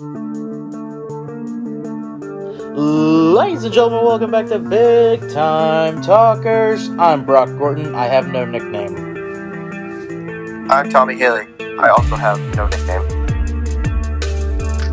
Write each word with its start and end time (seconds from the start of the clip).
Ladies 0.00 0.14
and 3.64 3.74
gentlemen, 3.74 4.02
welcome 4.06 4.30
back 4.30 4.46
to 4.46 4.58
Big 4.58 5.20
Time 5.30 6.00
Talkers. 6.00 6.88
I'm 6.98 7.26
Brock 7.26 7.50
Gorton. 7.58 7.94
I 7.94 8.06
have 8.06 8.28
no 8.28 8.46
nickname. 8.46 8.96
I'm 10.70 10.88
Tommy 10.88 11.16
Haley. 11.16 11.48
I 11.78 11.88
also 11.90 12.16
have 12.16 12.38
no 12.56 12.66
nickname. 12.68 13.02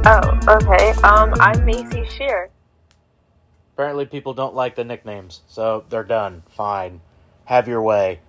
Oh, 0.05 0.39
okay. 0.55 0.89
Um, 1.03 1.33
I'm 1.39 1.63
Maisie 1.63 2.05
Czirr. 2.05 2.49
Apparently, 3.75 4.05
people 4.05 4.33
don't 4.33 4.55
like 4.55 4.75
the 4.75 4.83
nicknames, 4.83 5.39
so 5.47 5.85
they're 5.87 6.03
done. 6.03 6.43
Fine. 6.49 6.99
Have 7.45 7.69
your 7.69 7.81
way. 7.81 8.19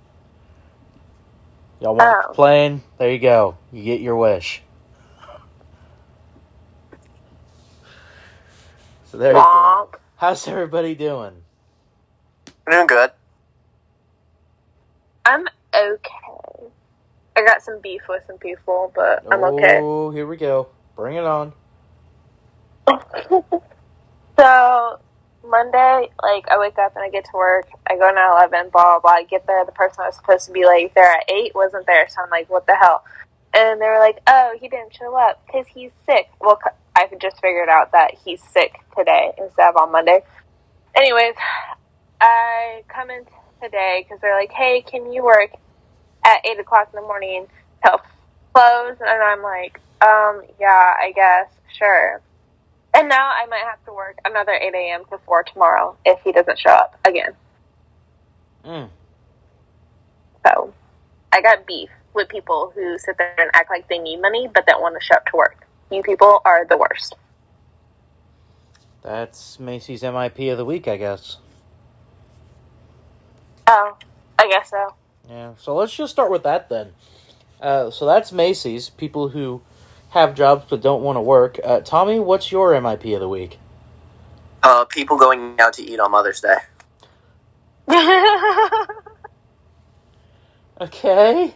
Y'all 1.80 1.96
want 1.96 2.24
Oh. 2.28 2.32
playing? 2.34 2.84
There 2.98 3.10
you 3.10 3.18
go. 3.18 3.56
You 3.72 3.82
get 3.82 4.00
your 4.00 4.14
wish. 4.14 4.62
So 9.18 9.22
there 9.22 9.36
you 9.38 9.48
go. 9.52 9.90
How's 10.16 10.46
everybody 10.48 10.94
doing? 10.94 11.42
I'm 12.66 12.72
doing 12.72 12.86
good. 12.86 13.10
I'm 15.26 15.46
okay. 15.74 16.68
I 17.36 17.44
got 17.44 17.62
some 17.62 17.80
beef 17.82 18.02
with 18.08 18.24
some 18.26 18.38
people, 18.38 18.92
but 18.94 19.24
I'm 19.30 19.44
okay. 19.44 19.82
Oh, 19.82 20.10
here 20.12 20.26
we 20.26 20.36
go. 20.36 20.68
Bring 20.96 21.16
it 21.16 21.24
on. 21.24 21.52
So 24.38 24.98
Monday, 25.44 26.08
like 26.22 26.48
I 26.50 26.58
wake 26.58 26.78
up 26.78 26.94
and 26.96 27.04
I 27.04 27.10
get 27.10 27.24
to 27.26 27.30
work. 27.34 27.68
I 27.88 27.96
go 27.96 28.12
to 28.12 28.30
eleven, 28.32 28.70
blah 28.70 28.84
blah 28.84 29.00
blah. 29.00 29.10
I 29.12 29.24
get 29.24 29.46
there, 29.46 29.64
the 29.64 29.72
person 29.72 30.02
I 30.02 30.08
was 30.08 30.16
supposed 30.16 30.46
to 30.46 30.52
be 30.52 30.64
like 30.66 30.94
there 30.94 31.12
at 31.12 31.30
eight 31.30 31.54
wasn't 31.54 31.86
there, 31.86 32.08
so 32.08 32.22
I'm 32.22 32.30
like, 32.30 32.50
what 32.50 32.66
the 32.66 32.76
hell? 32.76 33.04
And 33.54 33.80
they 33.80 33.86
were 33.86 33.98
like, 34.00 34.20
oh, 34.26 34.56
he 34.60 34.68
didn't 34.68 34.94
show 34.94 35.16
up 35.16 35.42
because 35.46 35.66
he's 35.72 35.92
sick. 36.08 36.28
Well, 36.40 36.58
c- 36.64 36.70
I 36.98 37.08
just 37.20 37.40
figured 37.40 37.68
out 37.68 37.92
that 37.92 38.14
he's 38.24 38.42
sick 38.42 38.72
today 38.96 39.30
instead 39.38 39.68
of 39.68 39.76
on 39.76 39.92
Monday. 39.92 40.20
Anyways, 40.96 41.34
I 42.20 42.82
come 42.88 43.08
in 43.10 43.24
today 43.62 44.04
because 44.04 44.20
they're 44.20 44.36
like, 44.36 44.50
hey, 44.50 44.82
can 44.82 45.12
you 45.12 45.22
work 45.22 45.50
at 46.24 46.44
eight 46.44 46.58
o'clock 46.58 46.88
in 46.92 47.00
the 47.00 47.06
morning 47.06 47.46
till 47.84 48.00
close? 48.52 48.96
And 49.00 49.22
I'm 49.22 49.42
like, 49.42 49.80
um, 50.00 50.42
yeah, 50.58 50.94
I 50.98 51.12
guess, 51.14 51.48
sure. 51.78 52.20
And 52.94 53.08
now 53.08 53.30
I 53.30 53.46
might 53.46 53.62
have 53.70 53.84
to 53.84 53.92
work 53.92 54.18
another 54.24 54.52
8 54.52 54.74
a.m. 54.74 55.04
to 55.10 55.18
4 55.24 55.44
tomorrow 55.44 55.96
if 56.04 56.18
he 56.24 56.32
doesn't 56.32 56.58
show 56.58 56.70
up 56.70 56.98
again. 57.04 57.32
Mm. 58.64 58.88
So 60.44 60.74
I 61.30 61.40
got 61.42 61.64
beef 61.66 61.90
with 62.14 62.28
people 62.28 62.72
who 62.74 62.98
sit 62.98 63.16
there 63.18 63.34
and 63.38 63.50
act 63.54 63.70
like 63.70 63.88
they 63.88 63.98
need 63.98 64.20
money 64.20 64.48
but 64.52 64.66
don't 64.66 64.80
want 64.80 64.96
to 64.98 65.04
show 65.04 65.14
up 65.14 65.26
to 65.26 65.36
work. 65.36 65.67
You 65.90 66.02
people 66.02 66.40
are 66.44 66.66
the 66.66 66.76
worst. 66.76 67.14
That's 69.02 69.58
Maisie's 69.58 70.02
MIP 70.02 70.50
of 70.52 70.58
the 70.58 70.64
week, 70.64 70.86
I 70.88 70.96
guess. 70.96 71.38
Oh, 73.66 73.96
I 74.38 74.48
guess 74.48 74.70
so. 74.70 74.94
Yeah, 75.28 75.52
so 75.58 75.74
let's 75.74 75.94
just 75.94 76.12
start 76.12 76.30
with 76.30 76.42
that 76.42 76.68
then. 76.68 76.92
Uh, 77.60 77.90
so 77.90 78.06
that's 78.06 78.32
Maisie's, 78.32 78.90
people 78.90 79.30
who 79.30 79.62
have 80.10 80.34
jobs 80.34 80.66
but 80.68 80.80
don't 80.82 81.02
want 81.02 81.16
to 81.16 81.20
work. 81.20 81.58
Uh, 81.62 81.80
Tommy, 81.80 82.18
what's 82.18 82.52
your 82.52 82.72
MIP 82.72 83.14
of 83.14 83.20
the 83.20 83.28
week? 83.28 83.58
Uh, 84.62 84.84
people 84.84 85.16
going 85.16 85.58
out 85.60 85.72
to 85.74 85.82
eat 85.82 86.00
on 86.00 86.10
Mother's 86.10 86.40
Day. 86.40 86.56
Okay. 90.80 91.54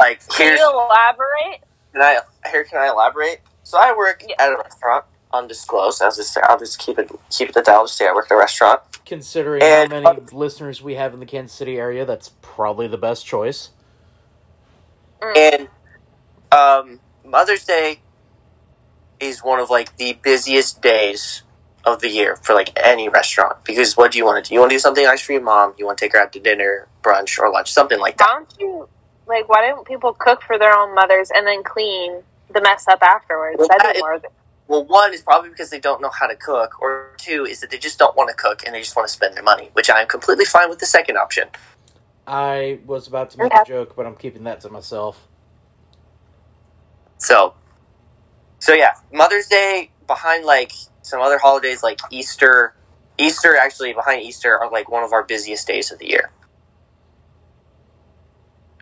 Like, 0.00 0.28
Can 0.28 0.56
you 0.58 0.70
elaborate? 0.70 1.62
Can 1.96 2.02
I 2.02 2.50
here 2.50 2.64
can 2.64 2.78
I 2.78 2.88
elaborate? 2.88 3.40
So 3.62 3.78
I 3.78 3.96
work 3.96 4.22
Yeah. 4.28 4.36
at 4.38 4.52
a 4.52 4.56
restaurant, 4.56 5.04
undisclosed. 5.32 6.02
As 6.02 6.18
I 6.18 6.22
say, 6.22 6.40
I'll 6.44 6.58
just 6.58 6.78
keep 6.78 6.98
it 6.98 7.10
keep 7.30 7.48
it 7.48 7.54
the 7.54 7.70
I'll 7.70 7.88
say 7.88 8.06
I 8.06 8.12
work 8.12 8.26
at 8.30 8.34
a 8.34 8.38
restaurant. 8.38 8.82
Considering 9.04 9.62
And- 9.62 9.92
how 9.92 10.12
many 10.14 10.26
listeners 10.32 10.82
we 10.82 10.94
have 10.96 11.14
in 11.14 11.20
the 11.20 11.26
Kansas 11.26 11.56
City 11.56 11.78
area, 11.78 12.04
that's 12.04 12.30
probably 12.42 12.86
the 12.86 12.98
best 12.98 13.24
choice. 13.24 13.70
And 15.22 15.68
um, 16.52 17.00
Mother's 17.24 17.64
Day 17.64 18.00
is 19.18 19.42
one 19.42 19.58
of 19.58 19.70
like 19.70 19.96
the 19.96 20.12
busiest 20.22 20.82
days 20.82 21.42
of 21.84 22.00
the 22.00 22.08
year 22.08 22.36
for 22.42 22.52
like 22.54 22.76
any 22.84 23.08
restaurant 23.08 23.64
because 23.64 23.96
what 23.96 24.12
do 24.12 24.18
you 24.18 24.24
want 24.24 24.44
to 24.44 24.48
do? 24.48 24.54
You 24.54 24.60
want 24.60 24.70
to 24.70 24.74
do 24.76 24.80
something 24.80 25.04
nice 25.04 25.22
for 25.22 25.32
your 25.32 25.42
mom. 25.42 25.74
You 25.78 25.86
want 25.86 25.98
to 25.98 26.04
take 26.04 26.12
her 26.12 26.20
out 26.20 26.32
to 26.34 26.40
dinner, 26.40 26.88
brunch, 27.02 27.38
or 27.38 27.50
lunch, 27.50 27.72
something 27.72 27.98
like 27.98 28.18
that. 28.18 28.26
Why 28.26 28.34
don't 28.34 28.54
you, 28.60 28.88
like, 29.26 29.48
why 29.48 29.66
don't 29.66 29.86
people 29.86 30.14
cook 30.14 30.42
for 30.42 30.58
their 30.58 30.76
own 30.76 30.94
mothers 30.94 31.30
and 31.34 31.46
then 31.46 31.62
clean 31.62 32.22
the 32.52 32.60
mess 32.60 32.86
up 32.88 33.02
afterwards? 33.02 33.56
Well, 33.58 33.68
That'd 33.68 33.94
be 33.94 34.00
more 34.00 34.14
of. 34.14 34.24
Well, 34.68 34.84
one 34.84 35.14
is 35.14 35.22
probably 35.22 35.50
because 35.50 35.70
they 35.70 35.78
don't 35.80 36.02
know 36.02 36.10
how 36.10 36.26
to 36.26 36.34
cook, 36.36 36.80
or 36.80 37.10
two 37.18 37.44
is 37.46 37.60
that 37.60 37.70
they 37.70 37.78
just 37.78 37.98
don't 37.98 38.16
want 38.16 38.30
to 38.30 38.34
cook 38.36 38.62
and 38.66 38.74
they 38.74 38.80
just 38.80 38.96
want 38.96 39.06
to 39.08 39.12
spend 39.14 39.36
their 39.36 39.42
money, 39.44 39.70
which 39.74 39.88
I'm 39.90 40.08
completely 40.08 40.44
fine 40.44 40.68
with 40.68 40.80
the 40.80 40.86
second 40.86 41.16
option. 41.16 41.48
I 42.26 42.80
was 42.86 43.06
about 43.06 43.30
to 43.30 43.38
make 43.38 43.52
Okay. 43.52 43.62
a 43.62 43.64
joke, 43.64 43.94
but 43.94 44.06
I'm 44.06 44.16
keeping 44.16 44.44
that 44.44 44.60
to 44.62 44.68
myself. 44.70 45.28
So, 47.18 47.54
so 48.58 48.74
yeah, 48.74 48.92
Mother's 49.12 49.46
Day 49.46 49.90
behind 50.06 50.44
like 50.44 50.72
some 51.02 51.20
other 51.20 51.38
holidays 51.38 51.82
like 51.82 52.00
Easter. 52.10 52.74
Easter 53.18 53.56
actually 53.56 53.92
behind 53.92 54.22
Easter 54.22 54.58
are 54.58 54.70
like 54.70 54.90
one 54.90 55.04
of 55.04 55.12
our 55.12 55.22
busiest 55.22 55.66
days 55.68 55.92
of 55.92 55.98
the 56.00 56.08
year. 56.08 56.30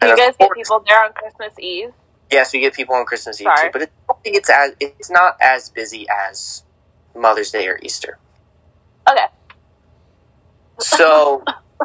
Do 0.05 0.11
you 0.11 0.17
guys 0.17 0.37
get 0.39 0.51
people 0.53 0.85
there 0.87 1.05
on 1.05 1.13
Christmas 1.13 1.55
Eve? 1.59 1.93
Yes, 2.31 2.53
we 2.53 2.61
get 2.61 2.75
people 2.75 2.95
on 2.95 3.05
Christmas 3.05 3.41
Eve 3.41 3.45
Sorry. 3.45 3.69
too, 3.69 3.73
but 3.73 3.83
it, 3.83 3.93
I 4.11 4.15
think 4.23 4.37
it's 4.37 4.51
as 4.51 4.73
it's 4.81 5.11
not 5.11 5.37
as 5.41 5.69
busy 5.69 6.07
as 6.09 6.65
Mother's 7.15 7.51
Day 7.51 7.69
or 7.69 7.79
Easter. 7.83 8.19
Okay. 9.09 9.27
So, 10.81 11.45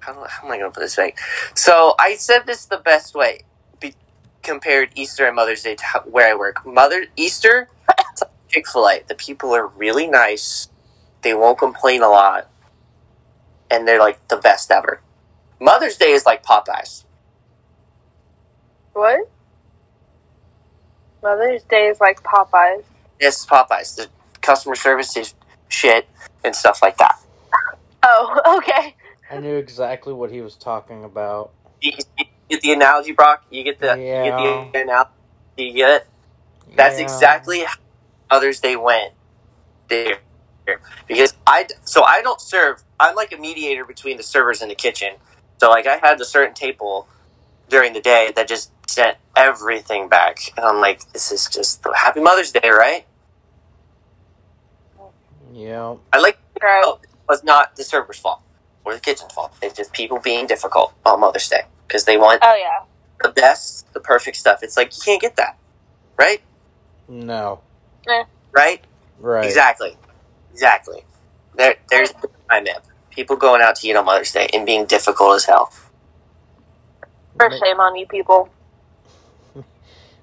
how, 0.00 0.14
how 0.26 0.46
am 0.46 0.52
I 0.52 0.58
going 0.58 0.70
to 0.70 0.74
put 0.74 0.80
this 0.80 0.96
thing? 0.96 1.12
So, 1.54 1.94
I 1.98 2.16
said 2.16 2.46
this 2.46 2.64
the 2.66 2.78
best 2.78 3.14
way. 3.14 3.42
Be, 3.80 3.94
compared 4.42 4.90
Easter 4.94 5.26
and 5.26 5.36
Mother's 5.36 5.62
Day 5.62 5.76
to 5.76 5.84
how, 5.84 6.00
where 6.00 6.32
I 6.32 6.34
work. 6.34 6.66
Mother 6.66 7.06
Easter, 7.16 7.68
Chick 8.48 8.66
Fil 8.66 8.88
A. 8.88 9.02
The 9.06 9.14
people 9.14 9.54
are 9.54 9.66
really 9.66 10.06
nice. 10.06 10.68
They 11.22 11.34
won't 11.34 11.58
complain 11.58 12.02
a 12.02 12.08
lot, 12.08 12.50
and 13.70 13.86
they're 13.86 14.00
like 14.00 14.26
the 14.28 14.36
best 14.36 14.70
ever. 14.70 15.00
Mother's 15.60 15.96
Day 15.96 16.12
is 16.12 16.26
like 16.26 16.44
Popeyes. 16.44 17.04
What? 18.94 19.30
Mother's 21.22 21.64
Day 21.64 21.88
is 21.88 22.00
like 22.00 22.22
Popeyes. 22.22 22.84
Yes, 23.20 23.46
Popeyes. 23.46 23.96
The 23.96 24.08
customer 24.42 24.76
service 24.76 25.16
is 25.16 25.34
shit 25.68 26.08
and 26.44 26.56
stuff 26.56 26.80
like 26.82 26.98
that. 26.98 27.16
Oh, 28.02 28.58
okay. 28.58 28.96
I 29.30 29.38
knew 29.38 29.56
exactly 29.56 30.12
what 30.14 30.30
he 30.32 30.40
was 30.42 30.56
talking 30.56 31.04
about. 31.04 31.54
You, 31.80 31.92
you 32.18 32.26
get 32.50 32.62
the 32.62 32.72
analogy, 32.72 33.12
Brock. 33.12 33.44
You 33.50 33.64
get 33.64 33.80
the 33.80 34.00
Yeah. 34.00 34.22
you 34.22 34.32
get 34.32 34.72
the 34.72 34.80
analogy. 34.82 35.10
You 35.58 35.74
get 35.74 35.90
it. 36.02 36.08
That's 36.76 36.98
Yeah. 36.98 37.02
exactly 37.02 37.60
how 37.64 37.74
Mother's 38.32 38.60
Day 38.60 38.76
went 38.76 39.14
there. 39.88 40.18
Because 41.08 41.34
I 41.46 41.66
so 41.84 42.04
I 42.04 42.22
don't 42.22 42.40
serve. 42.40 42.84
I'm 43.00 43.16
like 43.16 43.32
a 43.32 43.38
mediator 43.38 43.84
between 43.84 44.16
the 44.18 44.24
servers 44.24 44.62
and 44.62 44.70
the 44.70 44.76
kitchen. 44.76 45.14
So 45.60 45.70
like 45.70 45.86
I 45.86 45.96
had 45.96 46.20
a 46.20 46.24
certain 46.24 46.54
table 46.54 47.08
during 47.68 47.92
the 47.92 48.00
day 48.00 48.32
that 48.36 48.48
just 48.48 48.70
sent 48.88 49.16
everything 49.36 50.08
back, 50.08 50.38
and 50.56 50.64
I'm 50.64 50.80
like, 50.80 51.12
this 51.12 51.30
is 51.30 51.46
just 51.52 51.84
Happy 51.94 52.20
Mother's 52.20 52.52
Day, 52.52 52.68
right? 52.70 53.04
Yeah. 55.52 55.96
I 56.12 56.18
like 56.20 56.38
Right. 56.62 56.82
it 57.02 57.08
was 57.28 57.44
not 57.44 57.76
the 57.76 57.84
server's 57.84 58.18
fault 58.18 58.40
or 58.84 58.94
the 58.94 59.00
kitchen's 59.00 59.32
fault. 59.32 59.52
It's 59.62 59.76
just 59.76 59.92
people 59.92 60.18
being 60.18 60.46
difficult 60.46 60.92
on 61.06 61.20
Mother's 61.20 61.48
Day 61.48 61.62
because 61.86 62.04
they 62.04 62.16
want 62.16 62.40
Oh 62.42 62.54
yeah. 62.56 62.84
the 63.22 63.28
best, 63.32 63.92
the 63.92 64.00
perfect 64.00 64.36
stuff. 64.36 64.62
It's 64.62 64.76
like 64.76 64.96
you 64.96 65.02
can't 65.04 65.20
get 65.20 65.36
that, 65.36 65.56
right? 66.16 66.40
No. 67.08 67.60
Eh. 68.08 68.24
Right? 68.52 68.82
Right. 69.20 69.44
Exactly. 69.44 69.96
Exactly. 70.52 71.04
There, 71.56 71.76
there's 71.90 72.12
my 72.48 72.60
man. 72.60 72.76
People 73.18 73.36
going 73.36 73.62
out 73.62 73.76
to 73.76 73.88
eat 73.88 73.96
on 73.96 74.04
Mother's 74.06 74.32
Day 74.32 74.48
and 74.54 74.64
being 74.64 74.86
difficult 74.86 75.36
as 75.36 75.46
hell. 75.46 75.72
For 77.38 77.50
shame 77.62 77.80
on 77.80 77.96
you 77.96 78.06
people. 78.06 78.50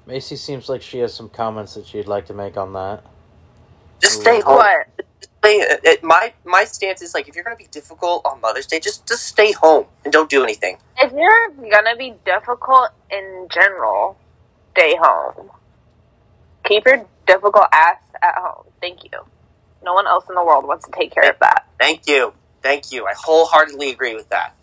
Maisie 0.08 0.38
seems 0.38 0.70
like 0.70 0.82
she 0.82 1.00
has 1.00 1.14
some 1.14 1.30
comments 1.30 1.76
that 1.76 1.88
she'd 1.88 2.08
like 2.08 2.28
to 2.28 2.34
make 2.34 2.58
on 2.58 2.74
that. 2.74 3.04
Just 4.02 4.22
stay 4.22 4.42
home. 4.42 4.58
What? 4.58 4.88
Stay, 5.44 5.58
it, 5.58 5.82
it- 5.84 6.04
my 6.04 6.34
my 6.46 6.66
stance 6.66 7.02
is 7.02 7.14
like 7.16 7.28
if 7.30 7.36
you're 7.36 7.44
gonna 7.44 7.58
be 7.58 7.68
difficult 7.72 8.24
on 8.26 8.42
Mother's 8.42 8.68
Day, 8.68 8.80
just 8.80 9.08
just 9.08 9.26
stay 9.26 9.52
home 9.54 9.88
and 10.06 10.14
don't 10.14 10.30
do 10.30 10.44
anything. 10.44 10.78
If 10.98 11.12
you're 11.14 11.72
gonna 11.72 11.98
be 11.98 12.16
difficult 12.26 12.90
in 13.12 13.48
general, 13.54 14.18
stay 14.78 14.96
home. 15.02 15.52
Keep 16.66 16.86
your 16.88 17.06
difficult 17.28 17.68
ass 17.74 17.98
at 18.24 18.36
home. 18.38 18.66
Thank 18.82 19.04
you. 19.06 19.20
No 19.84 19.94
one 19.94 20.08
else 20.08 20.26
in 20.30 20.36
the 20.36 20.44
world 20.44 20.68
wants 20.68 20.86
to 20.88 20.92
take 20.92 21.14
care 21.14 21.30
of 21.30 21.38
that. 21.42 21.66
Thank 21.80 22.08
you, 22.08 22.34
thank 22.66 22.92
you. 22.92 23.06
I 23.06 23.14
wholeheartedly 23.16 23.92
agree 23.92 24.16
with 24.16 24.28
that. 24.30 24.56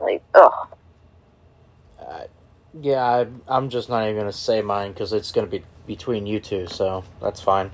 Like, 0.00 0.22
ugh. 0.34 0.52
Uh, 2.00 2.20
Yeah, 2.80 3.04
I, 3.04 3.26
I'm 3.46 3.68
just 3.68 3.90
not 3.90 4.04
even 4.04 4.16
gonna 4.16 4.32
say 4.32 4.62
mine 4.62 4.92
because 4.92 5.12
it's 5.12 5.30
gonna 5.30 5.46
be 5.46 5.62
between 5.86 6.26
you 6.26 6.40
two, 6.40 6.66
so 6.66 7.04
that's 7.20 7.40
fine. 7.40 7.70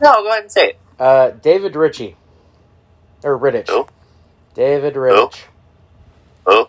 No, 0.00 0.22
go 0.22 0.28
ahead 0.28 0.42
and 0.44 0.52
say 0.52 0.68
it. 0.70 0.78
Uh, 0.98 1.30
David 1.30 1.74
Ritchie 1.74 2.16
or 3.24 3.38
Rittich. 3.38 3.68
Who? 3.68 3.88
David 4.54 4.94
Rittich. 4.94 5.44
Who? 6.46 6.68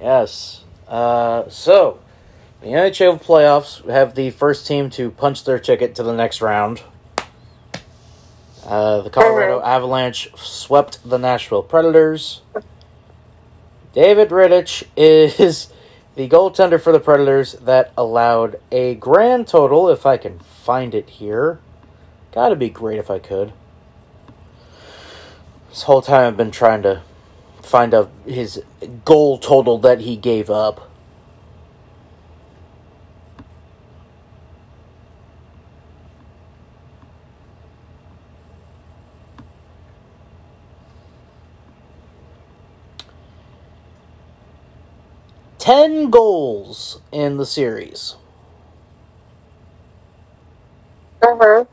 Yes. 0.00 0.64
Uh, 0.88 1.48
so 1.50 2.00
the 2.60 2.68
NHL 2.68 3.22
playoffs 3.22 3.88
have 3.90 4.14
the 4.14 4.30
first 4.30 4.66
team 4.66 4.88
to 4.90 5.10
punch 5.10 5.44
their 5.44 5.58
ticket 5.58 5.94
to 5.96 6.02
the 6.02 6.14
next 6.14 6.40
round. 6.40 6.82
Uh, 8.64 9.00
the 9.00 9.10
Colorado 9.10 9.60
Avalanche 9.60 10.30
swept 10.36 11.08
the 11.08 11.18
Nashville 11.18 11.62
Predators. 11.62 12.42
David 13.92 14.28
Rittich 14.30 14.84
is 14.96 15.72
the 16.14 16.28
goaltender 16.28 16.80
for 16.80 16.92
the 16.92 17.00
Predators 17.00 17.54
that 17.54 17.92
allowed 17.96 18.60
a 18.70 18.94
grand 18.94 19.48
total, 19.48 19.88
if 19.88 20.06
I 20.06 20.16
can 20.16 20.38
find 20.38 20.94
it 20.94 21.10
here. 21.10 21.58
Gotta 22.32 22.56
be 22.56 22.68
great 22.68 22.98
if 22.98 23.10
I 23.10 23.18
could. 23.18 23.52
This 25.68 25.82
whole 25.82 26.02
time 26.02 26.28
I've 26.28 26.36
been 26.36 26.50
trying 26.50 26.82
to 26.82 27.02
find 27.62 27.92
out 27.94 28.10
his 28.26 28.62
goal 29.04 29.38
total 29.38 29.78
that 29.78 30.00
he 30.00 30.16
gave 30.16 30.50
up. 30.50 30.91
Ten 45.62 46.10
goals 46.10 47.00
in 47.12 47.36
the 47.36 47.46
series. 47.46 48.16
Mm-hmm. 51.20 51.68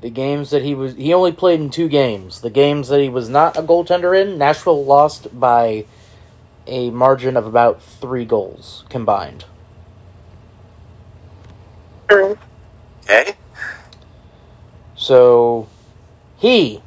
The 0.00 0.10
games 0.10 0.50
that 0.50 0.62
he 0.62 0.76
was 0.76 0.94
he 0.94 1.12
only 1.12 1.32
played 1.32 1.58
in 1.58 1.70
two 1.70 1.88
games. 1.88 2.40
The 2.40 2.50
games 2.50 2.86
that 2.86 3.00
he 3.00 3.08
was 3.08 3.28
not 3.28 3.56
a 3.56 3.62
goaltender 3.62 4.16
in, 4.16 4.38
Nashville 4.38 4.84
lost 4.84 5.40
by 5.40 5.86
a 6.68 6.90
margin 6.90 7.36
of 7.36 7.44
about 7.44 7.82
three 7.82 8.24
goals 8.24 8.84
combined. 8.90 9.44
Mm. 12.06 12.38
Okay. 13.02 13.34
So 14.94 15.66
he 16.36 16.80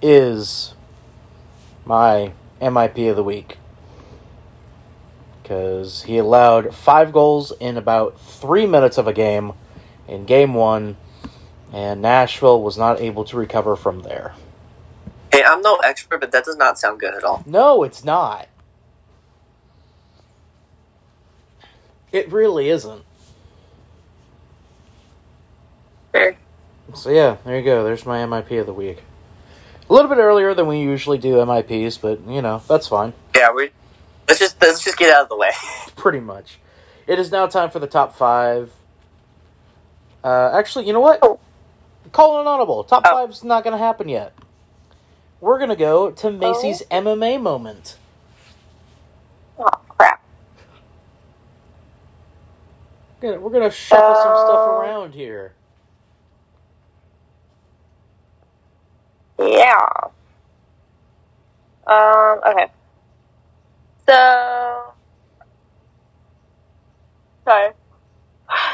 is 0.00 0.72
my 1.86 2.32
MIP 2.60 3.10
of 3.10 3.16
the 3.16 3.22
week. 3.22 3.58
Because 5.42 6.02
he 6.02 6.18
allowed 6.18 6.74
five 6.74 7.12
goals 7.12 7.52
in 7.60 7.76
about 7.76 8.20
three 8.20 8.66
minutes 8.66 8.98
of 8.98 9.06
a 9.06 9.12
game 9.12 9.52
in 10.08 10.24
game 10.24 10.54
one, 10.54 10.96
and 11.72 12.02
Nashville 12.02 12.60
was 12.62 12.76
not 12.76 13.00
able 13.00 13.24
to 13.24 13.36
recover 13.36 13.76
from 13.76 14.02
there. 14.02 14.34
Hey, 15.32 15.42
I'm 15.44 15.62
no 15.62 15.76
expert, 15.76 16.20
but 16.20 16.32
that 16.32 16.44
does 16.44 16.56
not 16.56 16.78
sound 16.78 16.98
good 16.98 17.14
at 17.14 17.22
all. 17.24 17.44
No, 17.46 17.82
it's 17.84 18.04
not. 18.04 18.48
It 22.10 22.30
really 22.32 22.68
isn't. 22.70 23.04
Fair. 26.12 26.36
So 26.94 27.10
yeah, 27.10 27.36
there 27.44 27.58
you 27.58 27.64
go. 27.64 27.84
There's 27.84 28.06
my 28.06 28.18
MIP 28.20 28.60
of 28.60 28.66
the 28.66 28.72
week. 28.72 29.02
A 29.88 29.92
little 29.92 30.08
bit 30.08 30.18
earlier 30.18 30.52
than 30.54 30.66
we 30.66 30.80
usually 30.80 31.18
do 31.18 31.34
MIPs, 31.36 32.00
but 32.00 32.20
you 32.28 32.42
know 32.42 32.62
that's 32.68 32.88
fine. 32.88 33.12
Yeah, 33.34 33.52
we 33.52 33.70
let's 34.28 34.40
just 34.40 34.60
let's 34.60 34.82
just 34.82 34.96
get 34.98 35.14
out 35.14 35.22
of 35.24 35.28
the 35.28 35.36
way. 35.36 35.50
Pretty 35.96 36.20
much. 36.20 36.58
It 37.06 37.18
is 37.20 37.30
now 37.30 37.46
time 37.46 37.70
for 37.70 37.78
the 37.78 37.86
top 37.86 38.16
five. 38.16 38.72
Uh, 40.24 40.50
actually, 40.54 40.86
you 40.86 40.92
know 40.92 41.00
what? 41.00 41.20
Oh. 41.22 41.38
Call 42.12 42.40
an 42.40 42.46
audible. 42.46 42.82
Top 42.84 43.02
Oh. 43.06 43.10
five's 43.26 43.44
not 43.44 43.62
going 43.62 43.72
to 43.72 43.78
happen 43.78 44.08
yet. 44.08 44.32
We're 45.40 45.58
going 45.58 45.70
to 45.70 45.76
go 45.76 46.10
to 46.10 46.30
Maisie's 46.30 46.82
MMA 46.90 47.40
moment. 47.40 47.96
Oh 49.58 49.66
crap. 49.88 50.22
We're 53.20 53.30
gonna- 53.30 53.40
We're 53.42 53.50
going 53.50 53.68
to 53.70 53.74
shuffle 53.76 54.14
some 54.14 54.22
stuff 54.22 54.68
Oh. 54.68 54.80
around 54.80 55.14
here. 55.14 55.52
Yeah. 59.46 59.88
Um. 61.86 62.40
Okay. 62.46 62.66
So. 64.06 64.92
Sorry. 67.44 67.72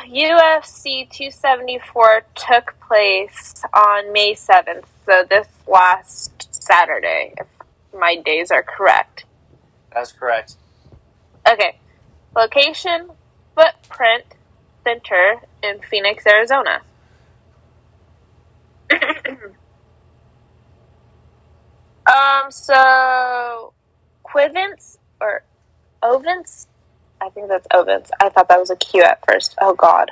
UFC 0.07 1.09
274 1.11 2.23
took 2.35 2.75
place 2.87 3.63
on 3.73 4.13
May 4.13 4.35
7th, 4.35 4.85
so 5.07 5.25
this 5.29 5.49
last 5.67 6.49
Saturday, 6.55 7.33
if 7.39 7.47
my 7.99 8.17
days 8.17 8.51
are 8.51 8.63
correct. 8.63 9.25
That's 9.95 10.13
correct. 10.13 10.57
Okay. 11.51 11.79
Location 12.37 13.11
Footprint 13.55 14.25
Center 14.85 15.43
in 15.63 15.81
Phoenix, 15.81 16.27
Arizona. 16.27 16.83
um, 22.13 22.51
so 22.51 23.73
Quivance 24.23 24.99
or 25.21 25.43
Ovens? 26.03 26.67
I 27.21 27.29
think 27.31 27.49
that's 27.49 27.67
Ovens. 27.71 28.11
I 28.21 28.29
thought 28.29 28.49
that 28.49 28.59
was 28.59 28.71
a 28.71 28.77
Q 28.77 29.03
at 29.03 29.25
first. 29.25 29.55
Oh 29.61 29.75
god. 29.75 30.11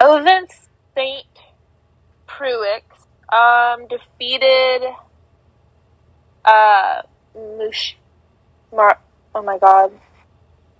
Ovens 0.00 0.68
St. 0.94 1.26
Preux 2.26 2.80
um 3.32 3.86
defeated 3.88 4.82
uh 6.44 7.02
Mush 7.58 7.96
Mar 8.74 8.98
oh 9.34 9.42
my 9.42 9.58
god. 9.58 9.92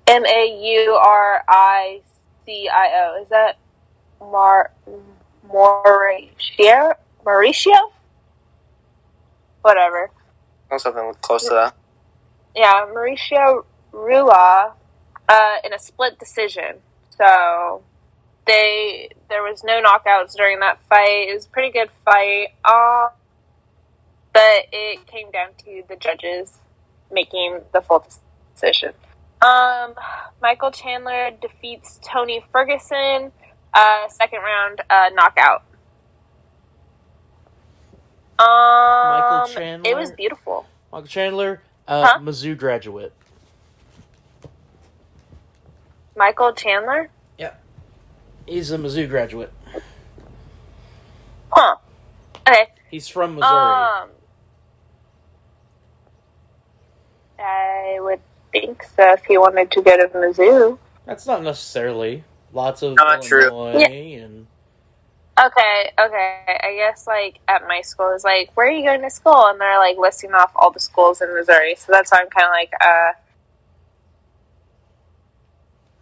M 0.06 0.26
A 0.26 0.82
U 0.84 0.92
R 0.92 1.44
I 1.48 2.00
C 2.44 2.68
I 2.68 2.90
O. 3.04 3.22
Is 3.22 3.28
that 3.30 3.58
Mar 4.20 4.70
Mauricio? 5.48 6.94
Mauricio? 7.24 7.92
Whatever. 9.62 10.10
Or 10.70 10.78
something 10.78 11.12
close 11.20 11.44
to 11.44 11.50
that. 11.50 11.75
Yeah, 12.55 12.87
Mauricio 12.87 13.64
Rua 13.93 14.75
uh, 15.28 15.55
in 15.64 15.72
a 15.72 15.78
split 15.78 16.19
decision. 16.19 16.76
So 17.17 17.83
they 18.47 19.11
there 19.28 19.42
was 19.42 19.62
no 19.64 19.80
knockouts 19.83 20.35
during 20.37 20.61
that 20.61 20.80
fight. 20.88 21.28
It 21.28 21.35
was 21.35 21.47
a 21.47 21.49
pretty 21.50 21.71
good 21.71 21.90
fight. 22.04 22.49
Um, 22.64 23.11
but 24.33 24.66
it 24.73 25.06
came 25.06 25.30
down 25.30 25.50
to 25.64 25.83
the 25.88 25.97
judges 25.97 26.59
making 27.11 27.61
the 27.73 27.80
full 27.80 28.06
decision. 28.54 28.92
Um, 29.42 29.94
Michael 30.40 30.71
Chandler 30.71 31.30
defeats 31.40 31.99
Tony 32.02 32.44
Ferguson. 32.52 33.33
Uh, 33.73 34.09
second 34.09 34.40
round 34.40 34.80
uh, 34.90 35.11
knockout. 35.14 35.62
Um, 38.40 39.47
Chandler? 39.49 39.90
It 39.90 39.97
was 39.97 40.12
beautiful. 40.12 40.66
Michael 40.92 41.06
Chandler, 41.09 41.62
uh, 41.87 42.06
Huh? 42.06 42.18
Mizzou 42.20 42.56
graduate. 42.56 43.12
Michael 46.16 46.52
Chandler? 46.52 47.11
Yeah, 47.38 47.54
he's 48.47 48.70
a 48.70 48.78
Mizzou 48.78 49.09
graduate. 49.09 49.52
Huh. 51.52 51.76
Okay. 52.47 52.68
He's 52.90 53.09
from 53.09 53.35
Missouri. 53.37 53.50
Um, 53.50 54.09
I 57.38 57.99
would 58.00 58.20
think 58.52 58.82
so 58.97 59.12
if 59.12 59.25
he 59.25 59.38
wanted 59.38 59.70
to 59.70 59.82
go 59.82 59.97
to 59.97 60.09
Mizzou. 60.09 60.78
That's 61.06 61.26
not 61.26 61.42
necessarily. 61.42 62.25
Lots 62.52 62.82
of 62.82 62.97
Not 62.97 63.23
true. 63.23 63.47
Illinois 63.47 64.20
and 64.23 64.47
Okay, 65.42 65.92
okay. 65.99 66.42
I 66.49 66.75
guess 66.76 67.06
like 67.06 67.38
at 67.49 67.66
my 67.66 67.80
school 67.80 68.12
is 68.12 68.25
like, 68.25 68.50
where 68.54 68.68
are 68.68 68.70
you 68.70 68.85
going 68.85 69.00
to 69.02 69.11
school? 69.11 69.47
And 69.47 69.61
they're 69.61 69.78
like 69.78 69.97
listing 69.97 70.32
off 70.32 70.52
all 70.54 70.70
the 70.70 70.80
schools 70.80 71.23
in 71.23 71.35
Missouri. 71.35 71.76
So 71.76 71.92
that's 71.92 72.12
why 72.12 72.18
I'm 72.20 72.28
kind 72.28 72.47
of 72.47 72.50
like, 72.50 72.73
uh. 72.80 73.12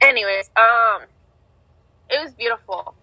Anyways, 0.01 0.51
um, 0.57 1.03
it 2.11 2.23
was 2.23 2.33
beautiful. 2.33 2.95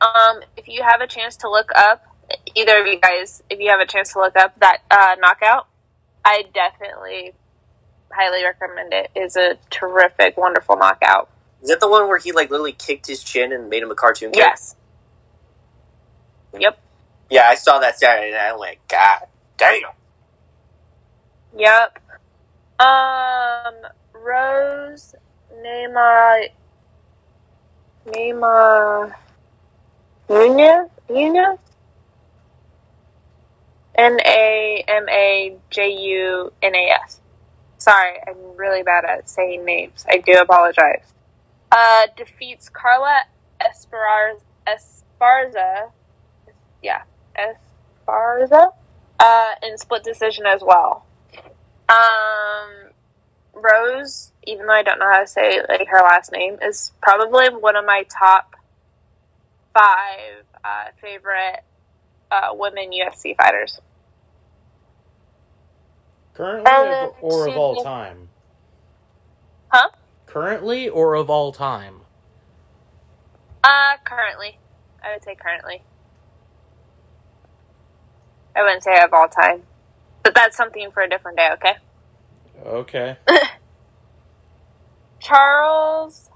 Um, 0.00 0.42
if 0.56 0.68
you 0.68 0.82
have 0.82 1.00
a 1.00 1.06
chance 1.06 1.36
to 1.38 1.50
look 1.50 1.70
up, 1.74 2.04
either 2.54 2.80
of 2.80 2.86
you 2.86 3.00
guys, 3.00 3.42
if 3.50 3.58
you 3.58 3.70
have 3.70 3.80
a 3.80 3.86
chance 3.86 4.12
to 4.12 4.20
look 4.20 4.36
up 4.36 4.58
that 4.60 4.82
uh, 4.90 5.16
knockout, 5.18 5.66
I 6.24 6.44
definitely 6.54 7.32
highly 8.12 8.44
recommend 8.44 8.92
it. 8.92 9.10
It's 9.14 9.36
a 9.36 9.56
terrific, 9.70 10.36
wonderful 10.36 10.76
knockout. 10.76 11.30
Is 11.62 11.68
that 11.68 11.80
the 11.80 11.88
one 11.88 12.06
where 12.08 12.18
he 12.18 12.32
like 12.32 12.50
literally 12.50 12.72
kicked 12.72 13.06
his 13.06 13.24
chin 13.24 13.52
and 13.52 13.68
made 13.68 13.82
him 13.82 13.90
a 13.90 13.94
cartoon? 13.94 14.32
Yes. 14.34 14.76
Yep. 16.58 16.78
Yeah, 17.30 17.48
I 17.48 17.54
saw 17.54 17.78
that 17.80 17.98
Saturday 17.98 18.28
and 18.32 18.38
I 18.38 18.56
went, 18.56 18.78
God 18.88 19.20
damn. 19.56 19.82
Yep. 21.56 21.98
Um, 22.78 23.74
Rose, 24.12 25.14
Neymar, 25.54 26.48
Neymar, 28.06 29.14
Nunez, 30.28 30.90
Nunez, 31.08 31.58
N 33.96 34.18
A 34.26 34.84
M 34.88 35.08
A 35.08 35.56
J 35.70 35.90
U 35.90 36.52
N 36.62 36.74
A 36.74 36.90
S. 37.04 37.20
Sorry, 37.78 38.18
I'm 38.26 38.56
really 38.56 38.82
bad 38.82 39.04
at 39.04 39.28
saying 39.28 39.64
names. 39.64 40.04
I 40.08 40.18
do 40.18 40.32
apologize. 40.40 41.12
Uh, 41.70 42.06
defeats 42.16 42.68
Carla 42.68 43.22
Esparza, 43.60 44.40
Esparza, 44.66 45.90
yeah, 46.84 47.02
Esparza, 47.36 48.68
uh, 49.18 49.50
in 49.62 49.78
split 49.78 50.04
decision 50.04 50.44
as 50.46 50.62
well. 50.62 51.04
Um, 51.88 52.90
Rose, 53.54 54.32
even 54.46 54.66
though 54.66 54.72
I 54.74 54.82
don't 54.82 54.98
know 54.98 55.10
how 55.10 55.20
to 55.20 55.26
say 55.26 55.60
like 55.68 55.88
her 55.88 56.02
last 56.02 56.30
name, 56.30 56.58
is 56.62 56.92
probably 57.02 57.48
one 57.48 57.74
of 57.74 57.86
my 57.86 58.04
top 58.10 58.54
five 59.72 60.44
uh, 60.62 60.84
favorite 61.00 61.64
uh, 62.30 62.50
women 62.52 62.90
UFC 62.90 63.34
fighters. 63.36 63.80
Currently 66.34 67.10
or 67.22 67.48
of 67.48 67.56
all 67.56 67.82
time? 67.82 68.28
Huh? 69.68 69.88
Currently 70.26 70.88
or 70.88 71.14
of 71.14 71.30
all 71.30 71.52
time? 71.52 72.00
Uh, 73.62 73.96
currently, 74.04 74.58
I 75.02 75.12
would 75.14 75.24
say 75.24 75.36
currently. 75.36 75.82
I 78.56 78.62
wouldn't 78.62 78.82
say 78.84 78.98
of 79.02 79.12
all 79.12 79.28
time, 79.28 79.62
but 80.22 80.34
that's 80.34 80.56
something 80.56 80.90
for 80.92 81.02
a 81.02 81.08
different 81.08 81.38
day. 81.38 81.50
Okay. 81.54 81.74
Okay. 82.66 83.16
Charles 85.20 86.30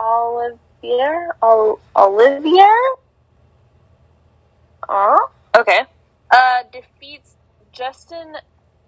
Olivier 0.00 1.28
Ol- 1.42 1.80
Olivier. 1.96 2.62
Oh, 4.88 5.28
okay. 5.56 5.80
Uh, 6.30 6.62
defeats 6.72 7.36
Justin. 7.72 8.32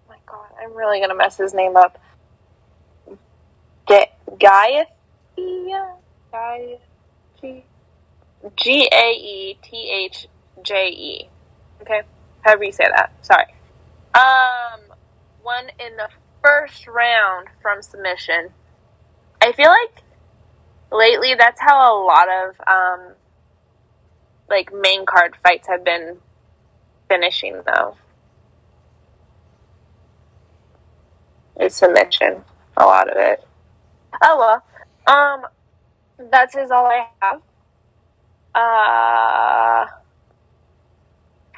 My 0.08 0.16
God, 0.26 0.46
I'm 0.62 0.74
really 0.76 1.00
gonna 1.00 1.14
mess 1.16 1.38
his 1.38 1.54
name 1.54 1.76
up. 1.76 1.98
Ga-. 3.88 4.12
Gaethia. 4.30 4.86
G 8.56 8.88
A 8.92 9.12
E 9.12 9.58
T 9.62 9.90
H 10.06 10.26
J 10.62 10.88
E. 10.88 11.30
Okay, 11.82 12.02
however 12.42 12.64
you 12.64 12.72
say 12.72 12.86
that. 12.90 13.12
Sorry. 13.22 13.46
Um, 14.14 14.80
won 15.44 15.64
in 15.78 15.96
the 15.96 16.08
first 16.42 16.86
round 16.86 17.48
from 17.60 17.82
submission. 17.82 18.50
I 19.40 19.52
feel 19.52 19.70
like 19.70 20.02
lately 20.92 21.34
that's 21.34 21.60
how 21.60 21.76
a 21.76 22.04
lot 22.04 22.28
of 22.28 22.54
um, 22.66 23.14
like 24.48 24.72
main 24.72 25.06
card 25.06 25.34
fights 25.42 25.66
have 25.68 25.84
been 25.84 26.18
finishing 27.08 27.62
though. 27.66 27.96
It's 31.56 31.76
submission, 31.76 32.44
a 32.76 32.84
lot 32.84 33.10
of 33.10 33.16
it. 33.16 33.44
Oh 34.22 34.62
well, 35.06 35.16
um, 35.16 35.46
that's 36.30 36.54
is 36.56 36.70
all 36.70 36.86
I 36.86 37.06
have. 37.20 37.40
Uh, 38.54 39.86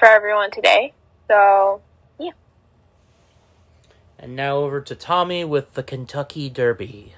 for 0.04 0.10
everyone 0.10 0.50
today. 0.50 0.92
So 1.28 1.80
yeah. 2.18 2.32
And 4.18 4.36
now 4.36 4.58
over 4.58 4.82
to 4.82 4.94
Tommy 4.94 5.44
with 5.44 5.72
the 5.72 5.82
Kentucky 5.82 6.50
Derby. 6.50 7.14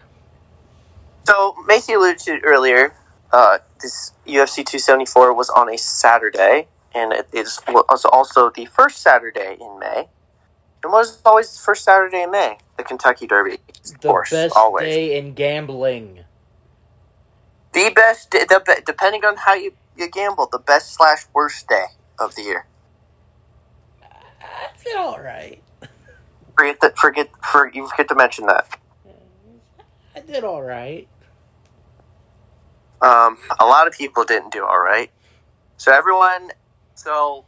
So 1.27 1.57
Maisie 1.67 1.95
alluded 1.95 2.21
to 2.21 2.35
it 2.35 2.43
earlier. 2.45 2.95
Uh, 3.33 3.59
this 3.83 4.13
UFC 4.25 4.65
274 4.65 5.35
was 5.35 5.51
on 5.51 5.69
a 5.69 5.77
Saturday, 5.77 6.69
and 6.95 7.13
it 7.13 7.27
is 7.33 7.59
was 7.67 8.05
also 8.05 8.51
the 8.51 8.67
first 8.67 8.99
Saturday 8.99 9.57
in 9.61 9.81
May. 9.81 10.07
And 10.85 10.93
what 10.93 11.07
is 11.07 11.21
always 11.27 11.53
the 11.53 11.59
first 11.59 11.83
Saturday 11.83 12.23
in 12.23 12.31
May? 12.31 12.59
The 12.77 12.85
Kentucky 12.85 13.27
Derby, 13.27 13.55
of 13.55 14.01
The 14.01 14.09
course, 14.09 14.31
best 14.31 14.57
always 14.57 14.95
day 14.95 15.19
in 15.19 15.35
gambling. 15.35 16.21
the 17.73 17.91
best. 17.93 18.31
The 18.31 18.83
depending 18.87 19.25
on 19.25 19.39
how 19.39 19.55
you, 19.55 19.73
you 19.97 20.09
gamble, 20.09 20.47
the 20.47 20.61
best 20.61 20.95
slash 20.95 21.27
worst 21.35 21.69
day 21.69 21.87
of 22.21 22.37
the 22.37 22.43
year. 22.43 22.67
I 24.87 24.91
did 24.91 24.97
all 24.97 25.21
right. 25.21 25.63
Forget 26.57 26.81
that. 26.81 26.99
Forget. 26.99 27.29
For 27.53 27.71
you 27.73 27.89
forget 27.89 28.09
to 28.09 28.15
mention 28.15 28.47
that. 28.47 28.79
I 30.15 30.21
did 30.21 30.45
all 30.45 30.63
right. 30.63 31.09
Um, 33.03 33.37
a 33.61 33.67
lot 33.67 33.87
of 33.87 33.93
people 33.93 34.25
didn't 34.25 34.53
do 34.53 34.65
all 34.65 34.81
right. 34.81 35.11
So 35.77 35.93
everyone. 35.93 36.53
So 36.95 37.45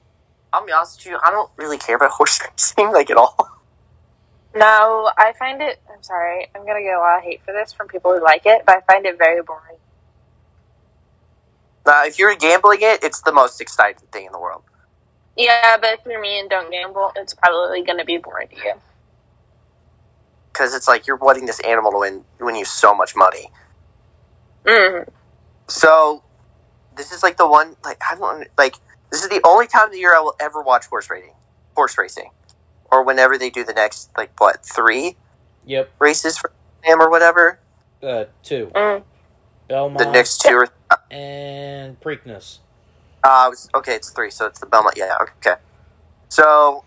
I'll 0.53 0.67
be 0.67 0.73
honest 0.73 0.99
with 0.99 1.13
you. 1.13 1.19
I 1.25 1.31
don't 1.31 1.51
really 1.57 1.79
care 1.79 1.97
about 1.97 2.11
horse 2.13 2.41
racing 2.43 2.93
like 2.93 3.11
at 3.11 3.17
all. 3.17 3.37
no, 4.55 5.11
I 5.17 5.33
find 5.39 5.63
it. 5.63 5.81
I'm 5.93 6.03
sorry, 6.03 6.49
I'm 6.55 6.67
gonna 6.67 6.83
get 6.83 6.97
a 6.97 7.01
lot 7.01 7.19
of 7.19 7.25
hate 7.25 7.43
for 7.45 7.53
this 7.53 7.73
from 7.73 7.89
people 7.89 8.13
who 8.15 8.23
like 8.23 8.43
it, 8.45 8.63
but 8.67 8.77
I 8.77 8.93
find 8.93 9.07
it 9.07 9.17
very 9.17 9.43
boring. 9.43 9.79
Now, 11.87 12.05
if 12.05 12.19
you're 12.19 12.35
gambling 12.37 12.81
it, 12.83 13.03
it's 13.03 13.23
the 13.23 13.33
most 13.33 13.61
exciting 13.61 14.07
thing 14.13 14.27
in 14.27 14.33
the 14.33 14.39
world. 14.39 14.63
Yeah, 15.39 15.77
but 15.81 15.91
if 15.95 16.01
you're 16.05 16.21
me 16.21 16.41
and 16.41 16.51
don't 16.51 16.71
gamble, 16.71 17.13
it's 17.17 17.33
probably 17.33 17.85
gonna 17.85 18.05
be 18.05 18.19
boring 18.19 18.49
to 18.49 18.57
you. 18.57 18.75
Because 20.53 20.75
it's 20.75 20.89
like 20.89 21.07
you're 21.07 21.17
wanting 21.17 21.47
this 21.47 21.61
animal 21.61 21.93
to 21.93 21.99
win, 22.01 22.25
win 22.41 22.57
you 22.57 22.65
so 22.65 22.93
much 22.93 23.15
money. 23.15 23.51
Mm. 24.67 25.09
So, 25.69 26.25
this 26.97 27.13
is 27.13 27.23
like 27.23 27.37
the 27.37 27.47
one, 27.49 27.77
like, 27.85 27.99
I 28.11 28.17
don't, 28.17 28.49
like, 28.59 28.75
this 29.13 29.23
is 29.23 29.29
the 29.29 29.41
only 29.47 29.69
time 29.69 29.87
of 29.87 29.93
the 29.93 29.99
year 29.99 30.15
I 30.17 30.21
will 30.21 30.35
ever 30.41 30.61
watch 30.61 30.87
horse 30.87 31.09
racing. 31.09 31.35
Horse 31.77 31.97
racing. 31.97 32.31
Or 32.91 33.05
whenever 33.05 33.39
they 33.39 33.51
do 33.51 33.65
the 33.65 33.73
next, 33.73 34.11
like, 34.17 34.33
what, 34.39 34.67
three 34.67 35.17
Yep. 35.65 35.93
races 36.01 36.37
for 36.37 36.53
them 36.85 37.01
or 37.01 37.11
whatever? 37.11 37.61
Uh, 38.03 38.25
two. 38.43 38.73
Mm. 38.75 39.05
Belmont 39.69 39.99
The 39.99 40.13
next 40.13 40.41
two 40.41 40.57
or, 40.57 40.69
and 41.11 42.01
Preakness. 42.01 42.59
Uh, 43.25 43.47
was- 43.51 43.69
okay, 43.75 43.95
it's 43.95 44.11
three, 44.11 44.31
so 44.31 44.47
it's 44.47 44.61
the 44.61 44.67
Belmont, 44.67 44.97
yeah, 44.97 45.17
okay. 45.39 45.61
So, 46.29 46.85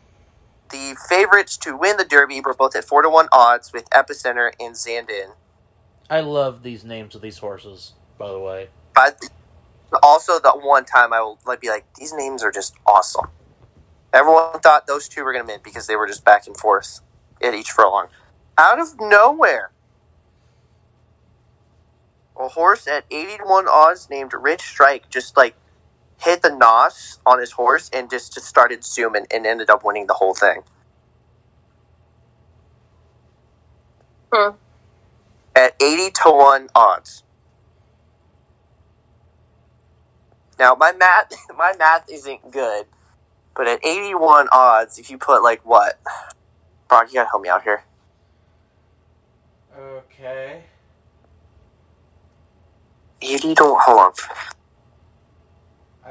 the 0.70 0.96
favorites 1.10 1.58
to 1.58 1.76
win 1.76 1.98
the 1.98 2.06
Derby 2.06 2.42
were 2.42 2.54
both 2.54 2.76
at 2.76 2.86
4 2.86 3.02
to 3.02 3.10
1 3.10 3.28
odds 3.32 3.74
with 3.74 3.90
Epicenter 3.90 4.52
and 4.60 4.76
Zandon. 4.76 5.34
I 6.10 6.22
love 6.22 6.64
these 6.64 6.84
names 6.84 7.16
of 7.16 7.22
these 7.22 7.38
horses, 7.38 7.94
by 8.18 8.30
the 8.30 8.40
way. 8.40 8.70
But 8.94 9.18
also, 10.04 10.40
the 10.40 10.52
one 10.52 10.86
time 10.86 11.14
I 11.14 11.22
will 11.22 11.40
like 11.46 11.62
be 11.62 11.70
like, 11.70 11.86
these 11.96 12.14
names 12.14 12.44
are 12.44 12.52
just 12.52 12.76
awesome. 12.86 13.28
Everyone 14.14 14.60
thought 14.60 14.88
those 14.88 15.08
two 15.08 15.24
were 15.24 15.32
going 15.34 15.46
to 15.46 15.52
win 15.54 15.62
because 15.64 15.88
they 15.88 15.96
were 15.96 16.08
just 16.08 16.26
back 16.26 16.48
and 16.48 16.56
forth 16.58 17.02
at 17.42 17.54
each 17.54 17.72
furlong. 17.72 18.08
Out 18.58 18.80
of 18.80 19.00
nowhere, 19.00 19.72
a 22.38 22.50
horse 22.50 22.88
at 22.88 23.06
81 23.10 23.68
odds 23.68 24.10
named 24.10 24.34
Rich 24.34 24.62
Strike 24.62 25.10
just 25.10 25.38
like 25.38 25.56
hit 26.22 26.42
the 26.42 26.50
nos 26.56 27.20
on 27.26 27.40
his 27.40 27.52
horse 27.52 27.90
and 27.94 28.10
just, 28.10 28.34
just 28.34 28.46
started 28.48 28.84
zooming 28.84 29.26
and 29.32 29.46
ended 29.46 29.70
up 29.70 29.84
winning 29.84 30.08
the 30.08 30.14
whole 30.14 30.34
thing. 30.34 30.62
Hmm. 34.32 34.56
At 35.56 35.76
80 35.82 36.12
to 36.24 36.32
1 36.32 36.70
odds. 36.76 37.24
Now 40.60 40.76
my 40.76 40.92
math 40.92 41.34
my 41.58 41.74
math 41.80 42.08
isn't 42.08 42.52
good, 42.52 42.86
but 43.56 43.68
at 43.68 43.84
81 43.84 44.48
odds, 44.52 45.00
if 45.00 45.10
you 45.10 45.18
put 45.18 45.42
like 45.42 45.66
what? 45.66 46.00
Brock, 46.88 47.08
you 47.08 47.16
gotta 47.16 47.30
help 47.30 47.42
me 47.42 47.50
out 47.50 47.64
here. 47.64 47.84
Okay. 49.76 50.62
80 53.22 53.56
to 53.56 53.64
hold 53.80 54.00
on. 54.00 54.14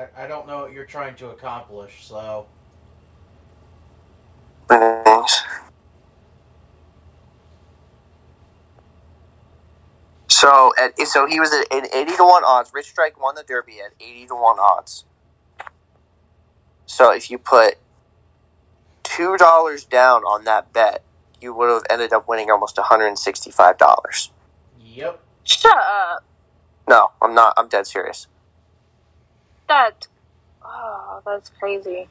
I, 0.00 0.24
I 0.24 0.26
don't 0.26 0.46
know 0.46 0.62
what 0.62 0.72
you're 0.72 0.86
trying 0.86 1.14
to 1.16 1.30
accomplish, 1.30 2.04
so. 2.04 2.46
So 10.28 10.72
at 10.78 10.98
so 11.06 11.26
he 11.26 11.38
was 11.38 11.52
at, 11.52 11.72
at 11.72 11.94
80 11.94 12.16
to 12.16 12.24
1 12.24 12.44
odds. 12.44 12.70
Rich 12.72 12.90
Strike 12.90 13.20
won 13.20 13.34
the 13.34 13.42
Derby 13.42 13.78
at 13.84 13.92
80 14.00 14.28
to 14.28 14.34
1 14.34 14.58
odds. 14.58 15.04
So 16.86 17.12
if 17.12 17.30
you 17.30 17.38
put 17.38 17.76
$2 19.04 19.88
down 19.88 20.22
on 20.22 20.44
that 20.44 20.72
bet, 20.72 21.02
you 21.40 21.52
would 21.54 21.68
have 21.68 21.82
ended 21.90 22.12
up 22.12 22.26
winning 22.28 22.50
almost 22.50 22.76
$165. 22.76 24.30
Yep. 24.82 25.20
Shut 25.44 25.76
up. 25.76 26.24
No, 26.88 27.10
I'm 27.20 27.34
not. 27.34 27.54
I'm 27.56 27.68
dead 27.68 27.86
serious. 27.86 28.26
That. 29.70 30.08
Oh, 30.64 31.22
that's 31.26 31.50
crazy. 31.60 32.08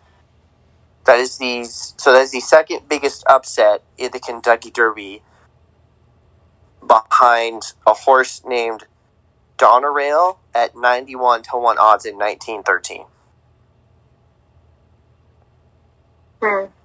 That 1.06 1.20
is 1.20 1.38
the 1.38 1.66
so 1.66 2.14
that 2.14 2.22
is 2.24 2.32
the 2.32 2.42
second 2.42 2.90
biggest 2.90 3.24
upset 3.30 3.84
in 3.98 4.12
the 4.12 4.20
Kentucky 4.20 4.72
Derby 4.72 5.24
behind 6.88 7.74
a 7.88 7.94
horse 7.94 8.42
named 8.46 8.86
Donerail 9.58 10.38
at 10.56 10.76
91 10.76 11.44
to 11.44 11.58
1 11.58 11.78
odds 11.80 12.06
in 12.06 12.18
1913. 12.18 13.06
Hmm. 16.42 16.79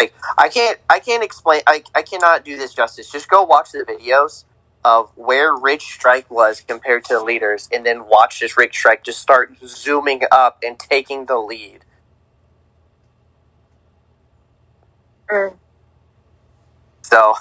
Like 0.00 0.14
I 0.38 0.48
can't 0.48 0.78
I 0.88 0.98
can't 0.98 1.22
explain 1.22 1.60
I, 1.66 1.84
I 1.94 2.02
cannot 2.02 2.44
do 2.44 2.56
this 2.56 2.72
justice. 2.72 3.10
Just 3.10 3.28
go 3.28 3.42
watch 3.42 3.72
the 3.72 3.80
videos 3.80 4.44
of 4.82 5.10
where 5.14 5.54
Rich 5.54 5.82
Strike 5.82 6.30
was 6.30 6.62
compared 6.62 7.04
to 7.04 7.14
the 7.14 7.22
leaders 7.22 7.68
and 7.70 7.84
then 7.84 8.06
watch 8.06 8.40
this 8.40 8.56
Rich 8.56 8.76
Strike 8.78 9.04
just 9.04 9.20
start 9.20 9.56
zooming 9.62 10.22
up 10.32 10.58
and 10.62 10.78
taking 10.78 11.26
the 11.26 11.36
lead. 11.36 11.84
Hmm. 15.30 15.54
So, 17.02 17.34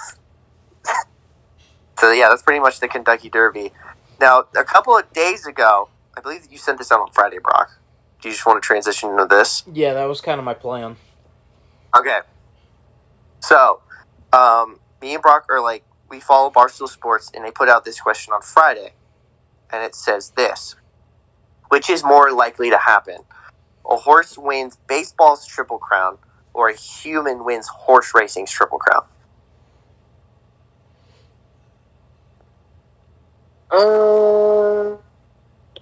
so 1.97 2.11
yeah, 2.11 2.27
that's 2.27 2.41
pretty 2.41 2.59
much 2.59 2.81
the 2.81 2.89
Kentucky 2.89 3.29
Derby. 3.29 3.71
Now, 4.19 4.45
a 4.57 4.65
couple 4.65 4.97
of 4.97 5.13
days 5.13 5.47
ago, 5.47 5.87
I 6.17 6.19
believe 6.19 6.47
you 6.51 6.57
sent 6.57 6.77
this 6.77 6.91
out 6.91 6.99
on 6.99 7.11
Friday, 7.11 7.39
Brock. 7.41 7.79
Do 8.21 8.27
you 8.27 8.33
just 8.33 8.45
want 8.45 8.61
to 8.61 8.65
transition 8.67 9.11
into 9.11 9.27
this? 9.27 9.63
Yeah, 9.71 9.93
that 9.93 10.05
was 10.05 10.19
kind 10.19 10.39
of 10.39 10.45
my 10.45 10.53
plan. 10.53 10.97
Okay. 11.97 12.19
So, 13.39 13.81
um, 14.33 14.79
me 15.01 15.13
and 15.13 15.21
Brock 15.21 15.45
are 15.49 15.61
like, 15.61 15.83
we 16.09 16.19
follow 16.19 16.49
Barstool 16.49 16.87
Sports, 16.89 17.31
and 17.33 17.45
they 17.45 17.51
put 17.51 17.69
out 17.69 17.85
this 17.85 17.99
question 17.99 18.33
on 18.33 18.41
Friday, 18.41 18.93
and 19.71 19.83
it 19.83 19.95
says 19.95 20.31
this: 20.31 20.75
Which 21.69 21.89
is 21.89 22.03
more 22.03 22.31
likely 22.31 22.69
to 22.69 22.77
happen? 22.77 23.17
A 23.89 23.95
horse 23.95 24.37
wins 24.37 24.77
baseball's 24.87 25.45
triple 25.45 25.77
crown, 25.77 26.17
or 26.53 26.69
a 26.69 26.75
human 26.75 27.45
wins 27.45 27.67
horse 27.67 28.13
racing's 28.15 28.51
triple 28.51 28.79
crown? 28.79 29.05
Um, 33.71 34.97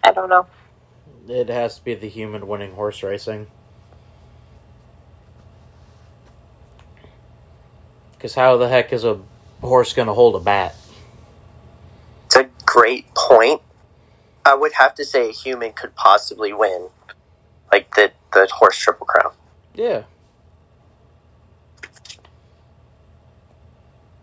I 0.04 0.12
don't 0.12 0.30
know. 0.30 0.46
It 1.30 1.50
has 1.50 1.78
to 1.78 1.84
be 1.84 1.96
the 1.96 2.10
human 2.10 2.48
winning 2.48 2.74
horse 2.74 3.02
racing. 3.04 3.48
Because 8.18 8.36
how 8.36 8.58
the 8.58 8.68
heck 8.68 8.92
is 8.92 9.04
a 9.04 9.20
horse 9.62 9.94
going 9.94 10.08
to 10.08 10.14
hold 10.14 10.36
a 10.36 10.40
bat? 10.40 10.76
It's 12.26 12.36
a 12.36 12.50
great 12.66 13.14
point. 13.16 13.62
I 14.46 14.56
would 14.56 14.74
have 14.80 14.96
to 14.96 15.06
say 15.06 15.30
a 15.30 15.34
human 15.34 15.74
could 15.74 15.96
possibly 15.96 16.54
win, 16.54 16.90
like 17.72 17.94
the 17.96 18.12
the 18.34 18.48
horse 18.52 18.78
triple 18.78 19.06
crown. 19.06 19.34
Yeah. 19.76 20.04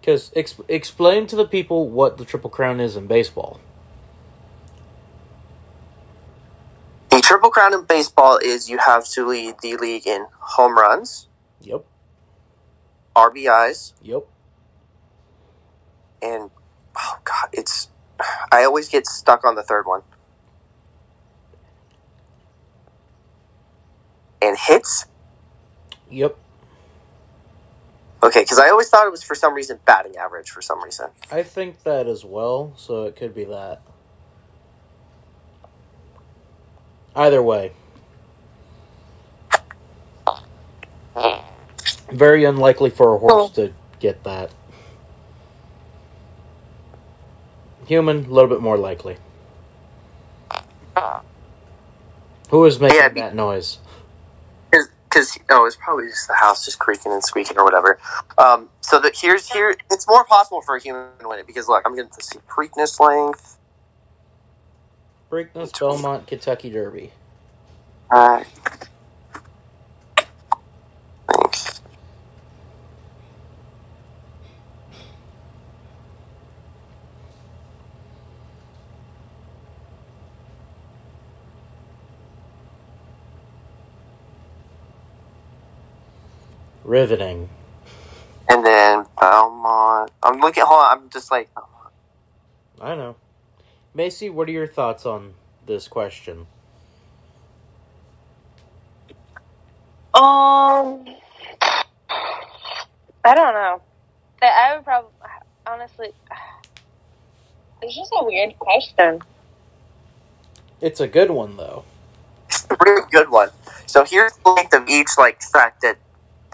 Because 0.00 0.32
ex- 0.36 0.60
explain 0.68 1.26
to 1.28 1.36
the 1.36 1.46
people 1.46 1.88
what 1.88 2.18
the 2.18 2.26
Triple 2.26 2.50
Crown 2.50 2.78
is 2.78 2.94
in 2.94 3.06
baseball. 3.06 3.58
The 7.10 7.22
triple 7.22 7.50
crown 7.50 7.72
in 7.72 7.84
baseball 7.84 8.38
is 8.42 8.68
you 8.68 8.78
have 8.78 9.08
to 9.10 9.26
lead 9.26 9.54
the 9.62 9.76
league 9.78 10.06
in 10.06 10.26
home 10.40 10.76
runs, 10.76 11.28
Yep. 11.62 11.86
RBIs, 13.16 13.94
Yep. 14.02 14.26
and 16.22 16.50
oh 16.98 17.16
god, 17.24 17.48
it's 17.52 17.88
I 18.52 18.64
always 18.64 18.88
get 18.88 19.06
stuck 19.06 19.44
on 19.44 19.54
the 19.54 19.62
third 19.62 19.86
one. 19.86 20.02
And 24.42 24.56
hits. 24.58 25.06
Yep. 26.10 26.36
Okay, 28.22 28.40
because 28.42 28.58
I 28.58 28.70
always 28.70 28.88
thought 28.88 29.06
it 29.06 29.10
was 29.10 29.22
for 29.22 29.34
some 29.34 29.54
reason 29.54 29.80
batting 29.86 30.16
average 30.16 30.50
for 30.50 30.62
some 30.62 30.82
reason. 30.82 31.08
I 31.30 31.42
think 31.42 31.82
that 31.82 32.06
as 32.06 32.24
well, 32.24 32.72
so 32.76 33.04
it 33.04 33.16
could 33.16 33.34
be 33.34 33.44
that. 33.44 33.82
Either 37.14 37.42
way. 37.42 37.72
Very 42.14 42.44
unlikely 42.44 42.90
for 42.90 43.14
a 43.16 43.18
horse 43.18 43.50
to 43.52 43.74
get 44.00 44.24
that. 44.24 44.52
Human, 47.86 48.26
a 48.26 48.28
little 48.28 48.48
bit 48.50 48.60
more 48.62 48.78
likely. 48.78 49.18
Who 52.50 52.64
is 52.66 52.80
making 52.80 52.96
Yeah, 52.98 53.08
be- 53.10 53.20
that 53.20 53.34
noise? 53.34 53.78
Because 54.70 55.38
oh, 55.50 55.66
it's 55.66 55.76
probably 55.76 56.06
just 56.08 56.28
the 56.28 56.34
house 56.34 56.64
just 56.64 56.78
creaking 56.78 57.12
and 57.12 57.24
squeaking 57.24 57.58
or 57.58 57.64
whatever. 57.64 57.98
Um, 58.38 58.70
so 58.80 59.00
that 59.00 59.14
here's 59.20 59.52
here, 59.52 59.76
it's 59.90 60.08
more 60.08 60.24
possible 60.24 60.62
for 60.62 60.76
a 60.76 60.82
human 60.82 61.08
to 61.20 61.28
win 61.28 61.40
it 61.40 61.46
because 61.46 61.68
look, 61.68 61.82
I'm 61.86 61.96
getting 61.96 62.10
to 62.10 62.22
see 62.24 62.40
Preakness 62.48 63.00
length. 63.00 63.58
Preakness 65.32 65.78
Belmont 65.78 66.26
Kentucky 66.26 66.70
Derby. 66.70 67.12
Uh, 68.10 68.44
length. 71.28 71.82
Riveting. 86.94 87.48
And 88.48 88.64
then 88.64 89.04
Belmont. 89.20 90.12
I'm 90.22 90.38
looking. 90.38 90.62
Hold 90.64 90.80
on. 90.80 90.98
I'm 90.98 91.10
just 91.10 91.32
like. 91.32 91.50
I 92.80 92.94
know. 92.94 93.16
Maisie, 93.94 94.30
what 94.30 94.48
are 94.48 94.52
your 94.52 94.68
thoughts 94.68 95.04
on 95.04 95.34
this 95.66 95.88
question? 95.88 96.46
Um, 100.14 101.04
I 103.24 103.34
don't 103.34 103.54
know. 103.54 103.82
I- 104.40 104.46
I 104.70 104.76
would 104.76 104.84
probably, 104.84 105.10
honestly, 105.66 106.12
it's 107.82 107.96
just 107.96 108.12
a 108.16 108.24
weird 108.24 108.56
question. 108.60 109.20
It's 110.80 111.00
a 111.00 111.08
good 111.08 111.32
one, 111.32 111.56
though. 111.56 111.84
It's 112.48 112.66
a 112.70 112.76
really 112.86 113.08
good 113.10 113.30
one. 113.30 113.50
So 113.86 114.04
here's 114.04 114.34
the 114.44 114.50
length 114.52 114.74
of 114.74 114.88
each 114.88 115.10
like 115.18 115.40
track 115.40 115.80
that 115.80 115.98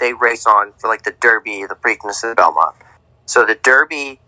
they 0.01 0.13
race 0.13 0.47
on 0.47 0.73
for 0.79 0.89
like 0.89 1.03
the 1.03 1.15
Derby, 1.21 1.65
the 1.69 1.77
Preakness, 1.77 2.23
and 2.23 2.33
the 2.33 2.35
Belmont. 2.35 2.75
So 3.27 3.45
the 3.47 3.55
Derby 3.55 4.21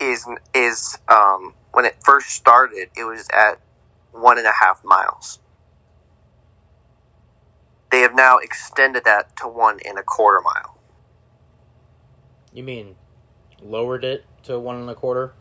is 0.00 0.26
is 0.54 0.98
um, 1.08 1.54
when 1.72 1.84
it 1.84 1.96
first 2.04 2.28
started, 2.30 2.88
it 2.96 3.04
was 3.04 3.28
at 3.32 3.60
one 4.12 4.38
and 4.38 4.46
a 4.46 4.52
half 4.60 4.84
miles. 4.84 5.38
They 7.90 8.00
have 8.00 8.14
now 8.14 8.38
extended 8.38 9.04
that 9.04 9.36
to 9.36 9.48
one 9.48 9.78
and 9.86 9.98
a 9.98 10.02
quarter 10.02 10.42
mile. 10.42 10.76
You 12.52 12.62
mean 12.62 12.96
lowered 13.62 14.04
it 14.04 14.24
to 14.44 14.58
one 14.58 14.76
and 14.76 14.90
a 14.90 14.94
quarter? 14.94 15.32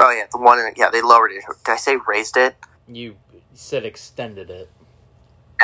Oh 0.00 0.10
yeah, 0.10 0.24
the 0.30 0.38
one 0.38 0.58
and 0.58 0.74
yeah 0.76 0.90
they 0.90 1.02
lowered 1.02 1.32
it. 1.32 1.44
Did 1.64 1.72
I 1.72 1.76
say 1.76 1.96
raised 2.06 2.36
it? 2.36 2.56
You 2.86 3.16
said 3.52 3.84
extended 3.84 4.50
it. 4.50 4.70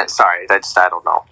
Sorry, 0.08 0.46
I 0.50 0.58
just 0.58 0.76
I 0.78 0.88
don't 0.88 1.04
know. 1.04 1.24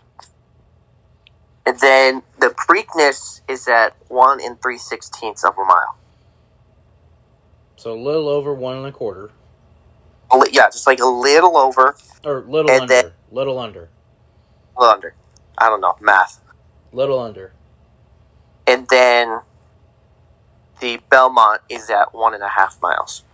And 1.66 1.78
then 1.80 2.22
the 2.40 2.48
Preakness 2.48 3.40
is 3.48 3.68
at 3.68 3.94
one 4.08 4.40
and 4.42 4.60
three 4.60 4.78
sixteenths 4.78 5.44
of 5.44 5.56
a 5.58 5.64
mile. 5.64 5.96
So 7.76 7.92
a 7.92 8.00
little 8.00 8.28
over 8.28 8.52
one 8.54 8.76
and 8.76 8.86
a 8.86 8.92
quarter. 8.92 9.30
Yeah, 10.50 10.66
just 10.66 10.86
like 10.86 11.00
a 11.00 11.06
little 11.06 11.56
over, 11.56 11.96
Or 12.24 12.40
little 12.42 12.70
And 12.70 12.82
under. 12.82 12.94
then- 12.94 13.12
little 13.30 13.58
under. 13.58 13.88
little 14.76 14.92
under. 14.94 15.14
I 15.58 15.68
don't 15.68 15.80
know 15.80 15.96
math. 16.00 16.40
Little 16.92 17.18
under. 17.18 17.52
And 18.66 18.86
then 18.88 19.40
the 20.80 20.98
Belmont 21.10 21.62
is 21.68 21.90
at 21.90 22.14
one 22.14 22.34
and 22.34 22.42
a 22.42 22.48
half 22.48 22.80
miles. 22.82 23.24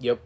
Yep. 0.00 0.20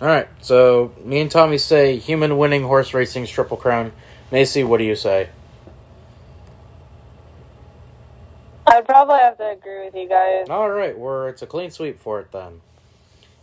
Alright, 0.00 0.28
so 0.42 0.92
me 1.02 1.20
and 1.20 1.30
Tommy 1.30 1.56
say 1.56 1.96
human 1.96 2.36
winning 2.36 2.64
horse 2.64 2.92
racing's 2.92 3.30
triple 3.30 3.56
crown. 3.56 3.92
Maisie, 4.30 4.62
what 4.62 4.78
do 4.78 4.84
you 4.84 4.94
say? 4.94 5.30
I'd 8.66 8.84
probably 8.84 9.18
have 9.18 9.38
to 9.38 9.50
agree 9.50 9.86
with 9.86 9.94
you 9.94 10.08
guys. 10.08 10.48
Alright, 10.50 10.98
we're 10.98 11.28
it's 11.28 11.40
a 11.40 11.46
clean 11.46 11.70
sweep 11.70 11.98
for 11.98 12.20
it 12.20 12.30
then. 12.32 12.60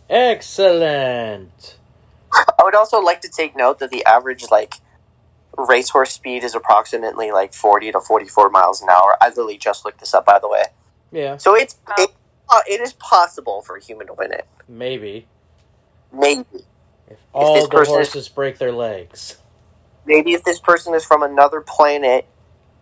Excellent. 0.08 1.78
I 2.32 2.62
would 2.62 2.74
also 2.74 3.00
like 3.00 3.20
to 3.22 3.28
take 3.28 3.56
note 3.56 3.78
that 3.80 3.90
the 3.90 4.04
average 4.04 4.44
like 4.50 4.76
racehorse 5.56 6.12
speed 6.12 6.44
is 6.44 6.54
approximately 6.54 7.32
like 7.32 7.52
forty 7.52 7.90
to 7.90 8.00
forty 8.00 8.26
four 8.26 8.48
miles 8.50 8.80
an 8.80 8.88
hour. 8.90 9.16
I 9.20 9.28
literally 9.28 9.56
just 9.56 9.84
looked 9.84 10.00
this 10.00 10.14
up 10.14 10.26
by 10.26 10.38
the 10.38 10.48
way. 10.48 10.64
Yeah, 11.14 11.36
So 11.36 11.54
it's 11.54 11.76
it, 11.96 12.10
uh, 12.48 12.60
it 12.66 12.80
is 12.80 12.92
possible 12.94 13.62
for 13.62 13.76
a 13.76 13.80
human 13.82 14.08
to 14.08 14.14
win 14.14 14.32
it. 14.32 14.46
maybe. 14.68 15.26
Maybe. 16.12 16.44
If 17.08 17.18
all 17.32 17.54
this 17.54 17.64
the 17.64 17.70
person 17.70 18.00
is- 18.00 18.08
horses 18.08 18.28
break 18.28 18.58
their 18.58 18.72
legs. 18.72 19.36
Maybe 20.06 20.32
if 20.34 20.44
this 20.44 20.58
person 20.60 20.92
is 20.94 21.04
from 21.04 21.22
another 21.22 21.60
planet 21.60 22.26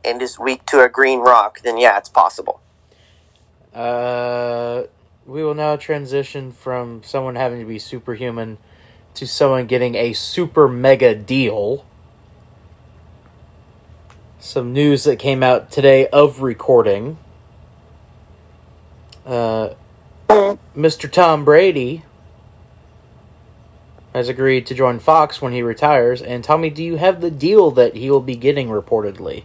and 0.04 0.20
is 0.20 0.38
weak 0.38 0.66
to 0.66 0.82
a 0.82 0.88
green 0.88 1.20
rock, 1.20 1.60
then 1.60 1.78
yeah, 1.78 1.96
it's 1.98 2.08
possible. 2.08 2.60
Uh, 3.74 4.84
we 5.26 5.42
will 5.44 5.54
now 5.54 5.76
transition 5.76 6.52
from 6.52 7.02
someone 7.04 7.36
having 7.36 7.60
to 7.60 7.66
be 7.66 7.78
superhuman 7.78 8.58
to 9.14 9.26
someone 9.26 9.66
getting 9.66 9.94
a 9.94 10.12
super 10.14 10.66
mega 10.68 11.14
deal. 11.14 11.84
Some 14.40 14.72
news 14.72 15.04
that 15.04 15.18
came 15.18 15.42
out 15.42 15.70
today 15.70 16.08
of 16.08 16.42
recording. 16.42 17.18
Uh, 19.26 19.74
Mr. 20.76 21.10
Tom 21.10 21.44
Brady 21.44 22.04
has 24.14 24.28
agreed 24.28 24.66
to 24.66 24.74
join 24.74 24.98
Fox 24.98 25.42
when 25.42 25.52
he 25.52 25.62
retires. 25.62 26.22
And 26.22 26.44
Tommy, 26.44 26.70
do 26.70 26.82
you 26.84 26.96
have 26.96 27.20
the 27.20 27.30
deal 27.30 27.70
that 27.72 27.96
he 27.96 28.10
will 28.10 28.20
be 28.20 28.36
getting 28.36 28.68
reportedly? 28.68 29.44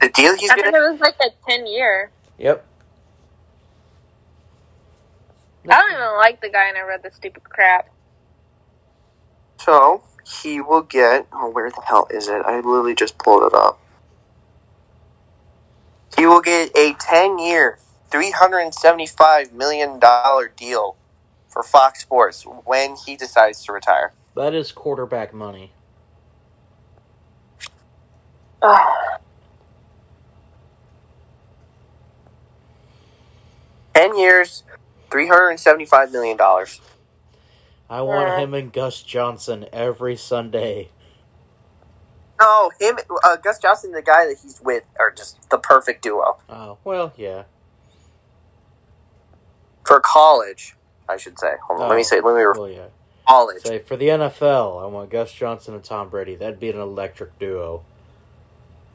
The 0.00 0.08
deal 0.10 0.36
he's 0.36 0.50
I 0.50 0.56
think 0.56 0.72
gonna 0.72 0.86
it 0.88 0.92
was 0.92 1.00
like 1.00 1.16
a 1.20 1.30
ten 1.48 1.66
year. 1.66 2.12
Yep. 2.38 2.66
I 5.68 5.80
don't 5.80 5.92
even 5.92 6.16
like 6.18 6.40
the 6.40 6.50
guy, 6.50 6.68
and 6.68 6.78
I 6.78 6.82
read 6.82 7.02
the 7.02 7.10
stupid 7.12 7.44
crap. 7.44 7.88
so 9.58 10.02
he 10.24 10.60
will 10.60 10.82
get. 10.82 11.26
Oh, 11.32 11.50
where 11.50 11.70
the 11.70 11.82
hell 11.86 12.08
is 12.10 12.28
it? 12.28 12.42
I 12.46 12.56
literally 12.56 12.94
just 12.94 13.18
pulled 13.18 13.44
it 13.44 13.54
up. 13.54 13.80
He 16.16 16.26
will 16.26 16.40
get 16.40 16.76
a 16.76 16.94
ten-year, 16.94 17.78
three 18.10 18.30
hundred 18.30 18.60
and 18.60 18.74
seventy-five 18.74 19.52
million 19.52 19.98
dollar 19.98 20.48
deal 20.48 20.96
for 21.48 21.62
Fox 21.62 22.00
Sports 22.02 22.44
when 22.64 22.96
he 23.06 23.16
decides 23.16 23.64
to 23.64 23.72
retire. 23.72 24.12
That 24.34 24.54
is 24.54 24.72
quarterback 24.72 25.34
money. 25.34 25.72
Ten 33.94 34.16
years, 34.18 34.64
three 35.10 35.28
hundred 35.28 35.50
and 35.50 35.60
seventy-five 35.60 36.12
million 36.12 36.36
dollars. 36.36 36.80
I 37.88 38.02
want 38.02 38.40
him 38.40 38.52
and 38.54 38.72
Gus 38.72 39.02
Johnson 39.02 39.66
every 39.72 40.16
Sunday. 40.16 40.90
No, 42.40 42.70
him, 42.78 42.98
uh, 43.24 43.36
Gus 43.36 43.58
Johnson, 43.58 43.92
the 43.92 44.02
guy 44.02 44.26
that 44.26 44.36
he's 44.42 44.60
with, 44.62 44.84
are 45.00 45.10
just 45.10 45.48
the 45.50 45.58
perfect 45.58 46.02
duo 46.02 46.36
Oh, 46.50 46.78
well, 46.84 47.12
yeah. 47.16 47.44
for 49.84 50.00
college. 50.00 50.74
I 51.08 51.16
should 51.16 51.38
say. 51.38 51.52
Hold 51.68 51.80
on, 51.80 51.88
let 51.88 51.94
Oh. 51.94 51.96
me 51.98 52.02
say. 52.02 52.20
Let 52.20 52.34
me 52.34 52.42
re- 52.42 52.52
Well, 52.58 52.68
yeah. 52.68 52.86
college. 53.28 53.62
Say, 53.62 53.78
for 53.78 53.96
the 53.96 54.08
NFL, 54.10 54.80
I 54.82 54.86
want 54.86 55.08
Gus 55.10 55.30
Johnson 55.32 55.74
and 55.74 55.84
Tom 55.84 56.08
Brady. 56.08 56.34
That'd 56.34 56.58
be 56.58 56.68
an 56.68 56.80
electric 56.80 57.38
duo. 57.38 57.84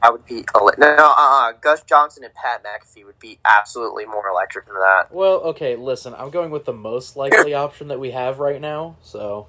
I 0.04 0.10
would 0.10 0.26
be 0.26 0.44
ele- 0.56 0.72
no, 0.78 0.96
no, 0.96 1.06
uh, 1.12 1.16
uh 1.18 1.52
Gus 1.54 1.84
Johnson 1.84 2.24
and 2.26 2.34
Pat 2.34 2.64
McAfee 2.64 3.06
would 3.06 3.20
be 3.20 3.40
absolutely 3.46 4.06
more 4.06 4.28
electric 4.28 4.66
than 4.66 4.76
that. 4.76 5.14
Well, 5.14 5.36
okay, 5.42 5.76
listen, 5.78 6.14
I'm 6.18 6.32
going 6.32 6.50
with 6.52 6.66
the 6.66 6.74
most 6.74 7.16
likely 7.16 7.54
option 7.54 7.88
that 7.90 8.00
we 8.00 8.12
have 8.12 8.40
right 8.40 8.60
now, 8.60 8.96
so, 9.02 9.48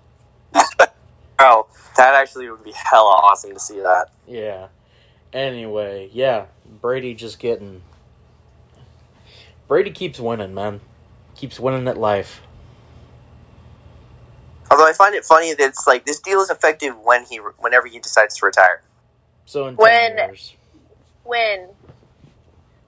Oh, 1.44 1.66
that 1.96 2.14
actually 2.14 2.48
would 2.48 2.62
be 2.62 2.72
hella 2.72 3.10
awesome 3.10 3.52
to 3.52 3.58
see 3.58 3.80
that. 3.80 4.06
yeah. 4.28 4.68
Anyway, 5.32 6.10
yeah, 6.12 6.44
Brady 6.80 7.14
just 7.14 7.38
getting. 7.38 7.82
Brady 9.66 9.90
keeps 9.90 10.20
winning, 10.20 10.52
man. 10.54 10.80
Keeps 11.34 11.58
winning 11.58 11.88
at 11.88 11.96
life. 11.96 12.42
Although 14.70 14.86
I 14.86 14.92
find 14.92 15.14
it 15.14 15.24
funny 15.24 15.52
that 15.54 15.60
it's 15.60 15.86
like 15.86 16.04
this 16.04 16.20
deal 16.20 16.40
is 16.40 16.50
effective 16.50 16.98
when 16.98 17.24
he, 17.24 17.38
whenever 17.58 17.86
he 17.86 17.98
decides 17.98 18.36
to 18.38 18.46
retire. 18.46 18.82
So 19.46 19.66
in 19.66 19.76
10 19.76 20.16
years. 20.18 20.54
When 21.24 21.68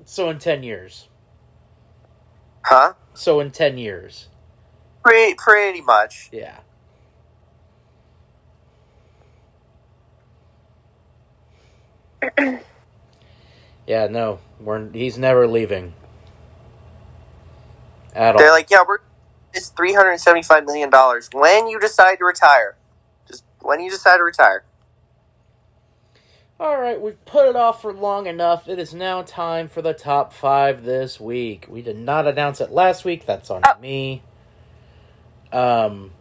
So 0.05 0.31
in 0.31 0.39
10 0.39 0.63
years. 0.63 1.09
Huh? 2.63 2.93
So 3.15 3.41
in 3.41 3.51
10 3.51 3.79
years. 3.79 4.29
Pretty, 5.03 5.35
pretty 5.35 5.81
much. 5.81 6.29
Yeah. 6.31 6.59
yeah, 13.87 14.07
no, 14.09 14.41
we're 14.61 14.91
he's 14.93 15.19
never 15.19 15.47
leaving. 15.47 15.95
At 18.15 18.37
They're 18.37 18.49
all. 18.49 18.53
like, 18.53 18.71
yeah, 18.71 18.85
we're 18.87 18.99
it's 19.55 19.69
three 19.71 19.95
hundred 19.95 20.19
seventy-five 20.19 20.65
million 20.67 20.91
dollars 20.91 21.29
when 21.33 21.69
you 21.69 21.81
decide 21.81 22.17
to 22.19 22.25
retire. 22.25 22.77
Just 23.29 23.45
when 23.63 23.81
you 23.81 23.91
decide 23.91 24.19
to 24.19 24.25
retire. 24.25 24.65
all 26.61 26.81
right, 26.81 27.01
we've 27.01 27.25
put 27.27 27.49
it 27.49 27.57
off 27.57 27.83
for 27.83 27.93
long 27.93 28.27
enough. 28.27 28.69
It 28.69 28.79
is 28.79 28.95
now 28.95 29.23
time 29.23 29.69
for 29.69 29.83
the 29.83 29.95
top 29.95 30.33
five 30.33 30.85
this 30.85 31.21
week. 31.21 31.67
We 31.69 31.83
did 31.83 31.99
not 31.99 32.27
announce 32.27 32.61
it 32.61 32.71
last 32.73 33.05
week. 33.05 33.27
That's 33.27 33.51
on 33.51 33.63
Oh. 33.67 33.75
me. 33.81 34.23
Um, 35.53 36.13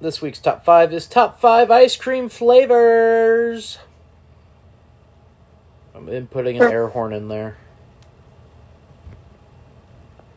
this 0.00 0.22
week's 0.22 0.40
top 0.40 0.64
five 0.64 0.92
is 0.92 1.06
top 1.06 1.40
five 1.40 1.70
ice 1.70 1.96
cream 1.96 2.28
flavors. 2.28 3.78
I'm 5.96 6.06
inputting 6.08 6.56
an 6.56 6.70
air 6.70 6.88
horn 6.88 7.14
in 7.14 7.28
there. 7.28 7.56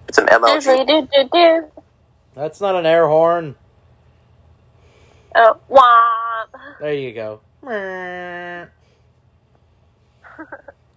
It's 0.07 0.17
an 0.17 0.27
do 0.27 0.31
MLG. 0.31 1.69
That's 2.33 2.61
not 2.61 2.75
an 2.75 2.85
air 2.85 3.07
horn. 3.07 3.55
Oh, 5.35 5.59
womp. 5.69 6.61
There 6.79 6.93
you 6.93 7.11
go. 7.13 7.41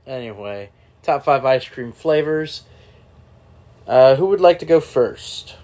anyway, 0.06 0.70
top 1.02 1.24
five 1.24 1.44
ice 1.44 1.68
cream 1.68 1.90
flavors. 1.90 2.62
Uh, 3.88 4.14
who 4.14 4.26
would 4.26 4.40
like 4.40 4.60
to 4.60 4.64
go 4.64 4.78
first? 4.78 5.56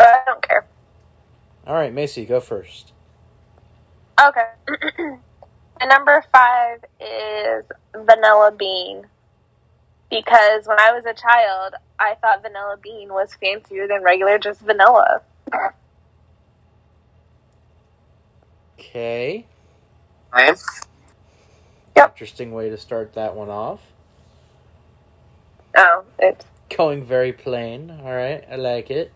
I 0.00 0.20
don't 0.26 0.40
care. 0.40 0.66
All 1.66 1.74
right, 1.74 1.92
Maisie, 1.92 2.24
go 2.24 2.40
first. 2.40 2.92
Okay. 4.20 4.46
and 5.80 5.88
number 5.88 6.24
five 6.32 6.84
is 7.00 7.64
vanilla 7.94 8.52
bean. 8.56 9.06
Because 10.10 10.66
when 10.66 10.80
I 10.80 10.92
was 10.92 11.04
a 11.04 11.14
child, 11.14 11.74
I 11.98 12.14
thought 12.14 12.42
vanilla 12.42 12.78
bean 12.82 13.10
was 13.10 13.34
fancier 13.34 13.86
than 13.86 14.02
regular 14.02 14.38
just 14.38 14.60
vanilla. 14.60 15.20
Okay. 18.78 19.44
Ryan? 20.32 20.56
Yep. 21.96 22.10
Interesting 22.12 22.52
way 22.52 22.70
to 22.70 22.78
start 22.78 23.14
that 23.14 23.34
one 23.34 23.50
off. 23.50 23.80
Oh, 25.76 26.04
it's 26.18 26.44
Going 26.76 27.02
very 27.04 27.32
plain. 27.32 27.90
All 27.90 28.14
right, 28.14 28.44
I 28.50 28.56
like 28.56 28.90
it. 28.90 29.12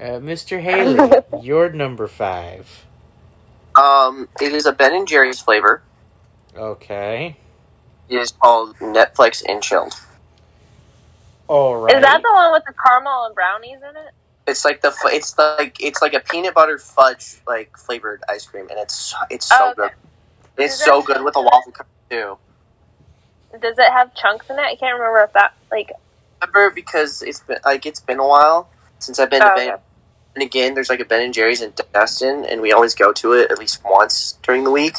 Uh, 0.00 0.20
Mr. 0.20 0.60
Haley, 0.62 1.22
you're 1.42 1.70
number 1.70 2.06
five. 2.06 2.86
Um, 3.76 4.28
it 4.40 4.52
is 4.52 4.66
a 4.66 4.72
Ben 4.72 4.94
and 4.94 5.06
Jerry's 5.08 5.40
flavor. 5.40 5.82
Okay. 6.56 7.36
It 8.08 8.16
is 8.16 8.32
called 8.32 8.76
Netflix 8.76 9.42
and 9.46 9.62
Chilled. 9.62 9.94
All 11.48 11.76
right. 11.76 11.94
is 11.96 12.02
that 12.02 12.22
the 12.22 12.32
one 12.32 12.52
with 12.52 12.64
the 12.66 12.74
caramel 12.84 13.26
and 13.26 13.34
brownies 13.34 13.78
in 13.78 13.96
it? 13.96 14.12
It's 14.46 14.64
like 14.64 14.80
the 14.80 14.90
fu- 14.92 15.08
it's 15.08 15.36
like 15.38 15.76
it's 15.80 16.00
like 16.02 16.14
a 16.14 16.20
peanut 16.20 16.54
butter 16.54 16.78
fudge 16.78 17.42
like 17.46 17.76
flavored 17.76 18.22
ice 18.28 18.46
cream, 18.46 18.68
and 18.70 18.78
it's 18.78 19.14
it's 19.30 19.46
so 19.46 19.56
Oh, 19.60 19.70
okay. 19.72 19.94
good. 20.56 20.64
It's 20.64 20.84
so 20.84 21.02
good 21.02 21.22
with 21.24 21.36
a 21.36 21.42
waffle 21.42 21.72
cone 21.72 21.86
too. 22.10 22.38
Does 23.60 23.78
it 23.78 23.90
have 23.90 24.14
chunks 24.14 24.46
in 24.50 24.58
it? 24.58 24.62
I 24.62 24.76
can't 24.76 24.98
remember 24.98 25.22
if 25.24 25.32
that 25.34 25.54
like. 25.70 25.92
Remember 26.42 26.70
because 26.74 27.22
it's 27.22 27.40
been 27.40 27.58
like 27.64 27.86
it's 27.86 28.00
been 28.00 28.20
a 28.20 28.26
while 28.26 28.70
since 29.00 29.18
I've 29.18 29.30
been 29.30 29.42
Oh, 29.42 29.48
to 29.50 29.54
Ben. 29.54 29.68
okay. 29.70 29.82
And 30.36 30.44
again, 30.44 30.74
there's 30.74 30.90
like 30.90 31.00
a 31.00 31.06
Ben 31.06 31.22
and 31.24 31.34
Jerry's 31.34 31.62
in 31.62 31.74
Destin, 31.94 32.46
and 32.46 32.62
we 32.62 32.72
always 32.72 32.94
go 32.94 33.12
to 33.14 33.34
it 33.34 33.52
at 33.52 33.58
least 33.58 33.82
once 33.84 34.38
during 34.44 34.64
the 34.64 34.72
week. 34.72 34.98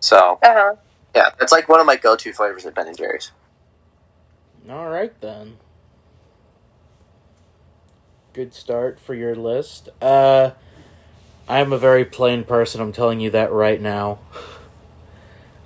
So 0.00 0.40
Uh 0.42 0.54
huh. 0.54 0.76
yeah, 1.14 1.30
that's 1.38 1.52
like 1.52 1.68
one 1.68 1.80
of 1.80 1.86
my 1.86 1.96
go-to 1.96 2.32
flavors 2.32 2.66
at 2.66 2.74
Ben 2.74 2.88
and 2.88 2.96
Jerry's. 2.98 3.32
All 4.70 4.88
right 4.90 5.12
then. 5.20 5.58
Good 8.32 8.54
start 8.54 9.00
for 9.00 9.14
your 9.14 9.34
list. 9.36 9.88
Uh 10.02 10.52
I'm 11.48 11.72
a 11.72 11.78
very 11.78 12.04
plain 12.04 12.44
person, 12.44 12.80
I'm 12.80 12.92
telling 12.92 13.20
you 13.20 13.30
that 13.30 13.52
right 13.52 13.80
now. 13.80 14.20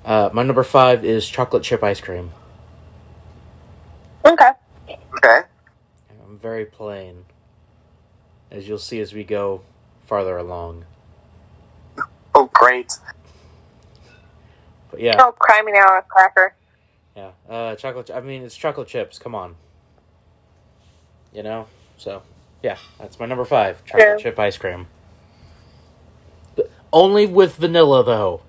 Uh 0.04 0.30
my 0.32 0.42
number 0.44 0.64
5 0.64 1.04
is 1.04 1.28
chocolate 1.28 1.64
chip 1.64 1.82
ice 1.84 2.00
cream. 2.00 2.32
Okay. 4.26 4.34
Okay. 4.34 4.63
I'm 6.44 6.50
very 6.50 6.66
plain. 6.66 7.24
As 8.50 8.68
you'll 8.68 8.76
see 8.76 9.00
as 9.00 9.14
we 9.14 9.24
go 9.24 9.62
farther 10.04 10.36
along. 10.36 10.84
Oh, 12.34 12.50
great. 12.52 12.92
But 14.90 15.00
yeah, 15.00 15.16
Oh, 15.18 15.32
cry 15.32 15.62
me 15.62 15.72
now, 15.72 15.86
a 15.98 16.02
cracker. 16.02 16.54
yeah. 17.16 17.30
Uh, 17.48 17.74
chocolate. 17.76 18.10
I 18.10 18.20
mean, 18.20 18.42
it's 18.42 18.54
chocolate 18.54 18.88
chips. 18.88 19.18
Come 19.18 19.34
on. 19.34 19.56
You 21.32 21.42
know. 21.42 21.66
So 21.96 22.22
yeah, 22.62 22.76
that's 22.98 23.18
my 23.18 23.24
number 23.24 23.46
five. 23.46 23.82
Chocolate 23.86 24.06
Yeah. 24.06 24.16
chip 24.22 24.38
ice 24.38 24.58
cream. 24.58 24.86
But 26.56 26.70
only 26.92 27.26
with 27.26 27.56
vanilla 27.56 28.04
though. 28.04 28.42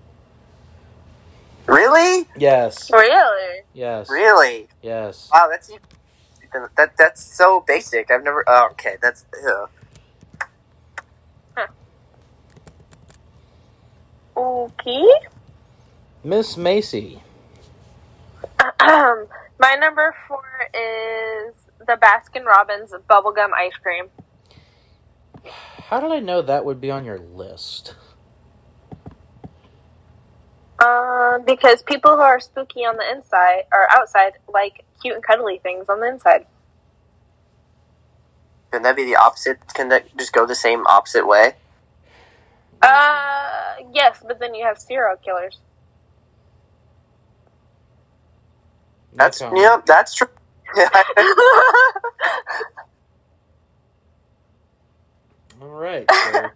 Really? 1.66 2.28
Yes. 2.38 2.92
Really? 2.92 3.62
Yes. 3.74 4.10
Really? 4.10 4.68
Yes. 4.82 5.30
Wow, 5.34 5.48
that's 5.50 5.72
even, 6.56 6.70
that 6.78 6.98
that's 6.98 7.24
so 7.24 7.64
basic. 7.68 8.10
I've 8.12 8.24
never. 8.24 8.44
Oh, 8.48 8.70
okay, 8.72 8.96
that's. 9.02 9.26
Ugh. 9.48 9.70
Okay. 14.38 15.08
Miss 16.24 16.58
Maisie. 16.58 17.24
Um, 18.80 19.28
My 19.60 19.76
number 19.76 20.14
four 20.28 20.44
is 20.74 21.56
the 21.80 21.98
Baskin 22.02 22.46
Robbins 22.46 22.94
bubblegum 23.10 23.54
ice 23.54 23.76
cream. 23.82 24.08
How 25.88 26.00
did 26.00 26.12
I 26.12 26.20
know 26.20 26.42
that 26.42 26.66
would 26.66 26.82
be 26.82 26.92
on 26.92 27.06
your 27.06 27.20
list? 27.20 27.96
Um, 30.84 31.44
because 31.46 31.84
people 31.84 32.16
who 32.16 32.22
are 32.22 32.40
spooky 32.40 32.82
on 32.82 32.98
the 32.98 33.10
inside 33.10 33.64
or 33.72 33.88
outside 33.92 34.34
like 34.52 34.84
cute 35.02 35.16
and 35.16 35.24
cuddly 35.24 35.60
things 35.64 35.88
on 35.90 36.00
the 36.02 36.08
inside. 36.08 36.46
Can 38.72 38.84
that 38.84 38.96
be 38.98 39.06
the 39.06 39.18
opposite? 39.18 39.60
Can 39.74 39.90
that 39.90 40.16
just 40.18 40.34
go 40.34 40.46
the 40.46 40.56
same 40.56 40.88
opposite 40.88 41.28
way? 41.28 41.56
Uh, 42.82 43.76
yes, 43.94 44.24
but 44.28 44.40
then 44.40 44.56
you 44.56 44.66
have 44.66 44.80
serial 44.80 45.18
killers. 45.24 45.60
That's 49.18 49.42
No 49.42 49.50
comment. 49.50 49.62
yeah, 49.62 49.78
that's 49.86 50.16
true. 50.16 50.28
All 55.62 55.70
right. 55.70 56.14
So 56.14 56.54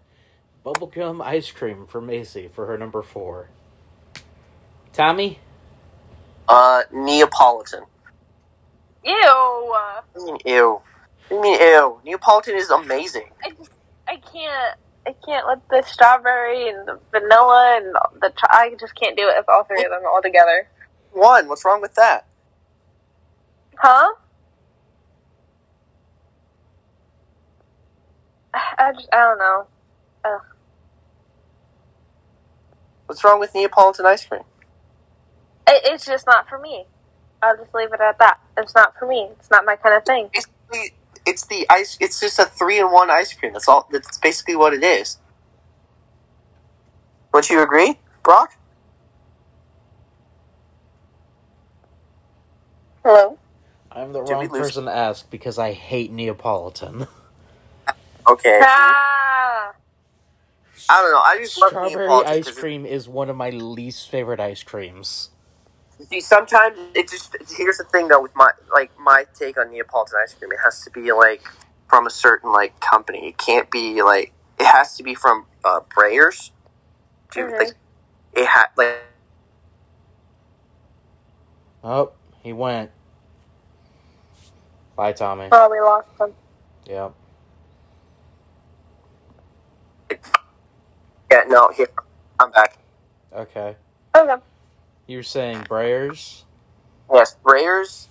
bubblegum 0.66 1.24
ice 1.24 1.52
cream 1.52 1.88
for 1.88 2.02
Maisie 2.02 2.50
for 2.50 2.68
her 2.68 2.78
number 2.78 3.04
four. 3.04 3.50
Tommy. 4.94 5.40
uh, 6.50 6.84
Neapolitan. 6.94 7.86
Ew. 9.04 9.14
I 9.14 10.02
mean, 10.18 10.38
ew. 10.46 10.82
I 11.32 11.42
mean, 11.42 11.62
ew. 11.62 12.00
Neapolitan 12.06 12.56
is 12.56 12.70
amazing. 12.70 13.30
I 13.44 13.50
just, 13.52 13.72
I 14.08 14.18
can't, 14.18 14.78
I 15.08 15.16
can't 15.26 15.48
let 15.48 15.68
the 15.70 15.84
strawberry 15.88 16.70
and 16.70 16.88
the 16.88 17.00
vanilla 17.12 17.78
and 17.78 17.94
the, 18.22 18.30
cho- 18.30 18.48
I 18.50 18.76
just 18.80 18.96
can't 18.96 19.18
do 19.18 19.28
it 19.30 19.36
with 19.38 19.50
all 19.50 19.64
three 19.64 19.84
of 19.84 19.92
them 19.92 20.02
all 20.12 20.22
together. 20.22 20.68
One. 21.12 21.48
What's 21.48 21.66
wrong 21.66 21.82
with 21.82 21.96
that? 21.96 22.28
Huh? 23.78 24.14
I 28.54 28.92
just, 28.94 29.10
I 29.14 29.18
don't 29.18 29.40
know. 29.40 29.68
What's 33.06 33.24
wrong 33.24 33.40
with 33.40 33.56
Neapolitan 33.56 34.06
ice 34.06 34.26
cream? 34.26 34.44
It, 35.68 35.82
it's 35.86 36.06
just 36.06 36.28
not 36.28 36.48
for 36.48 36.60
me. 36.60 36.86
I'll 37.42 37.58
just 37.58 37.74
leave 37.74 37.94
it 37.94 38.02
at 38.02 38.20
that. 38.20 38.40
It's 38.58 38.76
not 38.76 38.94
for 38.98 39.08
me. 39.08 39.30
It's 39.40 39.52
not 39.52 39.66
my 39.66 39.76
kind 39.78 39.96
of 39.96 40.06
thing. 40.06 40.30
Basically, 40.34 40.94
it's 41.26 41.46
the 41.48 41.66
ice. 41.70 41.98
It's 42.02 42.20
just 42.20 42.40
a 42.40 42.46
three-in-one 42.46 43.10
ice 43.12 43.34
cream. 43.34 43.54
That's 43.54 43.68
all. 43.68 43.88
That's 43.92 44.18
basically 44.20 44.56
what 44.56 44.74
it 44.74 44.84
is. 44.84 45.18
Would 47.34 47.50
you 47.50 47.62
agree, 47.62 48.00
Brock? 48.24 48.52
Hello? 53.04 53.38
I'm 53.92 54.14
the 54.14 54.22
Did 54.26 54.34
wrong 54.34 54.50
person 54.50 54.86
to 54.86 54.92
ask 54.92 55.30
because 55.32 55.60
I 55.60 55.74
hate 55.74 56.12
Neapolitan. 56.12 57.08
Okay. 58.30 58.60
Ah! 58.64 59.74
I 60.90 61.02
don't 61.02 61.12
know. 61.12 61.20
I 61.20 61.38
just 61.40 61.58
love 61.62 61.72
Strawberry 61.72 62.06
Neapolitan 62.10 62.38
ice 62.40 62.46
'cause 62.46 62.56
cream 62.60 62.86
is 62.86 63.10
one 63.10 63.30
of 63.30 63.36
my 63.38 63.50
least 63.52 64.10
favorite 64.10 64.40
ice 64.40 64.64
creams. 64.64 65.30
See, 66.08 66.22
sometimes 66.22 66.78
it 66.96 67.10
just 67.10 67.36
here's 67.58 67.78
the 67.78 67.84
thing 67.84 68.08
though 68.08 68.22
with 68.22 68.36
my 68.36 68.52
like 68.74 68.92
my 68.98 69.26
take 69.34 69.58
on 69.60 69.70
Neapolitan 69.72 70.20
ice 70.24 70.34
cream. 70.34 70.52
It 70.52 70.60
has 70.64 70.82
to 70.84 70.92
be 70.92 71.12
like 71.12 71.44
from 71.88 72.08
a 72.08 72.10
certain 72.10 72.52
like 72.52 72.80
company. 72.80 73.28
It 73.30 73.38
can't 73.38 73.70
be 73.70 74.02
like 74.02 74.32
it 74.60 74.66
has 74.66 74.96
to 74.98 75.04
be 75.04 75.14
from 75.14 75.46
uh, 75.66 75.82
Breyers. 75.96 76.52
To 77.32 77.42
Mhm. 77.42 77.58
like 77.60 77.74
it 78.34 78.48
had 78.48 78.68
like 78.78 79.04
Oh, 81.84 82.12
he 82.44 82.54
went. 82.54 82.92
Bye, 84.96 85.14
Tommy. 85.14 85.50
Oh, 85.52 85.70
we 85.70 85.80
lost 85.80 86.08
him. 86.20 86.34
Yep. 86.86 87.14
yeah 91.32 91.44
no 91.48 91.70
here 91.70 91.88
I'm 92.40 92.52
back. 92.52 92.78
Okay. 93.34 93.76
Okay. 94.16 94.42
You 95.10 95.18
were 95.18 95.24
saying 95.24 95.62
Breyers? 95.62 96.44
Yes, 97.12 97.36
Breyers 97.44 98.10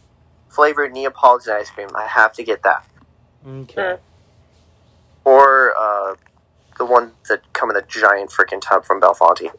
flavored 0.49 0.93
Neapolitan 0.93 1.55
ice 1.55 1.71
cream. 1.71 1.91
I 1.95 2.09
have 2.09 2.33
to 2.33 2.43
get 2.43 2.65
that 2.65 2.85
Okay. 3.47 3.99
or 5.25 5.75
uh, 5.81 6.17
the 6.77 6.85
one 6.85 7.13
that 7.29 7.53
come 7.53 7.71
in 7.71 7.77
a 7.77 7.83
giant 7.83 8.31
freaking 8.31 8.61
tub 8.61 8.85
from 8.85 9.01
Belfonte. 9.01 9.53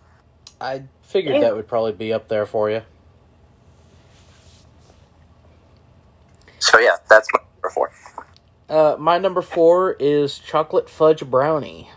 I 0.59 0.83
figured 1.01 1.41
that 1.41 1.55
would 1.55 1.69
probably 1.69 1.93
be 1.93 2.11
up 2.11 2.27
there 2.27 2.45
for 2.45 2.69
you. 2.69 2.81
So 6.59 6.77
yeah, 6.77 6.97
that's 7.09 7.29
my 7.33 7.39
number 7.55 7.69
four. 7.69 7.91
Uh, 8.67 8.97
my 8.99 9.17
number 9.17 9.41
four 9.41 9.95
is 9.97 10.37
chocolate 10.37 10.89
fudge 10.89 11.25
brownie. 11.25 11.89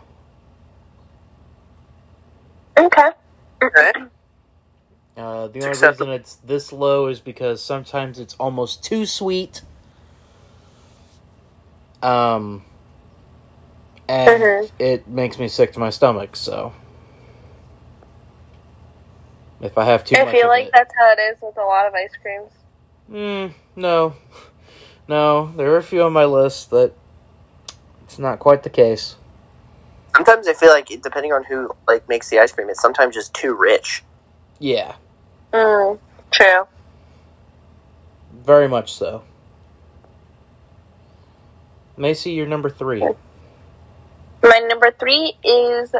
Okay. 2.77 3.09
Okay. 3.61 3.91
Uh, 5.15 5.47
the 5.47 5.59
It's 5.59 5.65
only 5.65 5.67
acceptable. 5.67 6.07
reason 6.07 6.09
it's 6.21 6.35
this 6.37 6.73
low 6.73 7.07
is 7.07 7.19
because 7.19 7.61
sometimes 7.63 8.19
it's 8.19 8.33
almost 8.35 8.83
too 8.83 9.05
sweet. 9.05 9.61
Um, 12.01 12.63
and 14.07 14.41
Mhm. 14.41 14.71
it 14.79 15.07
makes 15.07 15.37
me 15.39 15.47
sick 15.47 15.71
to 15.73 15.79
my 15.79 15.89
stomach. 15.91 16.35
So, 16.35 16.73
if 19.61 19.77
I 19.77 19.85
have 19.85 20.03
too 20.03 20.15
I 20.15 20.25
feel 20.25 20.47
like 20.47 20.65
it, 20.65 20.73
that's 20.73 20.93
how 20.97 21.11
it 21.11 21.19
is 21.19 21.37
with 21.41 21.57
a 21.57 21.61
lot 21.65 21.87
of 21.87 21.93
ice 21.93 22.11
creams. 22.21 22.51
Mm, 23.09 23.53
no, 23.75 24.15
no. 25.07 25.53
There 25.55 25.71
are 25.73 25.77
a 25.77 25.83
few 25.83 26.03
on 26.03 26.13
my 26.13 26.25
list 26.25 26.71
that 26.71 26.93
it's 28.03 28.17
not 28.17 28.39
quite 28.39 28.63
the 28.63 28.69
case. 28.69 29.15
Sometimes 30.15 30.47
I 30.47 30.53
feel 30.53 30.69
like 30.69 30.87
depending 31.01 31.33
on 31.33 31.43
who 31.43 31.69
like 31.87 32.07
makes 32.09 32.29
the 32.29 32.39
ice 32.39 32.51
cream, 32.51 32.69
it's 32.69 32.81
sometimes 32.81 33.15
just 33.15 33.33
too 33.33 33.53
rich. 33.55 34.03
Yeah, 34.59 34.95
Mm, 35.53 35.99
true. 36.31 36.67
very 38.33 38.67
much 38.67 38.91
so. 38.93 39.23
Maisie, 41.95 42.31
you're 42.31 42.47
number 42.47 42.69
three. 42.69 43.07
My 44.41 44.59
number 44.67 44.91
three 44.91 45.35
is 45.43 45.93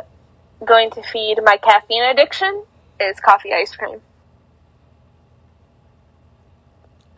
going 0.65 0.89
to 0.91 1.03
feed 1.03 1.39
my 1.43 1.57
caffeine 1.57 2.03
addiction 2.03 2.63
is 2.99 3.19
coffee 3.19 3.53
ice 3.53 3.75
cream. 3.75 4.01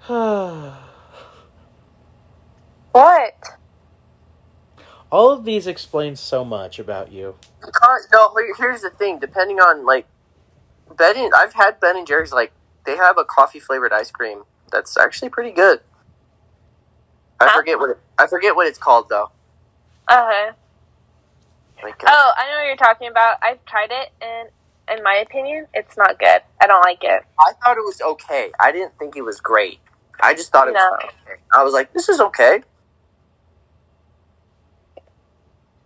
What? 2.91 3.43
All 5.11 5.31
of 5.31 5.43
these 5.45 5.67
explain 5.67 6.15
so 6.15 6.45
much 6.45 6.79
about 6.79 7.11
you. 7.11 7.35
Con- 7.59 7.99
No, 8.13 8.33
here's 8.57 8.81
the 8.81 8.89
thing. 8.89 9.19
Depending 9.19 9.59
on 9.59 9.85
like 9.85 10.05
Ben, 10.97 11.17
and, 11.17 11.33
I've 11.35 11.53
had 11.53 11.79
Ben 11.79 11.97
and 11.97 12.07
Jerry's. 12.07 12.31
Like 12.33 12.51
they 12.85 12.97
have 12.97 13.17
a 13.17 13.25
coffee 13.25 13.59
flavored 13.59 13.93
ice 13.93 14.11
cream 14.11 14.43
that's 14.71 14.97
actually 14.97 15.29
pretty 15.29 15.51
good. 15.51 15.79
I 17.39 17.51
forget 17.53 17.79
what 17.79 17.91
it, 17.91 17.99
I 18.17 18.27
forget 18.27 18.55
what 18.55 18.67
it's 18.67 18.77
called 18.77 19.09
though. 19.09 19.31
Okay. 20.11 20.49
Like, 21.83 22.03
uh, 22.03 22.07
Oh, 22.09 22.31
I 22.37 22.49
know 22.49 22.57
what 22.57 22.67
you're 22.67 22.75
talking 22.77 23.09
about. 23.09 23.37
I've 23.43 23.63
tried 23.65 23.91
it, 23.91 24.09
and 24.21 24.49
in 24.97 25.03
my 25.03 25.15
opinion, 25.15 25.67
it's 25.73 25.97
not 25.97 26.17
good. 26.19 26.41
I 26.61 26.67
don't 26.67 26.81
like 26.81 27.03
it. 27.03 27.21
I 27.39 27.51
thought 27.63 27.77
it 27.77 27.81
was 27.83 28.01
okay. 28.01 28.51
I 28.59 28.71
didn't 28.71 28.97
think 28.97 29.15
it 29.17 29.21
was 29.23 29.39
great. 29.41 29.79
I 30.21 30.33
just 30.33 30.51
thought 30.51 30.67
it 30.69 30.73
No. 30.73 30.79
was 30.79 31.03
okay. 31.03 31.39
I 31.53 31.63
was 31.63 31.73
like, 31.73 31.91
this 31.93 32.07
is 32.07 32.21
okay. 32.21 32.61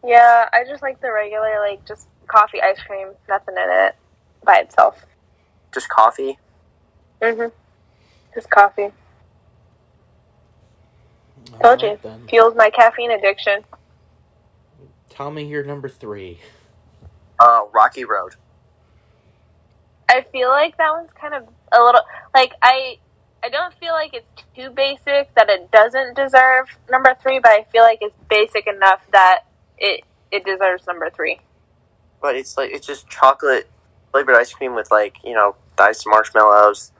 Yeah, 0.05 0.47
I 0.53 0.63
just 0.67 0.81
like 0.83 1.01
the 1.01 1.11
regular, 1.11 1.59
like, 1.59 1.85
just 1.85 2.07
coffee 2.27 2.61
ice 2.61 2.81
cream, 2.83 3.09
nothing 3.27 3.55
in 3.57 3.69
it 3.69 3.95
by 4.43 4.57
itself. 4.59 5.05
Just 5.73 5.89
coffee. 5.89 6.37
hmm 7.21 7.47
Just 8.33 8.49
coffee. 8.49 8.89
Told 11.61 11.81
you. 11.81 11.99
Then. 12.01 12.27
Fuels 12.29 12.55
my 12.55 12.69
caffeine 12.69 13.11
addiction. 13.11 13.63
Tommy, 15.09 15.45
you're 15.45 15.63
number 15.63 15.89
three. 15.89 16.39
Uh, 17.39 17.61
Rocky 17.73 18.05
Road. 18.05 18.35
I 20.09 20.25
feel 20.31 20.49
like 20.49 20.77
that 20.77 20.91
one's 20.91 21.11
kind 21.13 21.33
of 21.35 21.43
a 21.71 21.81
little 21.81 22.01
like 22.33 22.53
I 22.61 22.97
I 23.43 23.49
don't 23.49 23.73
feel 23.75 23.93
like 23.93 24.13
it's 24.13 24.43
too 24.55 24.71
basic 24.71 25.33
that 25.35 25.49
it 25.49 25.71
doesn't 25.71 26.15
deserve 26.15 26.67
number 26.89 27.15
three, 27.21 27.39
but 27.39 27.51
I 27.51 27.65
feel 27.71 27.83
like 27.83 27.99
it's 28.01 28.15
basic 28.29 28.67
enough 28.67 29.01
that 29.11 29.41
it 29.77 30.03
it 30.31 30.45
deserves 30.45 30.87
number 30.87 31.09
three. 31.09 31.39
But 32.21 32.35
it's 32.35 32.57
like 32.57 32.71
it's 32.71 32.87
just 32.87 33.07
chocolate 33.07 33.69
flavored 34.11 34.35
ice 34.35 34.53
cream 34.53 34.75
with 34.75 34.91
like 34.91 35.17
you 35.23 35.33
know 35.33 35.55
diced 35.77 36.05
marshmallows. 36.07 36.91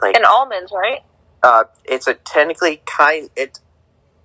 Like 0.00 0.14
And 0.16 0.24
almonds, 0.24 0.72
right? 0.72 1.00
uh, 1.42 1.64
it's 1.84 2.06
a 2.06 2.14
technically 2.14 2.82
kind 2.86 3.30
it. 3.36 3.60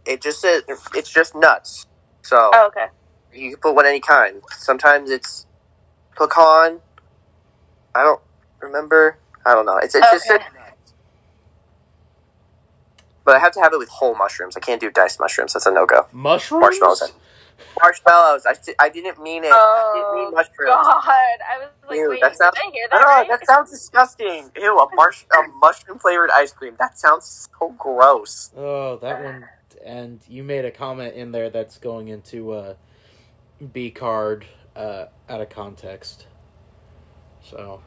It 0.06 0.22
just 0.22 0.42
says 0.42 0.64
it's 0.94 1.10
just 1.12 1.36
nuts. 1.36 1.86
So 2.22 2.52
Oh, 2.54 2.68
okay. 2.68 2.88
you 3.34 3.52
can 3.52 3.60
put 3.60 3.76
what 3.76 3.86
any 3.86 4.00
kind. 4.00 4.42
Sometimes 4.58 5.10
it's 5.10 5.46
pecan. 6.18 6.80
I 7.96 8.04
don't 8.04 8.22
remember. 8.62 9.18
I 9.46 9.54
don't 9.54 9.66
know. 9.66 9.78
It's 9.78 9.96
it's 9.96 10.10
just. 10.12 10.30
Okay. 10.30 10.44
But 13.26 13.36
I 13.38 13.40
have 13.40 13.54
to 13.54 13.62
have 13.62 13.74
it 13.74 13.80
with 13.80 13.90
whole 13.90 14.16
mushrooms. 14.16 14.58
I 14.58 14.60
can't 14.60 14.82
do 14.82 14.92
diced 14.92 15.20
mushrooms. 15.20 15.54
That's 15.54 15.66
a 15.66 15.72
no 15.72 15.86
go. 15.86 16.08
Mushrooms? 16.12 16.62
Marshmallows. 16.62 17.14
Marshmallows. 17.82 18.46
I, 18.46 18.56
I 18.80 18.90
didn't 18.90 19.22
mean 19.22 19.44
it. 19.44 19.52
I 19.52 19.92
didn't 19.94 20.08
Oh 20.10 20.16
mean 20.16 20.32
mushrooms. 20.36 20.88
God, 20.88 21.04
I 21.06 21.60
was 21.60 21.70
like, 21.90 21.98
Ew, 21.98 22.10
wait, 22.12 22.22
that 22.22 22.36
sounds- 22.38 22.56
did 22.56 22.64
I 22.68 22.72
hear 22.72 22.88
that 22.92 23.02
No, 23.02 23.08
right? 23.08 23.30
that 23.30 23.46
sounds 23.46 23.72
disgusting. 23.72 24.52
Ew, 24.58 24.78
a, 24.80 24.88
marsh, 24.96 25.24
a 25.34 25.38
mushroom 25.62 26.00
flavored 26.00 26.32
ice 26.32 26.54
cream. 26.54 26.76
That 26.80 26.98
sounds 26.98 27.48
so 27.60 27.76
gross. 27.78 28.52
Oh, 28.58 28.98
that 28.98 29.24
one. 29.24 29.46
And 29.86 30.22
you 30.28 30.44
made 30.44 30.66
a 30.66 30.72
comment 30.72 31.16
in 31.16 31.32
there 31.32 31.50
that's 31.50 31.78
going 31.78 32.08
into 32.10 32.52
uh, 32.54 32.76
B 33.74 33.92
card 33.92 34.46
uh, 34.76 35.06
out 35.30 35.42
of 35.42 35.50
context. 35.50 36.28
So. 37.44 37.82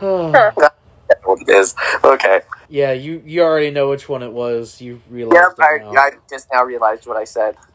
What 1.38 1.48
it 1.48 1.56
is. 1.56 1.74
Okay. 2.04 2.42
yeah, 2.68 2.92
you 2.92 3.22
you 3.26 3.42
already 3.42 3.70
know 3.70 3.90
which 3.90 4.08
one 4.08 4.22
it 4.22 4.32
was. 4.32 4.80
You 4.80 5.02
Yeah, 5.32 5.48
realized 5.48 5.58
I. 5.60 5.80
I 5.98 6.10
just 6.30 6.48
now 6.52 6.64
realized 6.64 7.06
what 7.06 7.16
I 7.18 7.24
said. 7.24 7.56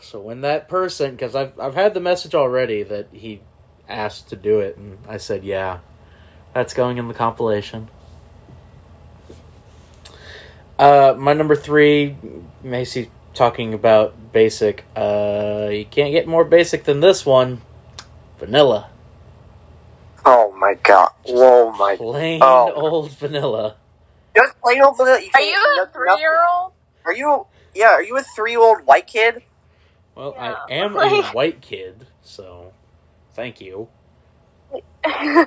So 0.00 0.20
when 0.20 0.42
that 0.42 0.68
person, 0.68 1.12
because 1.12 1.34
I've 1.36 1.58
I've 1.60 1.74
had 1.74 1.94
the 1.94 2.00
message 2.00 2.34
already 2.34 2.82
that 2.84 3.08
he 3.12 3.42
asked 3.88 4.28
to 4.30 4.36
do 4.36 4.60
it, 4.60 4.76
and 4.76 4.98
I 5.08 5.18
said 5.18 5.44
yeah, 5.44 5.80
that's 6.54 6.74
going 6.74 6.98
in 6.98 7.08
the 7.08 7.14
compilation. 7.14 7.88
Uh, 10.78 11.14
my 11.18 11.32
number 11.34 11.56
three, 11.56 12.16
Maisie 12.62 13.10
talking 13.34 13.74
about 13.74 14.32
basic. 14.32 14.84
Uh, 14.96 15.68
you 15.72 15.86
can't 15.86 16.12
get 16.12 16.28
more 16.28 16.44
basic 16.44 16.84
than 16.84 17.00
this 17.00 17.26
one. 17.26 17.62
Vanilla, 18.38 18.90
Oh 20.24 20.52
my 20.58 20.74
god. 20.82 21.10
Whoa, 21.26 21.72
my. 21.72 21.96
plain 21.96 22.40
Oh. 22.42 22.72
old 22.74 23.12
vanilla. 23.12 23.76
Just 24.36 24.60
plain 24.60 24.82
old 24.82 24.96
vanilla. 24.96 25.20
You 25.20 25.30
Are 25.34 25.40
you 25.40 25.48
eat 25.48 25.56
a 25.56 25.76
nothing- 25.76 25.92
three 25.92 26.16
year 26.18 26.38
old? 26.52 26.72
Are 27.04 27.14
you? 27.14 27.46
Yeah. 27.74 27.90
Are 27.92 28.02
you 28.02 28.16
a 28.16 28.22
three-year-old 28.22 28.86
white 28.86 29.06
kid? 29.06 29.42
Well, 30.14 30.34
Yeah. 30.36 30.54
I 30.68 30.72
am 30.74 30.96
a 30.96 31.22
white 31.32 31.60
kid, 31.62 32.06
so 32.22 32.72
thank 33.34 33.60
you. 33.60 33.88
I 35.04 35.46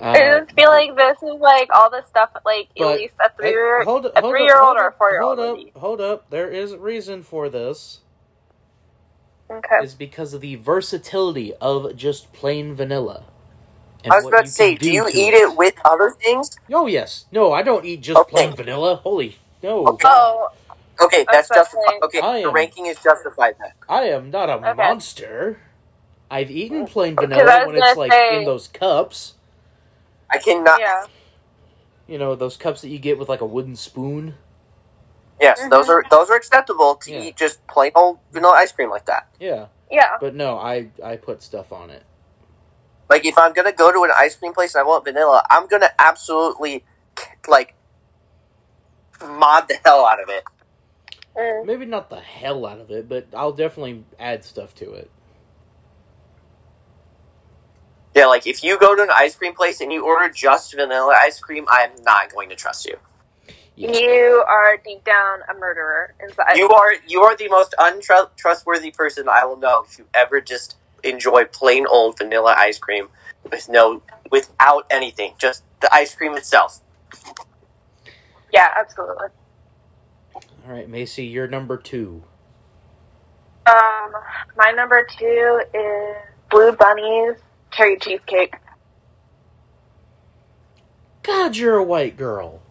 Uh, 0.00 0.40
just 0.40 0.52
feel 0.54 0.68
like 0.70 0.94
this 0.96 1.22
is 1.22 1.40
like 1.40 1.68
all 1.74 1.90
the 1.90 2.02
stuff 2.08 2.30
like 2.44 2.68
at 2.78 2.86
least 2.86 3.14
a 3.24 3.30
three 3.36 3.46
Hey, 3.48 3.52
year 3.52 3.82
hold, 3.84 4.06
a 4.06 4.20
three 4.20 4.44
year 4.44 4.60
old 4.60 4.76
or 4.76 4.88
a 4.88 4.92
four 4.92 5.10
year 5.10 5.22
old. 5.22 5.38
Hold 5.38 5.58
up, 5.68 5.80
hold 5.80 6.00
up. 6.02 6.30
There 6.30 6.50
is 6.50 6.72
a 6.72 6.78
reason 6.78 7.22
for 7.22 7.48
this. 7.48 8.00
Okay. 9.50 9.76
Is 9.82 9.94
because 9.94 10.34
of 10.34 10.40
the 10.40 10.56
versatility 10.56 11.54
of 11.60 11.96
just 11.96 12.32
plain 12.32 12.74
vanilla. 12.74 13.24
and 14.04 14.12
I 14.12 14.16
was 14.16 14.26
about 14.26 14.44
to 14.46 14.50
say, 14.50 14.74
can 14.76 14.84
do 14.88 14.92
you 14.92 15.08
eat 15.08 15.34
it 15.34 15.56
with 15.56 15.74
other 15.84 16.10
things? 16.10 16.56
Oh 16.72 16.86
yes. 16.86 17.26
No, 17.32 17.52
I 17.52 17.62
don't 17.62 17.84
eat 17.84 18.00
just 18.02 18.18
Okay. 18.18 18.30
plain 18.30 18.56
vanilla. 18.56 18.96
Holy 18.96 19.38
no! 19.62 19.86
Okay. 19.88 20.08
Oh, 20.08 20.48
Okay, 21.00 21.26
that's 21.30 21.50
was 21.50 21.56
justified. 21.58 22.00
Okay, 22.04 22.20
I 22.20 22.42
the 22.42 22.48
am- 22.48 22.54
ranking 22.54 22.86
is 22.86 22.98
justified 23.02 23.56
then. 23.60 23.72
I 23.88 24.04
am 24.04 24.30
not 24.30 24.48
a 24.48 24.54
Okay. 24.54 24.72
monster. 24.74 25.58
I've 26.30 26.50
eaten 26.50 26.86
mm. 26.86 26.90
plain 26.90 27.14
vanilla 27.16 27.66
when 27.66 27.76
it's 27.76 27.96
like 27.96 28.12
say- 28.12 28.38
in 28.38 28.44
those 28.44 28.68
cups. 28.68 29.34
I 30.30 30.38
cannot. 30.38 30.80
yeah. 30.80 31.04
You 32.08 32.18
know 32.18 32.34
those 32.34 32.56
cups 32.56 32.80
that 32.82 32.88
you 32.88 32.98
get 32.98 33.18
with 33.18 33.28
like 33.28 33.40
a 33.40 33.46
wooden 33.46 33.76
spoon. 33.76 34.34
Yes, 35.40 35.60
Mhm. 35.60 35.70
those 35.70 35.88
are 35.88 36.02
those 36.10 36.30
are 36.30 36.36
acceptable 36.36 36.96
to 36.96 37.12
Yeah. 37.12 37.20
eat 37.20 37.36
just 37.36 37.66
plain 37.66 37.92
old 37.94 38.20
vanilla 38.32 38.54
ice 38.54 38.72
cream 38.72 38.90
like 38.90 39.06
that. 39.06 39.28
Yeah, 39.38 39.66
Yeah. 39.90 40.16
but 40.20 40.34
no, 40.34 40.58
I 40.58 40.90
I 41.04 41.16
put 41.16 41.42
stuff 41.42 41.72
on 41.72 41.90
it. 41.90 42.04
Like 43.10 43.24
if 43.24 43.36
I'm 43.38 43.52
gonna 43.52 43.72
go 43.72 43.92
to 43.92 44.04
an 44.04 44.12
ice 44.16 44.36
cream 44.36 44.54
place 44.54 44.74
and 44.74 44.80
I 44.80 44.84
want 44.84 45.04
vanilla, 45.04 45.44
I'm 45.50 45.66
gonna 45.66 45.92
absolutely 45.98 46.84
like 47.48 47.74
mod 49.24 49.68
the 49.68 49.78
hell 49.84 50.06
out 50.06 50.22
of 50.22 50.28
it. 50.28 50.44
Mm. 51.36 51.66
Maybe 51.66 51.84
not 51.86 52.10
the 52.10 52.20
hell 52.20 52.64
out 52.66 52.80
of 52.80 52.90
it, 52.90 53.08
but 53.08 53.26
I'll 53.34 53.52
definitely 53.52 54.04
add 54.18 54.44
stuff 54.44 54.74
to 54.76 54.92
it. 54.94 55.10
Yeah, 58.14 58.26
like 58.26 58.46
if 58.46 58.64
you 58.64 58.78
go 58.78 58.96
to 58.96 59.02
an 59.02 59.10
ice 59.12 59.34
cream 59.36 59.54
place 59.54 59.80
and 59.80 59.92
you 59.92 60.04
order 60.04 60.28
just 60.32 60.74
vanilla 60.74 61.14
ice 61.20 61.38
cream, 61.38 61.66
I 61.70 61.82
am 61.82 62.02
not 62.02 62.32
going 62.32 62.48
to 62.48 62.56
trust 62.56 62.86
you. 62.86 62.98
Yeah. 63.76 63.92
You 63.92 64.44
are 64.48 64.78
deep 64.78 65.04
down 65.04 65.40
a 65.50 65.58
murderer 65.58 66.14
inside. 66.22 66.56
You 66.56 66.70
are 66.70 66.94
you 67.06 67.22
are 67.22 67.36
the 67.36 67.48
most 67.48 67.74
untrustworthy 67.78 68.90
person 68.90 69.28
I 69.28 69.44
will 69.44 69.58
know 69.58 69.84
if 69.88 69.98
you 69.98 70.06
ever 70.14 70.40
just 70.40 70.76
enjoy 71.04 71.44
plain 71.46 71.86
old 71.86 72.18
vanilla 72.18 72.54
ice 72.58 72.78
cream 72.78 73.08
with 73.50 73.68
no 73.68 74.02
without 74.30 74.86
anything, 74.90 75.34
just 75.38 75.64
the 75.80 75.94
ice 75.94 76.14
cream 76.14 76.36
itself. 76.36 76.80
yeah, 78.52 78.68
absolutely. 78.78 79.28
All 80.66 80.72
right, 80.72 80.88
Maisie, 80.88 81.26
you're 81.26 81.48
number 81.48 81.76
two. 81.76 82.24
Um, 83.66 84.12
my 84.56 84.72
number 84.72 85.06
two 85.18 85.62
is 85.74 86.16
Blue 86.50 86.72
Bunny's 86.72 87.36
cherry 87.72 87.98
cheesecake. 87.98 88.54
God, 91.22 91.56
you're 91.56 91.76
a 91.76 91.84
white 91.84 92.16
girl. 92.16 92.62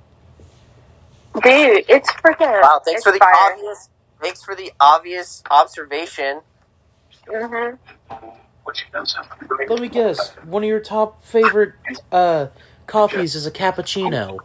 Dude, 1.43 1.85
it's 1.89 2.09
freaking. 2.13 2.61
Wow, 2.61 2.81
thanks 2.83 2.99
it's 2.99 3.03
for 3.05 3.11
the 3.11 3.19
fire. 3.19 3.33
obvious 3.51 3.89
thanks 4.21 4.43
for 4.43 4.55
the 4.55 4.71
obvious 4.79 5.43
observation. 5.51 6.41
Mhm. 7.27 7.77
Let 9.69 9.79
me 9.79 9.87
guess. 9.89 10.29
One 10.43 10.63
of 10.63 10.69
your 10.69 10.79
top 10.79 11.23
favorite 11.23 11.73
uh, 12.11 12.47
coffees 12.87 13.35
is 13.35 13.45
a 13.45 13.51
cappuccino. 13.51 14.39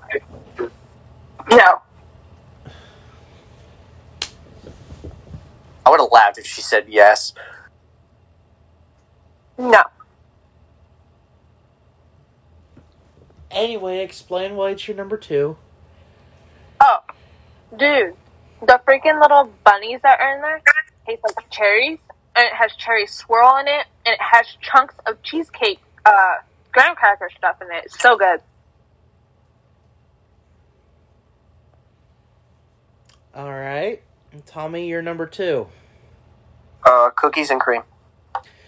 No. 1.50 1.82
I 5.86 5.90
would 5.90 6.00
have 6.00 6.10
laughed 6.12 6.38
if 6.38 6.46
she 6.46 6.60
said 6.60 6.86
yes. 6.88 7.32
No. 9.56 9.82
Anyway, 13.50 13.98
explain 13.98 14.54
why 14.54 14.70
it's 14.70 14.86
your 14.86 14.96
number 14.96 15.16
two. 15.16 15.56
Oh, 16.80 16.98
dude, 17.76 18.14
the 18.60 18.80
freaking 18.86 19.20
little 19.20 19.50
bunnies 19.64 20.00
that 20.02 20.20
are 20.20 20.34
in 20.36 20.40
there 20.42 20.62
taste 21.06 21.22
like 21.24 21.50
cherries, 21.50 21.98
and 22.36 22.46
it 22.46 22.52
has 22.54 22.72
cherry 22.76 23.06
swirl 23.06 23.56
in 23.58 23.68
it, 23.68 23.86
and 24.06 24.14
it 24.14 24.20
has 24.20 24.46
chunks 24.60 24.94
of 25.06 25.22
cheesecake, 25.22 25.80
uh, 26.04 26.36
graham 26.72 26.94
cracker 26.94 27.28
stuff 27.36 27.56
in 27.60 27.68
it. 27.68 27.84
It's 27.86 28.00
so 28.00 28.16
good. 28.16 28.40
All 33.34 33.52
right, 33.52 34.02
Tommy, 34.46 34.88
you're 34.88 35.02
number 35.02 35.26
two. 35.26 35.68
Uh, 36.84 37.10
cookies 37.10 37.50
and 37.50 37.60
cream. 37.60 37.82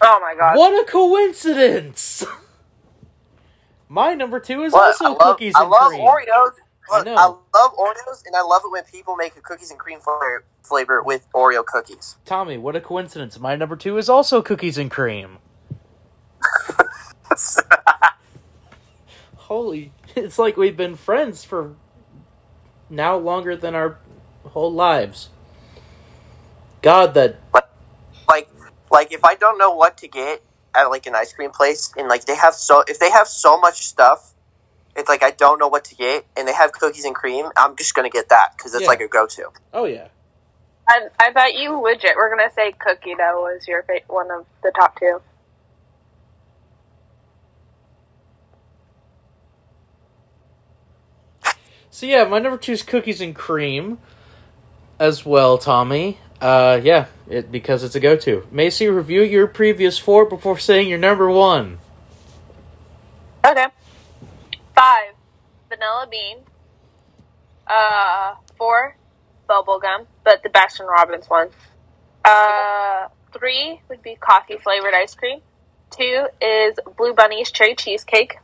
Oh 0.01 0.19
my 0.21 0.35
god. 0.37 0.57
What 0.57 0.73
a 0.87 0.89
coincidence! 0.89 2.23
My 3.89 4.13
number 4.15 4.39
two 4.39 4.63
is 4.63 4.73
What? 4.73 4.87
also 4.87 5.05
I 5.05 5.09
love, 5.09 5.19
cookies 5.19 5.53
and 5.55 5.69
cream. 5.69 5.73
I 5.73 5.83
love 5.83 5.91
cream. 5.91 6.01
Oreos. 6.01 6.51
I 6.91 6.97
Look, 6.97 7.05
know. 7.05 7.15
I 7.15 7.25
love 7.25 7.73
Oreos, 7.77 8.25
and 8.25 8.35
I 8.35 8.41
love 8.41 8.61
it 8.65 8.71
when 8.71 8.83
people 8.83 9.15
make 9.15 9.35
a 9.37 9.41
cookies 9.41 9.71
and 9.71 9.79
cream 9.79 9.99
flavor, 9.99 10.43
flavor 10.63 11.01
with 11.03 11.27
Oreo 11.33 11.65
cookies. 11.65 12.17
Tommy, 12.25 12.57
what 12.57 12.75
a 12.75 12.81
coincidence! 12.81 13.39
My 13.39 13.55
number 13.55 13.75
two 13.75 13.97
is 13.97 14.09
also 14.09 14.41
cookies 14.41 14.77
and 14.77 14.91
cream. 14.91 15.37
Holy, 19.35 19.91
it's 20.15 20.39
like 20.39 20.57
we've 20.57 20.77
been 20.77 20.95
friends 20.95 21.43
for 21.43 21.75
now 22.89 23.15
longer 23.17 23.55
than 23.55 23.75
our 23.75 23.97
whole 24.45 24.71
lives. 24.71 25.29
God, 26.81 27.13
that 27.13 27.39
like, 28.27 28.49
like 28.91 29.11
if 29.13 29.23
I 29.23 29.35
don't 29.35 29.57
know 29.57 29.73
what 29.73 29.97
to 29.97 30.07
get 30.07 30.43
at 30.75 30.85
like 30.85 31.05
an 31.05 31.15
ice 31.15 31.33
cream 31.33 31.51
place, 31.51 31.93
and 31.97 32.07
like 32.07 32.25
they 32.25 32.35
have 32.35 32.53
so 32.53 32.83
if 32.87 32.99
they 32.99 33.09
have 33.11 33.27
so 33.27 33.59
much 33.59 33.85
stuff, 33.87 34.33
it's 34.95 35.09
like 35.09 35.23
I 35.23 35.31
don't 35.31 35.59
know 35.59 35.67
what 35.67 35.85
to 35.85 35.95
get, 35.95 36.25
and 36.37 36.47
they 36.47 36.53
have 36.53 36.71
cookies 36.71 37.05
and 37.05 37.15
cream. 37.15 37.45
I'm 37.57 37.75
just 37.75 37.93
gonna 37.93 38.09
get 38.09 38.29
that 38.29 38.53
because 38.57 38.73
it's 38.73 38.83
yeah. 38.83 38.87
like 38.87 39.01
a 39.01 39.07
go-to. 39.07 39.49
Oh 39.73 39.85
yeah. 39.85 40.07
I, 40.87 41.07
I 41.19 41.31
bet 41.31 41.55
you 41.55 41.79
legit 41.79 42.15
we're 42.15 42.29
gonna 42.29 42.51
say 42.53 42.73
cookie 42.73 43.15
dough 43.15 43.41
was 43.41 43.67
your 43.67 43.83
fa- 43.83 44.01
one 44.07 44.29
of 44.31 44.45
the 44.61 44.71
top 44.75 44.99
two. 44.99 45.21
So 51.89 52.07
yeah, 52.07 52.23
my 52.23 52.39
number 52.39 52.57
two 52.57 52.71
is 52.71 52.81
cookies 52.81 53.21
and 53.21 53.35
cream, 53.35 53.99
as 54.99 55.25
well, 55.25 55.59
Tommy. 55.59 56.17
Uh, 56.41 56.81
yeah, 56.83 57.05
it 57.29 57.51
because 57.51 57.83
it's 57.83 57.95
a 57.95 57.99
go-to. 57.99 58.47
Maisie, 58.51 58.87
review 58.87 59.21
your 59.21 59.47
previous 59.47 59.97
four 59.99 60.25
before 60.25 60.57
saying 60.57 60.89
your 60.89 60.97
number 60.97 61.29
one. 61.29 61.77
Okay. 63.45 63.67
Vanilla 65.83 66.07
bean. 66.09 66.37
Uh, 67.67 68.35
four, 68.57 68.95
bubblegum, 69.49 70.07
but 70.23 70.43
the 70.43 70.49
Baskin 70.49 70.87
Robbins 70.87 71.29
one. 71.29 71.49
Uh, 72.23 73.07
three 73.37 73.81
would 73.89 74.01
be 74.01 74.15
coffee 74.15 74.57
flavored 74.57 74.93
ice 74.93 75.15
cream. 75.15 75.39
Two 75.91 76.27
is 76.41 76.75
Blue 76.97 77.13
Bunny's 77.13 77.51
cherry 77.51 77.75
cheesecake. 77.75 78.37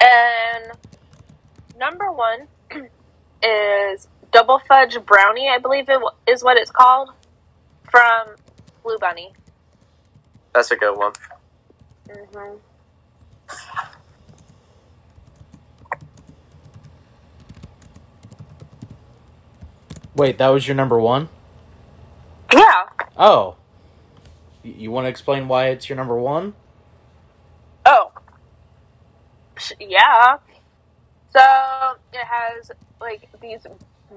And 0.00 0.72
number 1.78 2.10
one 2.12 2.48
is 3.42 4.08
double 4.32 4.60
fudge 4.66 4.98
brownie, 5.04 5.48
I 5.48 5.58
believe 5.58 5.88
it 5.88 5.94
w- 5.94 6.10
is 6.26 6.42
what 6.42 6.56
it's 6.56 6.70
called, 6.70 7.10
from 7.90 8.28
Blue 8.82 8.98
Bunny. 8.98 9.32
That's 10.54 10.70
a 10.70 10.76
good 10.76 10.96
one. 10.96 11.12
hmm 12.10 12.56
Wait, 20.14 20.38
that 20.38 20.48
was 20.48 20.66
your 20.68 20.74
number 20.74 20.98
one? 20.98 21.28
Yeah. 22.52 22.84
Oh. 23.16 23.56
You 24.62 24.90
want 24.90 25.06
to 25.06 25.08
explain 25.08 25.48
why 25.48 25.68
it's 25.68 25.88
your 25.88 25.96
number 25.96 26.16
one? 26.16 26.54
Oh. 27.86 28.12
Yeah. 29.80 30.38
So 31.32 31.40
it 32.12 32.26
has 32.26 32.70
like 33.00 33.28
these 33.40 33.66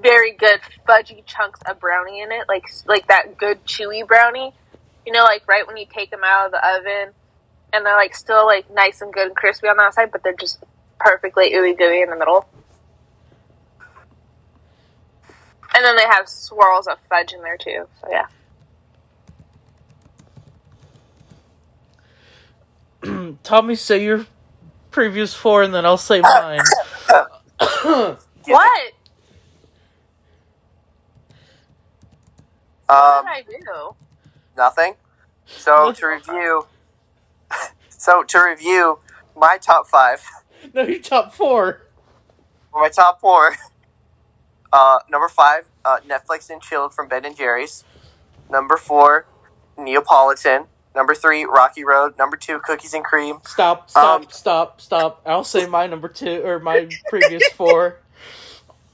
very 0.02 0.34
good 0.34 0.60
fudgy 0.88 1.26
chunks 1.26 1.62
of 1.66 1.80
brownie 1.80 2.22
in 2.22 2.32
it, 2.32 2.48
like 2.48 2.66
like 2.86 3.08
that 3.08 3.38
good 3.38 3.66
chewy 3.66 4.06
brownie. 4.06 4.54
You 5.06 5.14
know, 5.14 5.24
like 5.24 5.48
right 5.48 5.66
when 5.66 5.78
you 5.78 5.86
take 5.90 6.12
them 6.12 6.22
out 6.26 6.48
of 6.48 6.52
the 6.52 6.68
oven, 6.68 7.14
and 7.72 7.86
they're 7.86 7.96
like 7.96 8.16
still 8.16 8.46
like 8.46 8.70
nice 8.72 9.02
and 9.02 9.14
good 9.14 9.28
and 9.28 9.36
crispy 9.36 9.68
on 9.68 9.78
the 9.78 9.84
outside, 9.84 10.12
but 10.12 10.24
they're 10.24 10.34
just 10.34 10.64
perfectly 11.00 11.54
ooey 11.54 11.78
gooey 11.78 12.02
in 12.02 12.10
the 12.10 12.18
middle. 12.18 12.48
And 15.74 15.84
then 15.84 15.96
they 15.96 16.04
have 16.04 16.30
swirls 16.30 16.88
of 16.88 16.98
fudge 17.10 17.34
in 17.34 17.42
there 17.42 17.58
too. 17.58 17.88
So 18.02 18.10
yeah. 18.12 18.28
Tommy, 23.44 23.76
say 23.76 24.04
your 24.04 24.26
previous 24.92 25.34
four, 25.34 25.64
and 25.64 25.74
then 25.74 25.86
I'll 25.86 25.98
say 25.98 26.22
mine. 26.22 26.60
What? 28.48 28.92
Um, 32.88 33.26
what 33.26 33.46
did 33.48 33.56
I 33.56 33.60
do? 33.64 33.96
nothing. 34.58 34.96
So 35.46 35.92
to 35.96 36.08
review, 36.08 36.68
so 37.90 38.24
to 38.24 38.40
review 38.40 39.00
my 39.36 39.58
top 39.58 39.88
five, 39.88 40.24
no, 40.74 40.84
your 40.84 41.00
top 41.00 41.34
four. 41.34 41.82
my 42.74 42.90
top 42.90 43.20
four. 43.20 43.56
Uh, 44.76 45.00
number 45.10 45.30
five, 45.30 45.70
uh, 45.86 46.00
Netflix 46.06 46.50
and 46.50 46.62
chilled 46.62 46.94
from 46.94 47.08
Ben 47.08 47.24
and 47.24 47.34
Jerry's. 47.38 47.86
Number 48.50 48.76
four, 48.76 49.26
Neapolitan. 49.78 50.66
Number 50.94 51.16
three, 51.16 51.46
Rocky 51.46 51.86
Road. 51.86 52.18
Number 52.18 52.36
two, 52.36 52.60
Cookies 52.60 52.94
and 52.94 53.02
Cream. 53.04 53.38
Stop, 53.46 53.90
stop, 53.90 54.22
Um, 54.22 54.28
stop, 54.30 54.82
stop. 54.82 55.22
I'll 55.26 55.46
say 55.46 55.66
my 55.66 55.88
number 55.88 56.10
two, 56.10 56.42
or 56.46 56.60
my 56.60 56.90
previous 57.10 57.48
four. 57.54 58.00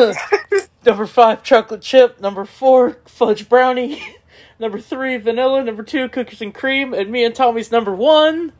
number 0.86 1.06
five, 1.06 1.42
chocolate 1.42 1.82
chip. 1.82 2.20
Number 2.20 2.44
four, 2.44 2.98
fudge 3.06 3.48
brownie. 3.48 4.16
Number 4.60 4.78
three, 4.78 5.16
vanilla. 5.16 5.64
Number 5.64 5.82
two, 5.82 6.08
cookies 6.10 6.42
and 6.42 6.54
cream. 6.54 6.92
And 6.94 7.10
me 7.10 7.24
and 7.24 7.34
Tommy's 7.34 7.72
number 7.72 7.94
one, 7.94 8.52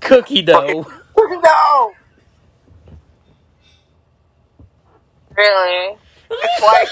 cookie 0.00 0.42
dough. 0.42 0.86
no, 1.16 1.92
Really? 5.36 5.96
like 6.30 6.88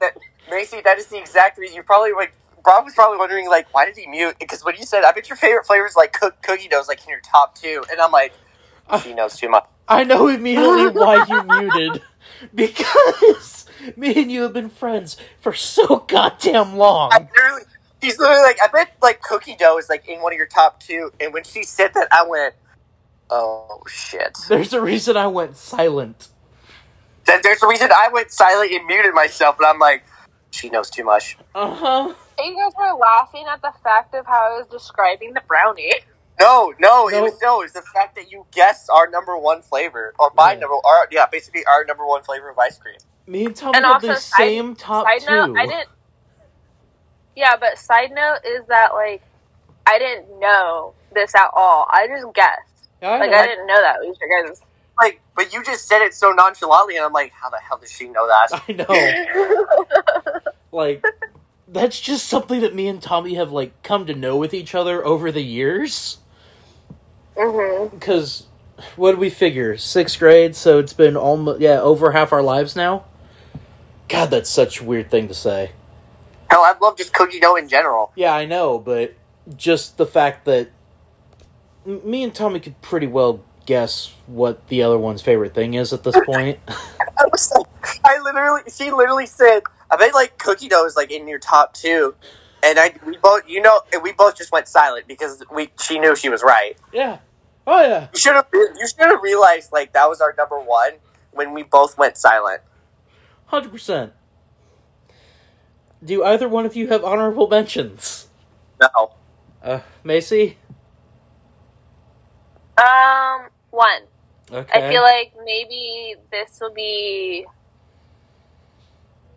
that, 0.00 0.16
Maisie. 0.50 0.80
That 0.82 0.98
is 0.98 1.06
the 1.06 1.18
exact 1.18 1.58
reason. 1.58 1.76
You 1.76 1.82
probably 1.82 2.12
like. 2.12 2.34
Rob 2.66 2.84
was 2.84 2.94
probably 2.94 3.16
wondering 3.16 3.48
like, 3.48 3.72
why 3.72 3.86
did 3.86 3.96
he 3.96 4.06
mute? 4.06 4.36
Because 4.38 4.62
when 4.62 4.76
you 4.76 4.84
said, 4.84 5.02
"I 5.02 5.12
bet 5.12 5.30
your 5.30 5.36
favorite 5.36 5.64
flavor 5.66 5.86
is 5.86 5.96
like 5.96 6.12
cook- 6.12 6.42
cookie 6.42 6.68
dough," 6.68 6.80
is 6.80 6.88
like 6.88 7.02
in 7.02 7.08
your 7.08 7.20
top 7.20 7.54
two, 7.54 7.82
and 7.90 7.98
I'm 8.00 8.12
like, 8.12 8.34
he 9.02 9.14
knows 9.14 9.36
too 9.36 9.48
much. 9.48 9.66
I 9.88 10.04
know 10.04 10.28
immediately 10.28 10.88
why 10.92 11.24
you 11.28 11.42
muted. 11.42 12.02
Because 12.54 13.66
me 13.96 14.20
and 14.22 14.30
you 14.30 14.42
have 14.42 14.52
been 14.52 14.70
friends 14.70 15.16
for 15.40 15.52
so 15.52 16.04
goddamn 16.08 16.76
long. 16.76 17.10
I 17.12 17.18
literally, 17.18 17.62
he's 18.00 18.18
literally 18.18 18.42
like, 18.42 18.58
I 18.62 18.68
bet 18.68 18.96
like 19.02 19.20
cookie 19.20 19.56
dough 19.56 19.78
is 19.78 19.88
like 19.88 20.08
in 20.08 20.20
one 20.22 20.32
of 20.32 20.36
your 20.36 20.46
top 20.46 20.80
two. 20.80 21.12
And 21.20 21.32
when 21.32 21.44
she 21.44 21.64
said 21.64 21.94
that, 21.94 22.08
I 22.12 22.26
went, 22.26 22.54
oh 23.30 23.82
shit. 23.88 24.36
There's 24.48 24.72
a 24.72 24.80
reason 24.80 25.16
I 25.16 25.26
went 25.28 25.56
silent. 25.56 26.28
There's 27.42 27.62
a 27.62 27.68
reason 27.68 27.90
I 27.94 28.08
went 28.12 28.32
silent 28.32 28.72
and 28.72 28.86
muted 28.86 29.14
myself, 29.14 29.56
but 29.58 29.66
I'm 29.68 29.78
like, 29.78 30.02
she 30.50 30.68
knows 30.68 30.90
too 30.90 31.04
much. 31.04 31.36
Uh 31.54 31.72
huh. 31.74 32.14
You 32.42 32.56
guys 32.56 32.72
were 32.76 32.98
laughing 32.98 33.44
at 33.48 33.62
the 33.62 33.72
fact 33.84 34.14
of 34.14 34.26
how 34.26 34.52
I 34.54 34.58
was 34.58 34.66
describing 34.68 35.34
the 35.34 35.42
brownie. 35.46 35.92
No, 36.40 36.72
no, 36.80 37.08
it 37.08 37.20
was 37.22 37.34
no. 37.42 37.60
It's 37.60 37.74
the 37.74 37.82
fact 37.82 38.16
that 38.16 38.32
you 38.32 38.46
guessed 38.50 38.88
our 38.90 39.08
number 39.10 39.36
one 39.36 39.60
flavor, 39.62 40.14
or 40.18 40.32
my 40.34 40.54
Yeah. 40.54 40.60
number, 40.60 40.74
our 40.84 41.06
yeah, 41.12 41.26
basically 41.26 41.64
our 41.66 41.84
number 41.84 42.04
one 42.06 42.22
flavor 42.22 42.48
of 42.48 42.58
ice 42.58 42.78
cream. 42.78 42.96
Me 43.26 43.44
and 43.44 43.54
Tommy 43.54 43.76
And 43.76 43.84
have 43.84 43.96
also, 43.96 44.06
the 44.08 44.16
side- 44.16 44.36
same 44.38 44.74
top 44.74 45.06
side 45.06 45.20
two. 45.20 45.26
note, 45.30 45.56
I 45.56 45.66
didn't. 45.66 45.88
Yeah, 47.36 47.56
but 47.56 47.78
side 47.78 48.10
note 48.12 48.38
is 48.44 48.66
that 48.68 48.94
like 48.94 49.22
I 49.86 49.98
didn't 49.98 50.40
know 50.40 50.94
this 51.14 51.34
at 51.34 51.50
all. 51.52 51.86
I 51.90 52.06
just 52.08 52.26
guessed. 52.34 52.69
I 53.08 53.18
Like 53.18 53.30
know. 53.30 53.36
I 53.36 53.46
didn't 53.46 53.66
know 53.66 53.80
that. 53.80 53.96
It 54.02 54.08
was 54.08 54.18
your 54.20 54.44
guys'. 54.44 54.62
Like, 55.00 55.22
but 55.36 55.52
you 55.52 55.64
just 55.64 55.88
said 55.88 56.02
it 56.02 56.14
so 56.14 56.32
nonchalantly, 56.32 56.96
and 56.96 57.04
I'm 57.06 57.12
like, 57.12 57.32
how 57.32 57.50
the 57.50 57.58
hell 57.58 57.78
does 57.78 57.92
she 57.92 58.08
know 58.08 58.28
that? 58.28 58.48
I 58.68 58.72
know. 58.72 59.18
like, 60.72 61.04
that's 61.68 62.00
just 62.00 62.26
something 62.28 62.60
that 62.60 62.74
me 62.74 62.88
and 62.88 63.02
Tommy 63.02 63.34
have 63.34 63.52
like 63.52 63.82
come 63.82 64.06
to 64.06 64.14
know 64.14 64.36
with 64.36 64.54
each 64.54 64.74
other 64.74 65.04
over 65.04 65.32
the 65.32 65.42
years. 65.42 66.18
mm-hmm. 67.36 67.96
Because 67.96 68.46
what 68.96 69.12
did 69.12 69.20
we 69.20 69.30
figure? 69.30 69.76
Sixth 69.76 70.18
grade, 70.18 70.56
so 70.56 70.78
it's 70.78 70.92
been 70.94 71.16
almost 71.16 71.60
yeah 71.60 71.80
over 71.80 72.12
half 72.12 72.32
our 72.32 72.42
lives 72.42 72.76
now. 72.76 73.04
God, 74.08 74.30
that's 74.30 74.50
such 74.50 74.80
a 74.80 74.84
weird 74.84 75.10
thing 75.10 75.28
to 75.28 75.34
say. 75.34 75.72
Hell, 76.50 76.62
I 76.62 76.74
love 76.80 76.96
just 76.98 77.12
cookie 77.14 77.40
dough 77.40 77.56
in 77.56 77.68
general. 77.68 78.12
Yeah, 78.16 78.34
I 78.34 78.46
know, 78.46 78.78
but 78.78 79.14
just 79.56 79.96
the 79.98 80.06
fact 80.06 80.44
that 80.46 80.68
m- 80.68 80.72
me 81.84 82.22
and 82.22 82.34
Tommy 82.34 82.60
could 82.60 82.80
pretty 82.82 83.06
well 83.06 83.42
guess 83.66 84.14
what 84.26 84.66
the 84.68 84.82
other 84.82 84.98
one's 84.98 85.22
favorite 85.22 85.54
thing 85.54 85.74
is 85.74 85.92
at 85.92 86.02
this 86.02 86.16
point. 86.26 86.58
I 86.68 87.26
was 87.30 87.52
like, 87.56 88.00
I 88.04 88.18
literally, 88.20 88.62
she 88.74 88.90
literally 88.90 89.26
said, 89.26 89.62
I 89.90 89.96
bet 89.96 90.14
like 90.14 90.38
cookie 90.38 90.68
dough 90.68 90.84
is 90.86 90.96
like 90.96 91.10
in 91.10 91.26
your 91.28 91.38
top 91.38 91.74
two, 91.74 92.14
and 92.62 92.78
I 92.78 92.94
we 93.06 93.16
both, 93.16 93.42
you 93.48 93.60
know, 93.62 93.80
and 93.92 94.02
we 94.02 94.12
both 94.12 94.36
just 94.36 94.52
went 94.52 94.68
silent 94.68 95.06
because 95.08 95.42
we 95.52 95.70
she 95.80 95.98
knew 95.98 96.14
she 96.16 96.28
was 96.28 96.42
right. 96.42 96.76
yeah. 96.92 97.18
Oh 97.66 97.80
yeah. 97.82 98.08
You 98.12 98.18
should 98.18 98.34
have 98.34 98.46
you 98.52 98.86
should 98.88 98.98
have 99.06 99.22
realized 99.22 99.70
like 99.72 99.92
that 99.92 100.08
was 100.08 100.20
our 100.20 100.34
number 100.36 100.58
one 100.58 100.92
when 101.32 101.52
we 101.54 101.62
both 101.62 101.96
went 101.98 102.16
silent. 102.16 102.62
Hundred 103.46 103.70
percent. 103.72 104.12
Do 106.02 106.24
either 106.24 106.48
one 106.48 106.64
of 106.66 106.74
you 106.74 106.88
have 106.88 107.04
honorable 107.04 107.46
mentions? 107.48 108.28
No, 108.80 109.12
Uh, 109.62 109.80
Maisie. 110.02 110.56
Um, 112.80 113.48
one. 113.70 114.02
Okay. 114.50 114.86
I 114.86 114.90
feel 114.90 115.02
like 115.02 115.32
maybe 115.44 116.16
this 116.32 116.58
will 116.60 116.72
be. 116.72 117.46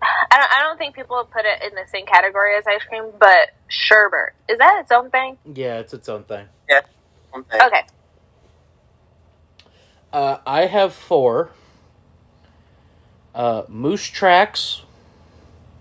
I 0.02 0.38
don't. 0.38 0.52
I 0.54 0.60
don't 0.62 0.78
think 0.78 0.96
people 0.96 1.18
would 1.18 1.30
put 1.32 1.46
it 1.46 1.62
in 1.64 1.76
the 1.76 1.86
same 1.92 2.06
category 2.06 2.56
as 2.58 2.66
ice 2.68 2.84
cream, 2.84 3.06
but 3.20 3.50
sherbet 3.68 4.34
is 4.50 4.58
that 4.58 4.80
its 4.82 4.92
own 4.92 5.10
thing? 5.10 5.38
yeah, 5.54 5.80
it's 5.80 5.94
its 5.94 6.10
own 6.10 6.24
thing. 6.24 6.46
Yeah. 6.70 6.82
Okay. 7.36 7.82
Uh, 10.12 10.38
I 10.46 10.66
have 10.68 10.94
four. 10.94 11.50
Uh, 13.34 13.64
Moose 13.68 14.06
Tracks. 14.06 14.84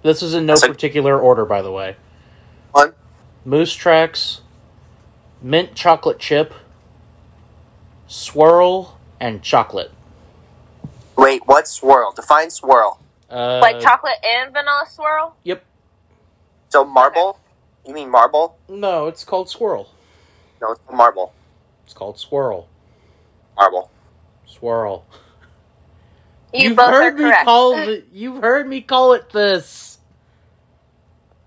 This 0.02 0.22
is 0.22 0.34
in 0.34 0.46
no 0.46 0.54
That's 0.54 0.64
a- 0.64 0.68
particular 0.68 1.18
order, 1.20 1.44
by 1.44 1.60
the 1.62 1.70
way. 1.70 1.96
One. 2.72 2.94
Moose 3.44 3.74
Tracks, 3.74 4.40
Mint 5.42 5.74
Chocolate 5.74 6.18
Chip, 6.18 6.54
Swirl, 8.12 8.98
and 9.20 9.42
Chocolate. 9.42 9.90
Wait, 11.16 11.40
what 11.46 11.66
swirl? 11.66 12.12
Define 12.12 12.50
swirl. 12.50 13.00
Uh, 13.30 13.58
like 13.62 13.80
chocolate 13.80 14.22
and 14.22 14.52
vanilla 14.52 14.84
swirl. 14.86 15.34
Yep. 15.44 15.64
So 16.68 16.84
marble? 16.84 17.38
You 17.86 17.94
mean 17.94 18.10
marble? 18.10 18.58
No, 18.68 19.06
it's 19.06 19.24
called 19.24 19.48
Swirl. 19.48 19.88
No, 20.60 20.72
it's 20.72 20.80
marble. 20.92 21.32
It's 21.86 21.94
called 21.94 22.18
Swirl. 22.18 22.68
Marble. 23.56 23.90
Swirl. 24.44 25.06
You 26.52 26.68
have 26.68 26.76
both 26.76 26.90
heard 26.90 27.14
are 27.14 27.16
me 27.16 27.22
correct. 27.24 27.44
call 27.46 27.78
it, 27.88 28.08
you've 28.12 28.42
heard 28.42 28.68
me 28.68 28.82
call 28.82 29.14
it 29.14 29.30
this. 29.30 29.98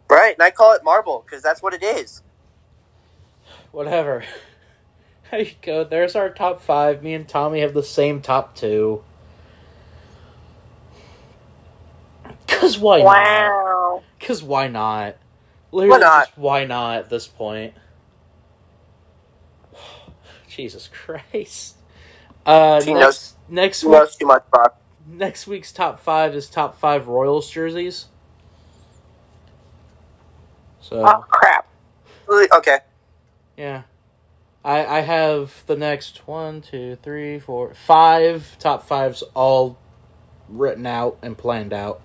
Right, 0.09 0.33
and 0.33 0.41
I 0.41 0.49
call 0.49 0.73
it 0.73 0.83
marble 0.83 1.23
because 1.25 1.43
that's 1.43 1.61
what 1.61 1.75
it 1.75 1.83
is. 1.83 2.23
Whatever. 3.71 4.23
There 5.35 5.45
you 5.45 5.51
go. 5.61 5.83
There's 5.83 6.15
our 6.15 6.29
top 6.29 6.61
five. 6.61 7.03
Me 7.03 7.13
and 7.13 7.27
Tommy 7.27 7.59
have 7.61 7.73
the 7.73 7.83
same 7.83 8.21
top 8.21 8.55
two. 8.55 9.03
Cause 12.47 12.77
why 12.79 12.99
not? 12.99 13.05
wow. 13.05 14.03
Cause 14.19 14.41
why 14.41 14.67
not? 14.67 15.17
Literally, 15.71 15.99
not? 15.99 16.27
just 16.27 16.37
why 16.37 16.65
not 16.65 16.97
at 16.99 17.09
this 17.09 17.27
point? 17.27 17.73
Jesus 20.47 20.89
Christ. 20.91 21.75
Uh, 22.45 22.79
She 22.79 22.93
next, 22.93 23.01
knows- 23.01 23.33
next 23.49 23.81
Too 23.81 23.89
week, 23.89 23.99
much, 23.99 24.17
too 24.17 24.25
much, 24.25 24.43
Brock. 24.51 24.79
next 25.05 25.47
week's 25.47 25.71
top 25.73 25.99
five 25.99 26.33
is 26.33 26.49
top 26.49 26.79
five 26.79 27.07
Royals 27.07 27.49
jerseys. 27.49 28.05
So 30.79 31.01
Oh 31.05 31.25
crap. 31.29 31.67
Okay. 32.53 32.79
yeah, 33.57 33.83
I 34.65 34.97
I 34.97 35.01
have 35.01 35.63
the 35.67 35.75
next 35.77 36.27
one, 36.27 36.61
two, 36.61 36.97
three, 37.01 37.39
four, 37.39 37.73
five 37.75 38.57
top 38.59 38.85
fives 38.85 39.23
all 39.35 39.77
written 40.49 40.85
out 40.87 41.17
and 41.21 41.37
planned 41.37 41.71
out. 41.71 42.01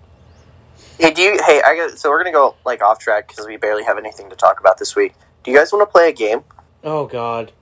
Hey, 0.99 1.13
do 1.13 1.23
you? 1.23 1.41
Hey, 1.45 1.63
I 1.65 1.75
got. 1.75 1.99
So 1.99 2.11
we're 2.11 2.23
gonna 2.23 2.33
go 2.33 2.55
like 2.65 2.83
off 2.83 2.99
track 2.99 3.29
because 3.29 3.47
we 3.47 3.57
barely 3.57 3.85
have 3.85 3.97
anything 3.97 4.29
to 4.29 4.37
talk 4.37 4.61
about 4.61 4.79
this 4.79 4.95
week. 4.95 5.15
Do 5.43 5.51
you 5.51 5.57
guys 5.57 5.73
want 5.73 5.89
to 5.89 5.91
play 5.91 6.11
a 6.11 6.13
game? 6.13 6.45
Oh 6.85 7.07
God. 7.07 7.53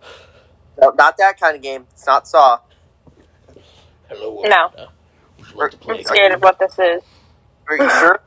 No, 0.81 0.91
not 0.91 1.17
that 1.19 1.41
kind 1.41 1.57
of 1.57 1.63
game. 1.63 1.87
It's 1.93 2.07
not 2.07 2.27
Saw. 2.27 2.59
Hello. 4.09 4.43
No. 4.43 4.67
Amanda. 4.67 4.89
Would 5.55 5.87
like 5.87 5.99
I'm 5.99 6.05
scared 6.05 6.33
of 6.33 6.43
what 6.43 6.59
this 6.59 6.73
is. 6.79 7.03
Are 7.69 7.77
you 7.77 7.91
sure? 7.91 8.21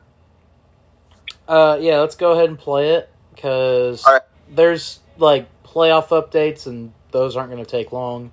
Uh, 1.48 1.78
yeah, 1.82 2.00
let's 2.00 2.16
go 2.16 2.32
ahead 2.32 2.50
and 2.50 2.58
play 2.58 2.92
it 2.92 3.10
because 3.36 4.06
Alright. 4.06 4.22
there's 4.50 5.00
like 5.18 5.48
playoff 5.72 6.08
updates 6.10 6.68
and 6.68 6.94
those 7.12 7.36
aren't 7.36 7.52
going 7.52 7.64
to 7.64 7.70
take 7.70 7.92
long. 7.92 8.32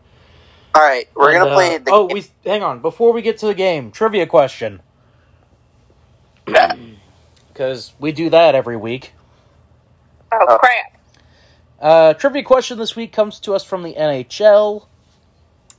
All 0.75 0.83
right, 0.83 1.09
we're 1.15 1.31
And, 1.31 1.39
gonna 1.41 1.51
uh, 1.51 1.55
play. 1.55 1.79
The 1.79 1.91
oh, 1.93 2.05
we 2.13 2.25
hang 2.45 2.63
on 2.63 2.81
before 2.81 3.13
we 3.13 3.23
get 3.23 3.39
to 3.39 3.47
the 3.47 3.55
game. 3.55 3.91
Trivia 3.91 4.27
question 4.27 4.81
because 7.49 7.95
we 7.99 8.13
do 8.13 8.31
that 8.31 8.55
every 8.55 8.77
week. 8.77 9.13
Oh, 10.33 10.39
Oh. 10.49 10.59
crap. 10.59 10.99
Uh, 11.81 12.15
trivia 12.15 12.43
question 12.43 12.79
this 12.79 12.95
week 12.97 13.13
comes 13.13 13.41
to 13.41 13.55
us 13.55 13.65
from 13.65 13.83
the 13.83 13.95
NHL. 13.95 14.87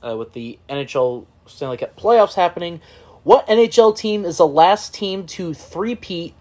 Uh, 0.06 0.16
with 0.16 0.32
the 0.32 0.58
NHL 0.68 1.26
Stanley 1.46 1.76
Cup 1.76 1.94
playoffs 1.96 2.34
happening, 2.34 2.80
what 3.22 3.46
NHL 3.48 3.96
team 3.96 4.24
is 4.24 4.38
the 4.38 4.46
last 4.46 4.94
team 4.94 5.26
to 5.26 5.52
three-peat 5.52 6.34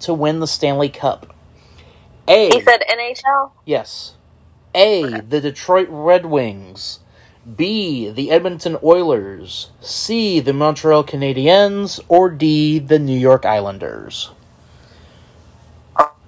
to 0.00 0.14
win 0.14 0.38
the 0.40 0.46
Stanley 0.46 0.88
Cup? 0.88 1.34
A. 2.28 2.48
He 2.50 2.60
said 2.60 2.82
NHL. 2.88 3.50
Yes. 3.64 4.14
A. 4.76 5.20
The 5.22 5.40
Detroit 5.42 5.88
Red 5.90 6.26
Wings. 6.26 7.00
B. 7.56 8.10
The 8.10 8.30
Edmonton 8.30 8.78
Oilers. 8.84 9.70
C. 9.80 10.40
The 10.40 10.54
Montreal 10.54 11.04
Canadiens. 11.04 12.00
Or 12.08 12.30
D. 12.30 12.78
The 12.80 13.00
New 13.00 13.18
York 13.18 13.46
Islanders. 13.46 14.32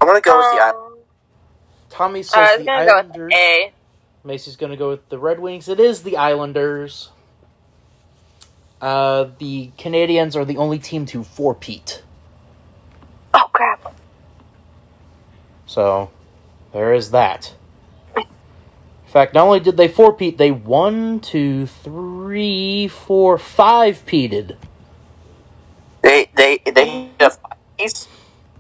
I'm 0.01 0.09
gonna 0.09 0.21
go 0.21 0.39
with 0.39 0.51
the. 0.51 0.59
Um, 0.61 0.99
Tommy 1.91 2.23
I 2.33 2.41
says 2.41 2.51
was 2.57 2.67
the 2.67 2.67
gonna 2.67 2.87
go 2.87 2.93
Islanders. 3.01 3.33
with 3.33 3.41
A. 3.41 3.73
Maisie's 4.25 4.57
going 4.57 4.71
to 4.73 4.77
go 4.79 4.91
with 4.91 5.09
the 5.09 5.19
Red 5.19 5.41
Wings. 5.41 5.69
It 5.69 5.81
is 5.81 6.03
the 6.05 6.17
Islanders. 6.17 7.11
Uh, 8.81 9.31
the 9.39 9.73
Canadiens 9.79 10.37
are 10.37 10.45
the 10.45 10.57
only 10.59 10.79
team 10.79 11.07
to 11.07 11.25
four-peat. 11.25 12.03
Oh 13.35 13.51
crap. 13.53 13.95
So, 15.67 16.11
there 16.73 16.95
is 16.95 17.11
that. 17.13 17.55
In 19.09 19.13
fact, 19.13 19.33
not 19.33 19.47
only 19.47 19.61
did 19.61 19.79
they 19.79 19.89
four-peat, 19.89 20.37
they 20.37 20.51
one, 20.51 21.21
two, 21.21 21.65
three, 21.65 22.89
four, 22.89 23.39
five-peated. 23.39 24.59
They 26.03 26.29
they 26.37 26.59
they. 26.67 27.11
The 27.19 27.31
five 27.31 27.59
piece. 27.79 28.09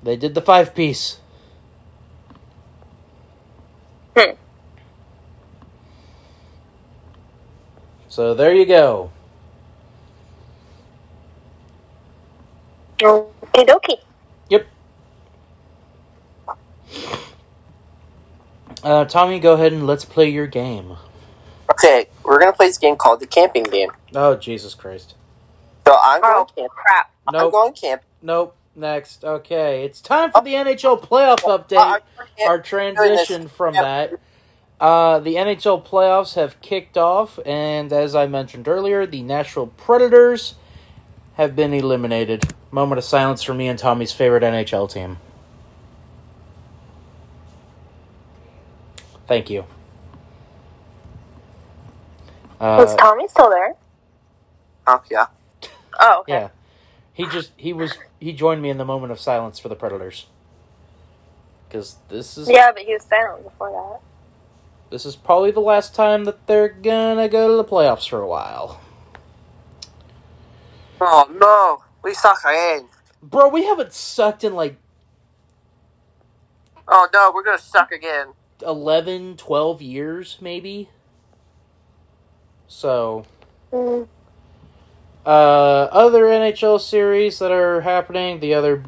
They 0.03 0.17
did 0.17 0.35
the 0.35 0.41
five-piece. 0.41 1.21
Hmm. 4.17 4.33
So 8.09 8.35
there 8.35 8.55
you 8.55 8.65
go. 8.65 9.11
Okie 13.03 13.67
dokie. 13.69 13.99
Uh, 18.83 19.05
Tommy, 19.05 19.39
go 19.41 19.55
ahead 19.55 19.73
and 19.73 19.87
let's 19.87 20.05
play 20.05 20.29
your 20.29 20.47
game. 20.47 20.97
okay. 21.71 22.07
We're 22.25 22.39
gonna 22.39 22.53
play 22.53 22.67
this 22.69 22.79
game 22.79 22.97
called 22.97 23.21
the 23.21 23.27
camping 23.27 23.65
game. 23.65 23.91
Oh, 24.15 24.35
Jesus 24.37 24.75
Christ. 24.75 25.15
So 25.87 25.97
I'm 26.03 26.21
going 26.21 26.35
Oh 26.37 26.45
camp. 26.45 26.71
crap. 26.73 27.11
I'm 27.27 27.33
Nope. 27.33 27.53
going 27.53 27.73
camp. 27.73 28.03
Nope. 28.23 28.55
Next. 28.77 29.25
Okay. 29.25 29.85
It's 29.85 30.01
time 30.01 30.31
for 30.31 30.43
the 30.43 30.55
NHL 30.55 31.01
playoff 31.03 31.41
update. 31.41 31.79
I'm 31.79 32.01
going 32.17 32.29
camp. 32.37 32.51
Our 32.51 32.61
transition 32.61 33.49
from 33.49 33.75
Yep. 33.75 33.83
that. 33.85 34.13
Uh, 34.81 35.19
the 35.19 35.35
NHL 35.37 35.85
playoffs 35.85 36.35
have 36.37 36.61
kicked 36.61 36.97
off, 36.97 37.41
and 37.45 37.93
as 37.93 38.15
I 38.15 38.27
mentioned 38.29 38.69
earlier, 38.69 39.07
the 39.07 39.23
Nashville 39.23 39.67
Predators 39.69 40.55
have 41.35 41.57
been 41.57 41.75
eliminated. 41.75 42.45
Moment 42.71 42.99
of 42.99 43.05
silence 43.05 43.43
for 43.43 43.55
me 43.55 43.67
and 43.67 43.79
Tommy's 43.79 44.13
favorite 44.13 44.45
NHL 44.45 44.87
team. 44.93 45.19
Thank 49.29 49.51
you. 49.51 49.67
Was 52.77 52.95
Uh, 52.95 52.97
Tommy 52.97 53.29
still 53.29 53.51
there? 53.51 53.75
Oh 54.87 55.03
yeah. 55.11 55.27
Oh, 56.01 56.21
okay. 56.23 56.41
yeah, 56.41 56.51
he 57.13 57.27
just 57.27 57.53
he 57.57 57.73
was 57.73 58.01
he 58.21 58.33
joined 58.33 58.63
me 58.63 58.71
in 58.71 58.79
the 58.79 58.85
moment 58.87 59.13
of 59.13 59.21
silence 59.21 59.59
for 59.59 59.69
the 59.69 59.77
Predators. 59.77 60.27
Because 61.69 61.99
this 62.09 62.39
is 62.39 62.55
Yeah, 62.55 62.73
but 62.73 62.83
he 62.85 62.95
was 62.95 63.05
silent 63.05 63.45
before 63.45 63.71
that. 63.71 64.01
This 64.91 65.07
is 65.07 65.17
probably 65.17 65.51
the 65.51 65.61
last 65.61 65.95
time 65.95 66.25
that 66.25 66.47
they're 66.47 66.69
gonna 66.71 67.29
go 67.29 67.49
to 67.49 67.57
the 67.57 67.65
playoffs 67.65 68.09
for 68.09 68.23
a 68.23 68.29
while. 68.29 68.81
Oh 71.01 71.29
no, 71.33 71.85
we 72.05 72.15
suck 72.15 72.41
again. 72.45 72.89
Bro, 73.23 73.49
we 73.51 73.65
haven't 73.65 73.93
sucked 73.93 74.45
in 74.45 74.55
like 74.55 74.77
Oh 76.89 77.09
no, 77.13 77.33
we're 77.35 77.45
gonna 77.45 77.59
suck 77.59 77.93
again. 77.93 78.29
11, 78.63 79.37
12 79.37 79.83
years, 79.83 80.39
maybe. 80.41 80.89
So, 82.67 83.25
Mm. 83.73 84.07
uh, 85.25 85.29
other 85.29 86.25
NHL 86.27 86.79
series 86.79 87.39
that 87.39 87.51
are 87.53 87.83
happening, 87.83 88.41
the 88.41 88.55
other 88.55 88.83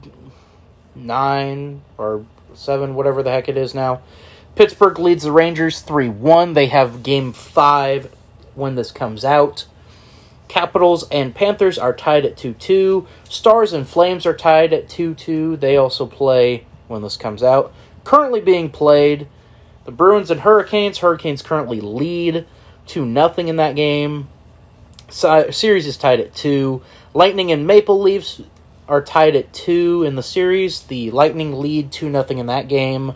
nine 0.94 1.82
or 1.98 2.24
seven, 2.54 2.94
whatever 2.94 3.22
the 3.22 3.30
heck 3.30 3.48
it 3.48 3.56
is 3.56 3.74
now. 3.74 4.00
Pittsburgh 4.54 4.98
leads 4.98 5.22
the 5.22 5.32
Rangers 5.32 5.80
3 5.80 6.08
1. 6.08 6.54
They 6.54 6.66
have 6.66 7.02
game 7.02 7.32
five 7.32 8.12
when 8.54 8.74
this 8.74 8.90
comes 8.90 9.24
out. 9.24 9.66
Capitals 10.48 11.08
and 11.10 11.34
Panthers 11.34 11.78
are 11.78 11.94
tied 11.94 12.26
at 12.26 12.36
2 12.36 12.54
2. 12.54 13.06
Stars 13.28 13.72
and 13.72 13.88
Flames 13.88 14.26
are 14.26 14.36
tied 14.36 14.72
at 14.72 14.88
2 14.88 15.14
2. 15.14 15.56
They 15.56 15.76
also 15.76 16.06
play 16.06 16.66
when 16.88 17.02
this 17.02 17.16
comes 17.16 17.42
out. 17.42 17.72
Currently 18.04 18.40
being 18.40 18.68
played, 18.70 19.28
the 19.90 19.96
Bruins 19.96 20.30
and 20.30 20.42
Hurricanes. 20.42 20.98
Hurricanes 20.98 21.42
currently 21.42 21.80
lead 21.80 22.46
2 22.86 23.04
nothing 23.04 23.48
in 23.48 23.56
that 23.56 23.74
game. 23.74 24.28
Series 25.08 25.84
is 25.84 25.96
tied 25.96 26.20
at 26.20 26.32
2. 26.32 26.80
Lightning 27.12 27.50
and 27.50 27.66
Maple 27.66 28.00
Leafs 28.00 28.40
are 28.86 29.02
tied 29.02 29.34
at 29.34 29.52
2 29.52 30.04
in 30.04 30.14
the 30.14 30.22
series. 30.22 30.82
The 30.82 31.10
Lightning 31.10 31.58
lead 31.58 31.90
2 31.90 32.08
nothing 32.08 32.38
in 32.38 32.46
that 32.46 32.68
game. 32.68 33.14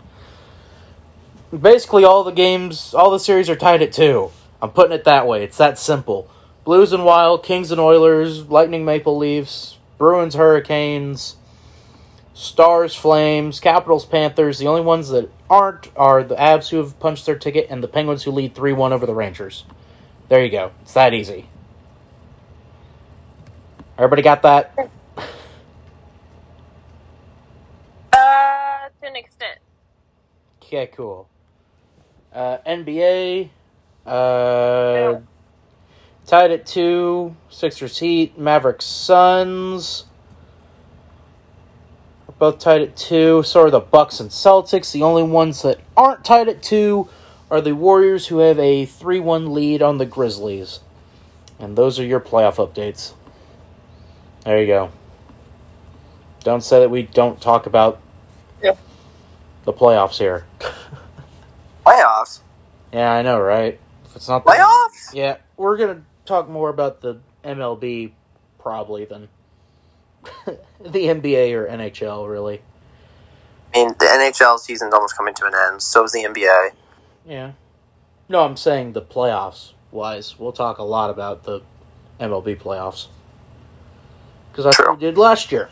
Basically, 1.57 2.03
all 2.03 2.25
the 2.25 2.31
games, 2.31 2.93
all 2.93 3.09
the 3.09 3.19
series 3.19 3.49
are 3.49 3.55
tied 3.55 3.81
at 3.81 3.93
2. 3.93 4.29
I'm 4.61 4.71
putting 4.71 4.91
it 4.93 5.05
that 5.05 5.25
way. 5.27 5.45
It's 5.45 5.57
that 5.57 5.79
simple. 5.79 6.29
Blues 6.65 6.91
and 6.91 7.05
Wild, 7.05 7.43
Kings 7.43 7.71
and 7.71 7.79
Oilers, 7.79 8.49
Lightning 8.49 8.83
Maple 8.83 9.17
Leafs, 9.17 9.77
Bruins 9.97 10.35
Hurricanes, 10.35 11.37
Stars 12.35 12.93
Flames, 12.93 13.61
Capitals 13.61 14.05
Panthers. 14.05 14.59
The 14.59 14.67
only 14.67 14.81
ones 14.81 15.07
that 15.07 15.31
aren't 15.49 15.89
are 15.95 16.21
the 16.21 16.35
Avs 16.35 16.69
who 16.69 16.77
have 16.77 16.99
punched 16.99 17.25
their 17.25 17.37
ticket 17.37 17.67
and 17.69 17.81
the 17.81 17.87
Penguins 17.87 18.23
who 18.23 18.31
lead 18.31 18.53
3 18.53 18.73
1 18.73 18.91
over 18.91 19.05
the 19.05 19.15
Rangers. 19.15 19.63
There 20.27 20.43
you 20.43 20.51
go. 20.51 20.71
It's 20.81 20.93
that 20.93 21.13
easy. 21.13 21.47
Everybody 23.97 24.21
got 24.21 24.41
that? 24.41 24.75
Uh, 28.11 28.89
to 29.01 29.07
an 29.07 29.15
extent. 29.15 29.59
Okay, 30.61 30.87
cool. 30.87 31.29
Uh, 32.33 32.57
NBA. 32.67 33.49
Uh, 34.05 35.21
Tied 36.25 36.51
at 36.51 36.65
two, 36.65 37.35
Sixers 37.49 37.99
Heat, 37.99 38.37
Mavericks 38.37 38.83
Suns. 38.83 40.05
Both 42.37 42.59
tied 42.59 42.81
at 42.81 42.97
two. 42.97 43.43
So 43.43 43.61
are 43.61 43.71
the 43.71 43.79
Bucks 43.79 44.19
and 44.19 44.29
Celtics. 44.29 44.91
The 44.91 45.03
only 45.03 45.23
ones 45.23 45.61
that 45.61 45.79
aren't 45.95 46.25
tied 46.25 46.49
at 46.49 46.61
two 46.61 47.07
are 47.49 47.61
the 47.61 47.73
Warriors, 47.75 48.27
who 48.27 48.39
have 48.39 48.59
a 48.59 48.85
3 48.85 49.19
1 49.19 49.53
lead 49.53 49.81
on 49.81 49.97
the 49.97 50.05
Grizzlies. 50.05 50.79
And 51.59 51.77
those 51.77 51.99
are 51.99 52.05
your 52.05 52.19
playoff 52.19 52.55
updates. 52.55 53.13
There 54.43 54.59
you 54.59 54.67
go. 54.67 54.91
Don't 56.43 56.61
say 56.61 56.79
that 56.81 56.89
we 56.89 57.03
don't 57.03 57.39
talk 57.41 57.65
about 57.65 57.99
Yeah. 58.61 58.75
the 59.63 59.73
playoffs 59.73 60.17
here. 60.17 60.45
Playoffs. 61.85 62.41
Yeah, 62.91 63.11
I 63.11 63.21
know, 63.21 63.39
right? 63.39 63.79
If 64.05 64.15
it's 64.15 64.27
not 64.27 64.43
the 64.43 64.51
Playoffs. 64.51 65.13
Yeah, 65.13 65.37
we're 65.57 65.77
gonna 65.77 66.01
talk 66.25 66.49
more 66.49 66.69
about 66.69 67.01
the 67.01 67.19
MLB 67.43 68.13
probably 68.59 69.05
than 69.05 69.29
the 70.79 71.05
NBA 71.05 71.53
or 71.53 71.67
NHL. 71.67 72.29
Really, 72.29 72.61
I 73.73 73.77
mean, 73.79 73.89
the 73.99 74.05
NHL 74.05 74.59
season's 74.59 74.93
almost 74.93 75.17
coming 75.17 75.33
to 75.35 75.45
an 75.45 75.53
end. 75.53 75.81
So 75.81 76.03
is 76.03 76.11
the 76.11 76.23
NBA. 76.23 76.71
yeah. 77.25 77.51
No, 78.27 78.43
I'm 78.43 78.57
saying 78.57 78.93
the 78.93 79.03
playoffs 79.03 79.73
wise. 79.91 80.39
We'll 80.39 80.51
talk 80.51 80.79
a 80.79 80.83
lot 80.83 81.11
about 81.11 81.43
the 81.43 81.61
MLB 82.19 82.57
playoffs 82.57 83.07
because 84.51 84.65
that's 84.65 84.77
True. 84.77 84.87
what 84.87 84.99
we 84.99 85.01
did 85.01 85.17
last 85.17 85.51
year. 85.51 85.69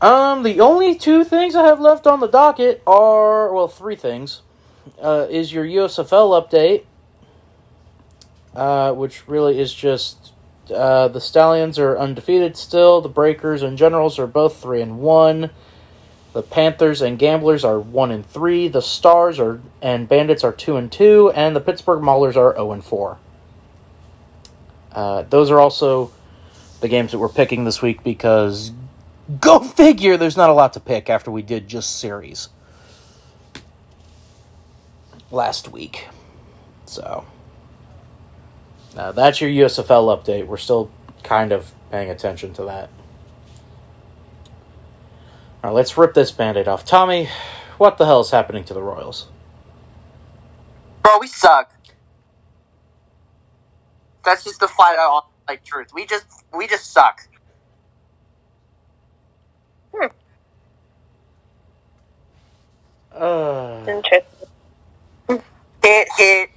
Um, 0.00 0.42
the 0.42 0.60
only 0.60 0.94
two 0.94 1.24
things 1.24 1.56
I 1.56 1.64
have 1.64 1.80
left 1.80 2.06
on 2.06 2.20
the 2.20 2.28
docket 2.28 2.82
are 2.86 3.52
well, 3.52 3.68
three 3.68 3.96
things. 3.96 4.42
Uh, 5.00 5.26
is 5.28 5.52
your 5.52 5.64
USFL 5.64 6.40
update, 6.40 6.84
uh, 8.54 8.92
which 8.94 9.28
really 9.28 9.60
is 9.60 9.74
just 9.74 10.27
uh, 10.70 11.08
the 11.08 11.20
Stallions 11.20 11.78
are 11.78 11.98
undefeated 11.98 12.56
still. 12.56 13.00
The 13.00 13.08
Breakers 13.08 13.62
and 13.62 13.78
Generals 13.78 14.18
are 14.18 14.26
both 14.26 14.60
three 14.60 14.80
and 14.80 14.98
one. 14.98 15.50
The 16.32 16.42
Panthers 16.42 17.00
and 17.02 17.18
Gamblers 17.18 17.64
are 17.64 17.80
one 17.80 18.10
and 18.10 18.24
three. 18.24 18.68
The 18.68 18.82
Stars 18.82 19.38
are 19.38 19.60
and 19.80 20.08
Bandits 20.08 20.44
are 20.44 20.52
two 20.52 20.76
and 20.76 20.90
two, 20.90 21.32
and 21.34 21.56
the 21.56 21.60
Pittsburgh 21.60 22.00
Maulers 22.00 22.36
are 22.36 22.54
zero 22.54 22.72
and 22.72 22.84
four. 22.84 23.18
Uh, 24.92 25.22
those 25.22 25.50
are 25.50 25.58
also 25.58 26.10
the 26.80 26.88
games 26.88 27.12
that 27.12 27.18
we're 27.18 27.28
picking 27.28 27.64
this 27.64 27.82
week 27.82 28.02
because 28.02 28.72
go 29.40 29.60
figure, 29.76 30.16
there's 30.16 30.36
not 30.36 30.50
a 30.50 30.52
lot 30.52 30.72
to 30.74 30.80
pick 30.80 31.10
after 31.10 31.30
we 31.30 31.42
did 31.42 31.68
just 31.68 31.98
series 31.98 32.48
last 35.30 35.68
week. 35.68 36.08
So 36.86 37.26
uh, 38.96 39.12
that's 39.12 39.40
your 39.40 39.50
USFL 39.50 40.16
update. 40.16 40.46
We're 40.46 40.56
still 40.56 40.90
kind 41.22 41.52
of 41.52 41.72
paying 41.90 42.10
attention 42.10 42.52
to 42.54 42.64
that. 42.64 42.90
All 45.62 45.70
right, 45.70 45.74
let's 45.74 45.96
rip 45.98 46.14
this 46.14 46.30
band-aid 46.32 46.68
off. 46.68 46.84
Tommy, 46.84 47.28
what 47.78 47.98
the 47.98 48.06
hell 48.06 48.20
is 48.20 48.30
happening 48.30 48.64
to 48.64 48.74
the 48.74 48.82
Royals? 48.82 49.28
Bro, 51.02 51.18
we 51.20 51.26
suck. 51.26 51.72
That's 54.24 54.44
just 54.44 54.60
the 54.60 54.68
flat 54.68 54.98
out 54.98 55.26
like 55.48 55.64
truth. 55.64 55.88
We 55.94 56.06
just 56.06 56.26
we 56.54 56.66
just 56.66 56.92
suck. 56.92 57.20
Hmm. 59.94 60.06
Uh, 63.12 63.84
Interesting. 63.88 64.22
Can't 65.82 66.08
hit. 66.16 66.50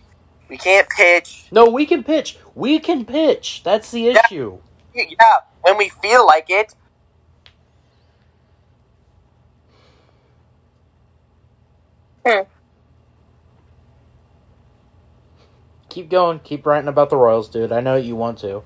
We 0.52 0.60
can't 0.60 0.89
pitch. 0.89 1.47
no, 1.52 1.68
we 1.70 1.88
can 1.88 2.04
pitch. 2.04 2.38
We 2.56 2.80
can 2.80 3.06
pitch. 3.06 3.64
That's 3.66 3.91
the 3.91 4.02
Yeah. 4.04 4.22
issue. 4.26 4.60
Yeah, 4.93 5.06
when 5.64 5.78
we 5.78 5.89
feel 5.89 6.28
like 6.28 6.49
it. 6.49 6.76
Hmm. 12.28 12.43
Keep 15.89 16.10
going. 16.10 16.39
Keep 16.41 16.66
writing 16.66 16.89
about 16.89 17.10
the 17.10 17.18
Royals, 17.18 17.49
dude. 17.49 17.72
I 17.72 17.82
know 17.82 17.95
you 17.95 18.16
want 18.16 18.39
to. 18.39 18.64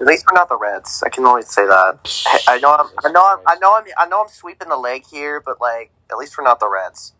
At 0.00 0.06
least 0.06 0.26
we're 0.30 0.36
not 0.38 0.48
the 0.48 0.58
Reds. 0.58 1.02
I 1.04 1.08
can 1.10 1.26
only 1.26 1.42
say 1.42 1.66
that. 1.66 2.00
Hey, 2.26 2.38
I 2.48 2.58
know. 2.60 2.74
I'm, 2.74 2.86
I 3.04 3.10
know. 3.12 3.26
I'm, 3.26 3.38
I 3.46 3.56
know. 3.60 3.76
I'm. 3.76 3.84
I 3.98 4.06
know. 4.08 4.22
I'm 4.22 4.28
sweeping 4.28 4.68
the 4.68 4.76
leg 4.76 5.04
here, 5.10 5.42
but 5.44 5.60
like, 5.60 5.92
at 6.10 6.18
least 6.18 6.38
we're 6.38 6.44
not 6.44 6.60
the 6.60 6.70
Reds. 6.70 7.14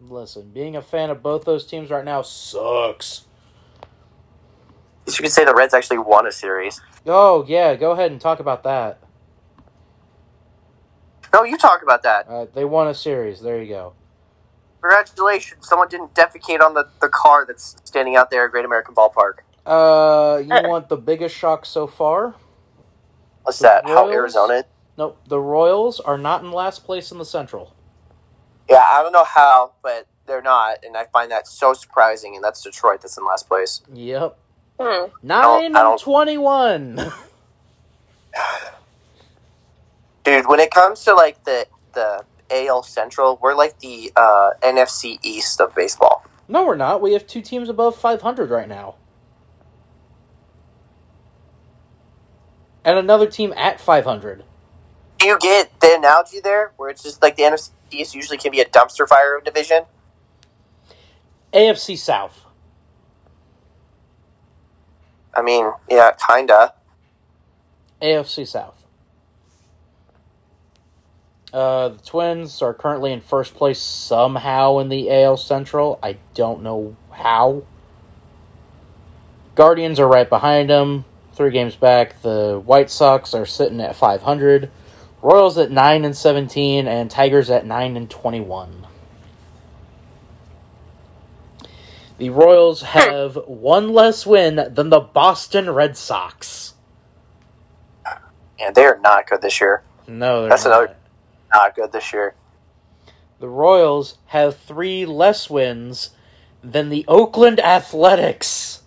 Listen, 0.00 0.50
being 0.50 0.76
a 0.76 0.82
fan 0.82 1.10
of 1.10 1.22
both 1.22 1.44
those 1.44 1.66
teams 1.66 1.90
right 1.90 2.04
now 2.04 2.22
sucks. 2.22 3.26
You 5.06 5.12
could 5.12 5.30
say 5.32 5.44
the 5.44 5.54
Reds 5.54 5.74
actually 5.74 5.98
won 5.98 6.26
a 6.26 6.32
series. 6.32 6.80
Oh 7.06 7.44
yeah, 7.46 7.74
go 7.74 7.90
ahead 7.92 8.10
and 8.10 8.20
talk 8.20 8.40
about 8.40 8.62
that. 8.62 9.00
No, 11.32 11.44
you 11.44 11.56
talk 11.56 11.82
about 11.82 12.02
that. 12.02 12.26
Uh, 12.28 12.46
they 12.52 12.64
won 12.64 12.88
a 12.88 12.94
series. 12.94 13.40
There 13.40 13.60
you 13.62 13.68
go. 13.68 13.94
Congratulations. 14.80 15.68
Someone 15.68 15.88
didn't 15.88 16.14
defecate 16.14 16.60
on 16.60 16.74
the, 16.74 16.88
the 17.00 17.08
car 17.08 17.44
that's 17.46 17.76
standing 17.84 18.16
out 18.16 18.30
there 18.30 18.46
at 18.46 18.50
Great 18.50 18.64
American 18.64 18.94
Ballpark. 18.94 19.40
Uh, 19.66 20.38
you 20.38 20.68
want 20.68 20.88
the 20.88 20.96
biggest 20.96 21.36
shock 21.36 21.66
so 21.66 21.86
far? 21.86 22.34
What's 23.42 23.58
The 23.58 23.64
that? 23.64 23.86
How 23.86 24.10
Arizona? 24.10 24.64
Nope. 24.96 25.20
The 25.28 25.38
Royals 25.38 26.00
are 26.00 26.18
not 26.18 26.42
in 26.42 26.50
last 26.50 26.84
place 26.84 27.12
in 27.12 27.18
the 27.18 27.24
Central. 27.24 27.74
Yeah, 28.70 28.84
I 28.88 29.02
don't 29.02 29.12
know 29.12 29.24
how, 29.24 29.72
but 29.82 30.06
they're 30.26 30.40
not, 30.40 30.84
and 30.84 30.96
I 30.96 31.04
find 31.06 31.30
that 31.32 31.48
so 31.48 31.72
surprising. 31.74 32.36
And 32.36 32.44
that's 32.44 32.62
Detroit 32.62 33.02
that's 33.02 33.18
in 33.18 33.26
last 33.26 33.48
place. 33.48 33.82
Yep. 33.92 34.38
Hmm. 34.80 35.06
Nine 35.22 35.76
and 35.76 35.98
twenty-one. 35.98 36.94
Dude, 40.24 40.46
when 40.46 40.60
it 40.60 40.70
comes 40.70 41.04
to 41.04 41.14
like 41.14 41.42
the 41.44 41.66
the 41.94 42.24
AL 42.50 42.84
Central, 42.84 43.38
we're 43.42 43.54
like 43.54 43.80
the 43.80 44.12
uh, 44.14 44.50
NFC 44.62 45.18
East 45.22 45.60
of 45.60 45.74
baseball. 45.74 46.24
no, 46.48 46.64
we're 46.64 46.76
not. 46.76 47.02
We 47.02 47.12
have 47.14 47.26
two 47.26 47.42
teams 47.42 47.68
above 47.68 47.96
five 47.96 48.22
hundred 48.22 48.50
right 48.50 48.68
now, 48.68 48.94
and 52.84 52.96
another 52.98 53.26
team 53.26 53.52
at 53.56 53.80
five 53.80 54.04
hundred. 54.04 54.44
Do 55.18 55.26
you 55.26 55.38
get 55.38 55.78
the 55.80 55.94
analogy 55.96 56.38
there, 56.40 56.72
where 56.76 56.88
it's 56.88 57.02
just 57.02 57.20
like 57.20 57.36
the 57.36 57.42
NFC 57.42 57.70
East 57.92 58.14
usually 58.14 58.38
can 58.38 58.52
be 58.52 58.60
a 58.60 58.64
dumpster 58.64 59.08
fire 59.08 59.36
of 59.36 59.44
division? 59.44 59.84
AFC 61.52 61.98
South. 61.98 62.46
I 65.34 65.42
mean, 65.42 65.70
yeah, 65.88 66.12
kinda. 66.12 66.74
AFC 68.02 68.46
South. 68.46 68.84
Uh, 71.52 71.88
the 71.88 71.98
Twins 71.98 72.62
are 72.62 72.72
currently 72.72 73.12
in 73.12 73.20
first 73.20 73.54
place 73.54 73.80
somehow 73.80 74.78
in 74.78 74.88
the 74.88 75.10
AL 75.10 75.36
Central. 75.36 75.98
I 76.02 76.18
don't 76.34 76.62
know 76.62 76.96
how. 77.10 77.64
Guardians 79.56 79.98
are 79.98 80.06
right 80.06 80.28
behind 80.28 80.70
them, 80.70 81.04
three 81.34 81.50
games 81.50 81.74
back. 81.74 82.22
The 82.22 82.62
White 82.64 82.90
Sox 82.90 83.34
are 83.34 83.46
sitting 83.46 83.80
at 83.80 83.96
500. 83.96 84.70
Royals 85.22 85.58
at 85.58 85.70
9 85.70 86.04
and 86.04 86.16
17, 86.16 86.86
and 86.88 87.10
Tigers 87.10 87.50
at 87.50 87.66
9 87.66 87.96
and 87.96 88.08
21. 88.10 88.86
The 92.18 92.30
Royals 92.30 92.82
have 92.82 93.36
one 93.46 93.92
less 93.92 94.26
win 94.26 94.68
than 94.74 94.90
the 94.90 95.00
Boston 95.00 95.70
Red 95.70 95.96
Sox. 95.96 96.74
And 98.58 98.74
they 98.74 98.84
are 98.84 98.98
not 99.02 99.26
good 99.26 99.40
this 99.40 99.60
year. 99.60 99.82
No, 100.06 100.40
they're 100.42 100.50
That's 100.50 100.64
not. 100.64 100.72
another- 100.82 100.96
Not 101.52 101.74
good 101.74 101.92
this 101.92 102.12
year. 102.12 102.34
The 103.40 103.48
Royals 103.48 104.18
have 104.26 104.56
three 104.56 105.06
less 105.06 105.48
wins 105.48 106.10
than 106.62 106.90
the 106.90 107.04
Oakland 107.08 107.58
Athletics. 107.58 108.82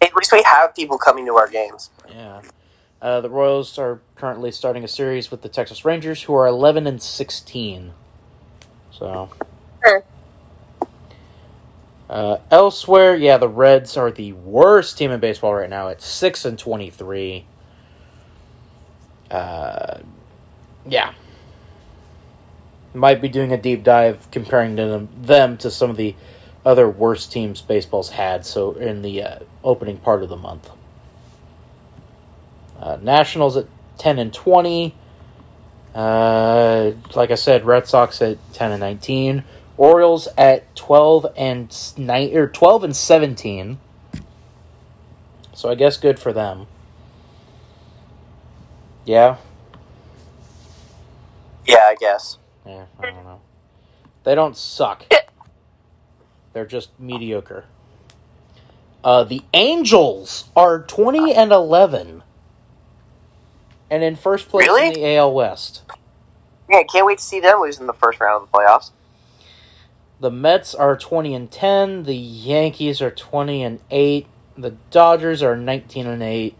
At 0.00 0.14
least 0.14 0.30
we 0.32 0.42
have 0.44 0.74
people 0.76 0.96
coming 0.96 1.26
to 1.26 1.34
our 1.36 1.48
games. 1.48 1.90
Yeah. 2.08 2.40
Uh, 3.02 3.20
the 3.20 3.28
Royals 3.28 3.78
are 3.78 4.00
currently 4.14 4.52
starting 4.52 4.84
a 4.84 4.88
series 4.88 5.28
with 5.32 5.42
the 5.42 5.48
Texas 5.48 5.84
Rangers, 5.84 6.22
who 6.22 6.34
are 6.34 6.46
11 6.46 6.86
and 6.86 7.02
16. 7.02 7.92
So. 8.92 9.28
Uh, 12.08 12.38
elsewhere, 12.48 13.16
yeah, 13.16 13.38
the 13.38 13.48
Reds 13.48 13.96
are 13.96 14.12
the 14.12 14.32
worst 14.34 14.98
team 14.98 15.10
in 15.10 15.18
baseball 15.18 15.52
right 15.52 15.68
now 15.68 15.88
at 15.88 16.00
6 16.00 16.44
and 16.44 16.56
23. 16.56 17.44
Uh, 19.32 19.98
yeah. 20.86 21.14
Might 22.94 23.20
be 23.20 23.28
doing 23.28 23.52
a 23.52 23.56
deep 23.56 23.82
dive 23.82 24.30
comparing 24.30 24.76
them, 24.76 25.08
them 25.20 25.56
to 25.56 25.72
some 25.72 25.90
of 25.90 25.96
the 25.96 26.14
other 26.64 26.88
worst 26.88 27.32
teams 27.32 27.60
baseball's 27.62 28.10
had 28.10 28.46
so 28.46 28.72
in 28.74 29.02
the 29.02 29.22
uh, 29.22 29.38
opening 29.64 29.96
part 29.96 30.22
of 30.22 30.28
the 30.28 30.36
month. 30.36 30.70
Uh, 32.82 32.98
Nationals 33.00 33.56
at 33.56 33.66
10 33.98 34.18
and 34.18 34.34
20. 34.34 34.94
Uh, 35.94 36.92
like 37.14 37.30
I 37.30 37.36
said, 37.36 37.64
Red 37.64 37.86
Sox 37.86 38.20
at 38.20 38.38
10 38.54 38.72
and 38.72 38.80
19. 38.80 39.44
Orioles 39.78 40.28
at 40.36 40.76
twelve 40.76 41.26
and 41.36 41.74
nine 41.96 42.36
or 42.36 42.46
twelve 42.46 42.84
and 42.84 42.94
seventeen. 42.94 43.78
So 45.54 45.70
I 45.70 45.74
guess 45.74 45.96
good 45.96 46.18
for 46.20 46.32
them. 46.32 46.66
Yeah, 49.06 49.38
Yeah, 51.66 51.78
I 51.88 51.96
guess. 51.98 52.36
yeah. 52.66 52.84
I 53.00 53.06
don't 53.06 53.24
know. 53.24 53.40
They 54.24 54.34
don't 54.34 54.56
suck. 54.56 55.04
They're 56.52 56.66
just 56.66 56.90
mediocre. 57.00 57.64
Uh, 59.02 59.24
the 59.24 59.42
Angels 59.54 60.44
are 60.54 60.82
twenty 60.82 61.34
and 61.34 61.50
eleven, 61.50 62.22
and 63.92 64.02
in 64.02 64.16
first 64.16 64.48
place 64.48 64.66
in 64.66 64.94
the 64.94 65.16
AL 65.16 65.34
West. 65.34 65.82
Yeah, 66.70 66.82
can't 66.84 67.04
wait 67.04 67.18
to 67.18 67.24
see 67.24 67.40
them 67.40 67.60
lose 67.60 67.78
in 67.78 67.86
the 67.86 67.92
first 67.92 68.18
round 68.20 68.42
of 68.42 68.50
the 68.50 68.58
playoffs. 68.58 68.90
The 70.18 70.30
Mets 70.30 70.74
are 70.74 70.96
20 70.96 71.34
and 71.34 71.50
10. 71.50 72.04
The 72.04 72.16
Yankees 72.16 73.02
are 73.02 73.10
20 73.10 73.62
and 73.62 73.80
8. 73.90 74.26
The 74.56 74.70
Dodgers 74.90 75.42
are 75.42 75.56
19 75.56 76.06
and 76.06 76.22
8. 76.22 76.56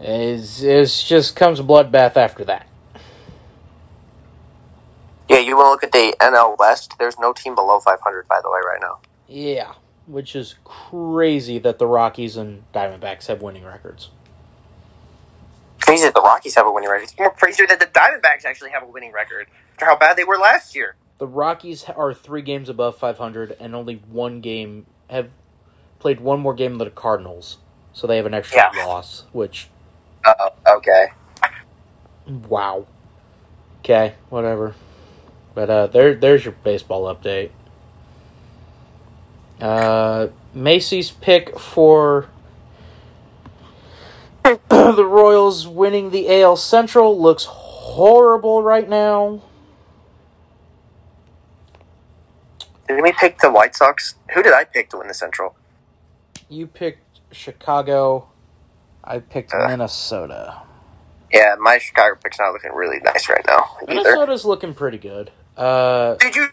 It's, 0.00 0.62
it's 0.62 1.08
just 1.08 1.36
comes 1.36 1.60
a 1.60 1.62
bloodbath 1.62 2.16
after 2.16 2.44
that. 2.46 2.66
Yeah, 5.28 5.38
you 5.38 5.56
want 5.56 5.66
to 5.66 5.70
look 5.70 5.84
at 5.84 5.92
the 5.92 6.16
NL 6.18 6.58
West. 6.58 6.96
There's 6.98 7.20
no 7.20 7.32
team 7.32 7.54
below 7.54 7.78
500, 7.78 8.26
by 8.26 8.40
the 8.42 8.50
way, 8.50 8.58
right 8.66 8.80
now. 8.80 8.98
Yeah, 9.28 9.74
which 10.06 10.34
is 10.34 10.56
crazy 10.64 11.60
that 11.60 11.78
the 11.78 11.86
Rockies 11.86 12.36
and 12.36 12.64
Diamondbacks 12.74 13.28
have 13.28 13.42
winning 13.42 13.64
records. 13.64 14.10
Crazy 15.82 16.04
that 16.04 16.14
the 16.14 16.20
Rockies 16.22 16.54
have 16.54 16.66
a 16.66 16.72
winning 16.72 16.88
record. 16.90 17.04
It's 17.04 17.18
more 17.18 17.30
crazier 17.30 17.66
that 17.66 17.80
the 17.80 17.86
Diamondbacks 17.86 18.44
actually 18.44 18.70
have 18.70 18.82
a 18.82 18.86
winning 18.86 19.12
record 19.12 19.48
after 19.72 19.84
how 19.86 19.96
bad 19.96 20.16
they 20.16 20.24
were 20.24 20.36
last 20.38 20.74
year. 20.74 20.96
The 21.18 21.26
Rockies 21.26 21.84
are 21.84 22.14
3 22.14 22.42
games 22.42 22.68
above 22.68 22.96
500 22.96 23.56
and 23.60 23.74
only 23.74 23.96
one 24.10 24.40
game 24.40 24.86
have 25.10 25.28
played 25.98 26.20
one 26.20 26.40
more 26.40 26.54
game 26.54 26.78
than 26.78 26.86
the 26.88 26.90
Cardinals. 26.90 27.58
So 27.92 28.06
they 28.06 28.16
have 28.16 28.26
an 28.26 28.34
extra 28.34 28.70
Yeah. 28.74 28.86
loss, 28.86 29.24
which 29.32 29.68
Uh 30.24 30.50
Okay. 30.68 31.08
Wow. 32.48 32.86
Okay, 33.80 34.14
whatever. 34.30 34.74
But 35.54 35.68
uh 35.70 35.86
there 35.88 36.14
there's 36.14 36.44
your 36.44 36.54
baseball 36.64 37.12
update. 37.14 37.50
Uh 39.60 40.28
Maisie's 40.54 41.10
pick 41.10 41.58
for 41.58 42.28
the 44.68 45.04
Royals 45.06 45.66
winning 45.68 46.10
the 46.10 46.42
AL 46.42 46.56
Central 46.56 47.20
looks 47.20 47.44
horrible 47.48 48.62
right 48.62 48.88
now. 48.88 49.42
Did 52.88 53.00
we 53.02 53.12
pick 53.12 53.38
the 53.38 53.50
White 53.50 53.74
Sox? 53.74 54.16
Who 54.34 54.42
did 54.42 54.52
I 54.52 54.64
pick 54.64 54.90
to 54.90 54.98
win 54.98 55.08
the 55.08 55.14
Central? 55.14 55.56
You 56.48 56.66
picked 56.66 57.20
Chicago. 57.30 58.28
I 59.04 59.20
picked 59.20 59.54
Uh. 59.54 59.66
Minnesota. 59.68 60.62
Yeah, 61.32 61.54
my 61.58 61.78
Chicago 61.78 62.18
pick's 62.22 62.38
not 62.38 62.52
looking 62.52 62.72
really 62.72 62.98
nice 63.00 63.28
right 63.28 63.44
now 63.46 63.76
either. 63.82 63.94
Minnesota's 63.94 64.44
looking 64.44 64.74
pretty 64.74 64.98
good. 64.98 65.30
Uh 65.56 66.14
Did 66.16 66.36
you? 66.36 66.48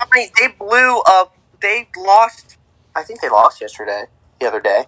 I 0.00 0.06
mean, 0.14 0.28
they 0.38 0.48
blew 0.48 1.00
up. 1.06 1.34
They 1.60 1.88
lost. 1.96 2.56
I 2.94 3.02
think 3.02 3.20
they 3.20 3.28
lost 3.28 3.60
yesterday. 3.60 4.04
The 4.40 4.46
other 4.46 4.60
day. 4.60 4.84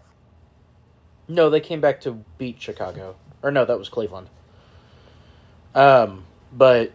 No, 1.30 1.48
they 1.48 1.60
came 1.60 1.80
back 1.80 2.00
to 2.00 2.24
beat 2.38 2.60
Chicago. 2.60 3.14
Or 3.40 3.52
no, 3.52 3.64
that 3.64 3.78
was 3.78 3.88
Cleveland. 3.88 4.28
Um, 5.76 6.24
but 6.52 6.92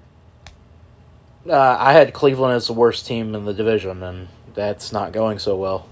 uh, 1.50 1.78
I 1.80 1.94
had 1.94 2.14
Cleveland 2.14 2.54
as 2.54 2.68
the 2.68 2.74
worst 2.74 3.08
team 3.08 3.34
in 3.34 3.46
the 3.46 3.54
division, 3.54 4.04
and 4.04 4.28
that's 4.54 4.92
not 4.92 5.14
going 5.14 5.40
so 5.40 5.56
well. 5.56 5.88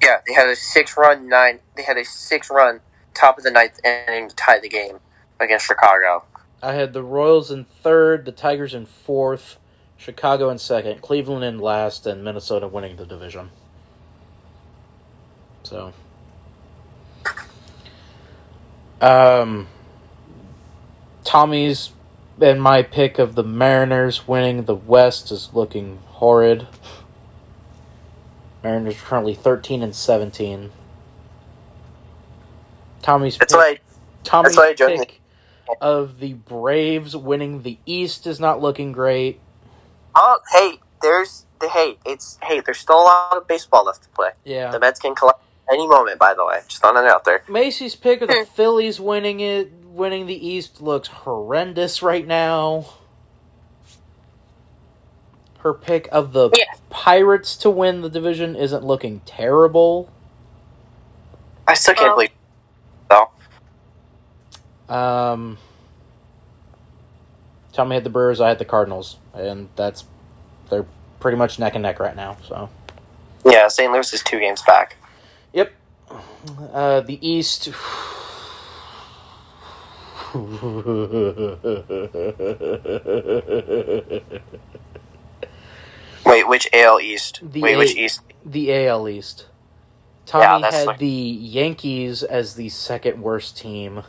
Yeah, 0.00 0.18
they 0.24 0.34
had 0.34 0.48
a 0.48 0.54
six-run 0.54 1.28
nine. 1.28 1.58
They 1.76 1.82
had 1.82 1.96
a 1.96 2.04
six-run 2.04 2.80
top 3.12 3.38
of 3.38 3.44
the 3.44 3.50
ninth 3.50 3.80
inning 3.84 4.28
to 4.28 4.36
tie 4.36 4.60
the 4.60 4.68
game 4.68 5.00
against 5.40 5.66
Chicago. 5.66 6.24
I 6.62 6.74
had 6.74 6.92
the 6.92 7.02
Royals 7.02 7.50
in 7.50 7.64
third, 7.64 8.24
the 8.24 8.32
Tigers 8.32 8.72
in 8.72 8.86
fourth, 8.86 9.58
Chicago 9.96 10.48
in 10.48 10.58
second, 10.58 11.02
Cleveland 11.02 11.44
in 11.44 11.58
last, 11.58 12.06
and 12.06 12.22
Minnesota 12.22 12.68
winning 12.68 12.96
the 12.96 13.04
division. 13.04 13.50
So, 15.64 15.92
um, 19.00 19.68
Tommy's 21.24 21.92
and 22.40 22.62
my 22.62 22.82
pick 22.82 23.18
of 23.18 23.34
the 23.34 23.42
Mariners 23.42 24.28
winning 24.28 24.64
the 24.64 24.74
West 24.74 25.32
is 25.32 25.50
looking 25.52 25.98
horrid. 26.06 26.68
Mariners 28.62 28.96
are 28.96 28.98
currently 28.98 29.34
thirteen 29.34 29.82
and 29.82 29.94
seventeen. 29.94 30.70
Tommy's 33.02 33.38
That's 33.38 33.52
pick, 33.52 33.58
why. 33.58 33.78
Tommy's 34.24 34.56
pick 34.56 35.20
of 35.80 36.18
the 36.20 36.34
Braves 36.34 37.16
winning 37.16 37.62
the 37.62 37.78
East 37.86 38.26
is 38.26 38.40
not 38.40 38.60
looking 38.60 38.92
great. 38.92 39.40
Oh, 40.14 40.38
hey, 40.52 40.80
there's 41.02 41.46
the 41.60 41.68
hey. 41.68 41.98
It's 42.04 42.38
hey. 42.42 42.60
There's 42.60 42.78
still 42.78 43.00
a 43.00 43.04
lot 43.04 43.36
of 43.36 43.46
baseball 43.46 43.84
left 43.84 44.02
to 44.04 44.08
play. 44.10 44.30
Yeah. 44.44 44.70
The 44.70 44.80
Mets 44.80 44.98
can 44.98 45.14
collect 45.14 45.40
any 45.70 45.86
moment. 45.86 46.18
By 46.18 46.34
the 46.34 46.44
way, 46.44 46.60
just 46.68 46.80
throwing 46.80 46.96
it 47.04 47.08
out 47.08 47.24
there. 47.24 47.42
Maisie's 47.48 47.94
pick 47.94 48.20
of 48.22 48.28
the 48.28 48.46
Phillies 48.54 49.00
winning 49.00 49.40
it, 49.40 49.72
winning 49.84 50.26
the 50.26 50.46
East 50.46 50.80
looks 50.80 51.08
horrendous 51.08 52.02
right 52.02 52.26
now. 52.26 52.86
Her 55.60 55.74
pick 55.74 56.08
of 56.12 56.32
the 56.32 56.50
Yeah. 56.56 56.64
Pirates 56.90 57.56
to 57.58 57.70
win 57.70 58.00
the 58.02 58.08
division 58.08 58.54
isn't 58.54 58.84
looking 58.84 59.20
terrible. 59.26 60.08
I 61.66 61.74
still 61.74 61.94
can't 61.94 62.06
Well- 62.08 62.16
believe. 62.16 62.30
So 64.88 64.94
Um, 64.94 65.58
Tommy 67.72 67.96
had 67.96 68.04
the 68.04 68.10
Brewers, 68.10 68.40
I 68.40 68.48
had 68.48 68.58
the 68.58 68.64
Cardinals, 68.64 69.16
and 69.34 69.68
that's 69.76 70.04
they're 70.70 70.86
pretty 71.20 71.36
much 71.36 71.58
neck 71.58 71.74
and 71.74 71.82
neck 71.82 71.98
right 72.00 72.14
now. 72.16 72.36
So, 72.46 72.68
yeah, 73.44 73.68
St. 73.68 73.90
Louis 73.92 74.12
is 74.12 74.22
two 74.22 74.38
games 74.38 74.62
back. 74.62 74.96
Uh, 76.72 77.00
the 77.00 77.18
East. 77.26 77.68
Wait, 86.26 86.46
which 86.48 86.68
AL 86.72 87.00
East? 87.00 87.40
The 87.42 87.62
Wait, 87.62 87.76
which 87.76 87.96
East? 87.96 88.20
the 88.44 88.86
AL 88.86 89.08
East. 89.08 89.46
Tommy 90.26 90.44
Yeah, 90.62 90.70
had 90.70 90.86
like- 90.86 90.98
the 90.98 91.06
Yankees 91.08 92.22
as 92.22 92.54
the 92.54 92.68
second 92.68 93.22
worst 93.22 93.56
team. 93.56 94.02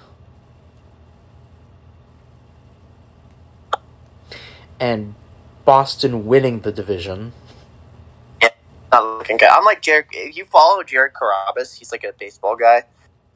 And 4.80 5.16
Boston 5.66 6.26
winning 6.26 6.62
the 6.62 6.72
division. 6.72 7.34
Not 8.92 9.18
looking 9.20 9.38
good. 9.38 9.50
I'm 9.50 9.66
like 9.66 9.82
Jared. 9.82 10.06
If 10.12 10.36
you 10.36 10.46
follow 10.46 10.84
Jared 10.84 11.14
Carrabis, 11.14 11.78
he's 11.78 11.92
like 11.92 12.04
a 12.04 12.14
baseball 12.18 12.56
guy. 12.56 12.84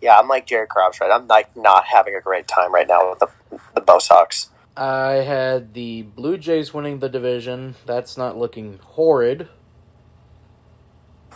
Yeah, 0.01 0.17
I'm 0.17 0.27
like 0.27 0.45
Jared 0.47 0.69
Carrabis, 0.69 0.99
right? 0.99 1.11
I'm 1.11 1.27
like 1.27 1.55
not 1.55 1.85
having 1.85 2.15
a 2.15 2.21
great 2.21 2.47
time 2.47 2.73
right 2.73 2.87
now 2.87 3.09
with 3.09 3.19
the 3.19 3.27
the 3.75 3.81
Bo 3.81 3.99
Sox. 3.99 4.49
I 4.75 5.11
had 5.17 5.75
the 5.75 6.01
Blue 6.01 6.37
Jays 6.37 6.73
winning 6.73 6.99
the 6.99 7.09
division. 7.09 7.75
That's 7.85 8.17
not 8.17 8.37
looking 8.37 8.79
horrid. 8.83 9.47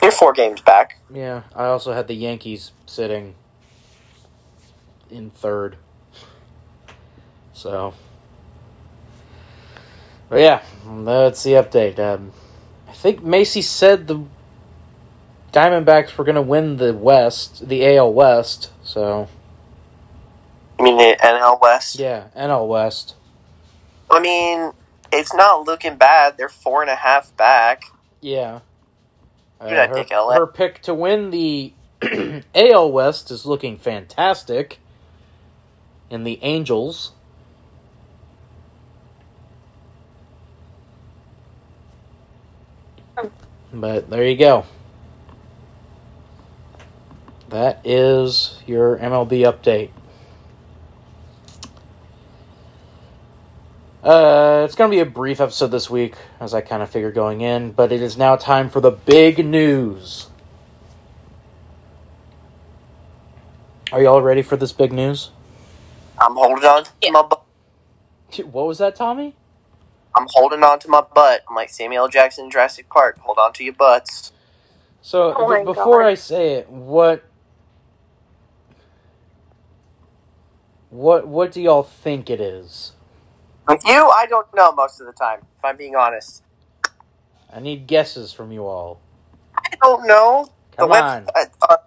You're 0.01 0.11
four 0.11 0.33
games 0.33 0.61
back. 0.61 0.99
Yeah, 1.13 1.43
I 1.55 1.65
also 1.65 1.93
had 1.93 2.07
the 2.07 2.15
Yankees 2.15 2.71
sitting 2.85 3.35
in 5.09 5.29
third. 5.29 5.77
So, 7.53 7.93
but 10.29 10.39
yeah, 10.39 10.61
that's 10.85 11.43
the 11.43 11.51
update. 11.53 11.99
Um, 11.99 12.31
I 12.87 12.93
think 12.93 13.23
Maisie 13.23 13.61
said 13.61 14.07
the 14.07 14.23
Diamondbacks 15.51 16.17
were 16.17 16.23
going 16.23 16.35
to 16.35 16.41
win 16.41 16.77
the 16.77 16.93
West, 16.93 17.67
the 17.67 17.95
AL 17.97 18.13
West. 18.13 18.71
So 18.83 19.27
I 20.79 20.83
mean 20.83 20.97
the 20.97 21.17
NL 21.21 21.59
West. 21.61 21.99
yeah, 21.99 22.27
NL 22.35 22.67
West. 22.67 23.15
I 24.09 24.19
mean, 24.19 24.71
it's 25.11 25.33
not 25.33 25.65
looking 25.65 25.95
bad. 25.95 26.37
They're 26.37 26.49
four 26.49 26.81
and 26.81 26.89
a 26.89 26.95
half 26.95 27.35
back. 27.35 27.83
Yeah. 28.21 28.59
Uh, 29.59 29.69
Dude, 29.69 29.77
her, 29.77 29.95
take 29.95 30.11
LA. 30.11 30.33
her 30.35 30.47
pick 30.47 30.81
to 30.83 30.93
win 30.93 31.31
the 31.31 31.73
AL 32.55 32.91
West 32.91 33.31
is 33.31 33.45
looking 33.45 33.77
fantastic. 33.77 34.79
In 36.09 36.23
the 36.23 36.39
Angels. 36.41 37.11
But 43.77 44.09
there 44.09 44.25
you 44.25 44.35
go. 44.35 44.65
That 47.49 47.79
is 47.85 48.59
your 48.65 48.97
MLB 48.97 49.41
update. 49.43 49.91
Uh, 54.03 54.63
it's 54.65 54.73
going 54.73 54.89
to 54.89 54.95
be 54.95 54.99
a 55.01 55.05
brief 55.05 55.39
episode 55.39 55.67
this 55.67 55.91
week, 55.91 56.15
as 56.39 56.55
I 56.55 56.61
kind 56.61 56.81
of 56.81 56.89
figured 56.89 57.13
going 57.13 57.41
in, 57.41 57.71
but 57.71 57.91
it 57.91 58.01
is 58.01 58.17
now 58.17 58.35
time 58.35 58.69
for 58.71 58.81
the 58.81 58.89
big 58.89 59.45
news. 59.45 60.27
Are 63.91 64.01
you 64.01 64.07
all 64.07 64.23
ready 64.23 64.41
for 64.41 64.57
this 64.57 64.71
big 64.71 64.91
news? 64.91 65.29
I'm 66.19 66.35
holding 66.35 66.65
on 66.65 66.83
to 66.85 66.89
Yeah. 67.01 67.11
my 67.11 67.21
butt. 67.21 67.43
What 68.43 68.65
was 68.65 68.79
that, 68.79 68.95
Tommy? 68.95 69.35
I'm 70.17 70.27
holding 70.31 70.63
on 70.63 70.79
to 70.81 70.89
my 70.89 71.03
butt. 71.15 71.43
I'm 71.49 71.55
like 71.55 71.69
Samuel 71.69 72.05
L. 72.05 72.09
Jackson 72.09 72.45
in 72.45 72.51
Jurassic 72.51 72.89
Park. 72.89 73.19
Hold 73.21 73.39
on 73.39 73.53
to 73.55 73.65
your 73.65 73.75
butts. 73.75 74.33
So, 75.01 75.35
Oh 75.35 75.45
b- 75.45 75.57
before 75.63 76.03
God. 76.03 76.03
I 76.03 76.15
say 76.15 76.53
it, 76.55 76.69
what. 76.69 77.23
What 80.91 81.27
what 81.27 81.51
do 81.51 81.61
y'all 81.61 81.83
think 81.83 82.29
it 82.29 82.41
is? 82.41 82.93
With 83.67 83.81
you, 83.85 84.09
I 84.15 84.27
don't 84.29 84.47
know 84.55 84.73
most 84.73 85.01
of 85.01 85.07
the 85.07 85.13
time, 85.13 85.39
if 85.41 85.65
I'm 85.65 85.77
being 85.77 85.95
honest. 85.95 86.43
I 87.53 87.59
need 87.61 87.87
guesses 87.87 88.33
from 88.33 88.51
you 88.51 88.65
all. 88.65 89.01
I 89.65 89.75
don't 89.83 90.07
know. 90.07 90.47
Come 90.77 90.91
the 90.91 90.93
on. 90.93 91.31
website, 91.35 91.51
uh, 91.69 91.77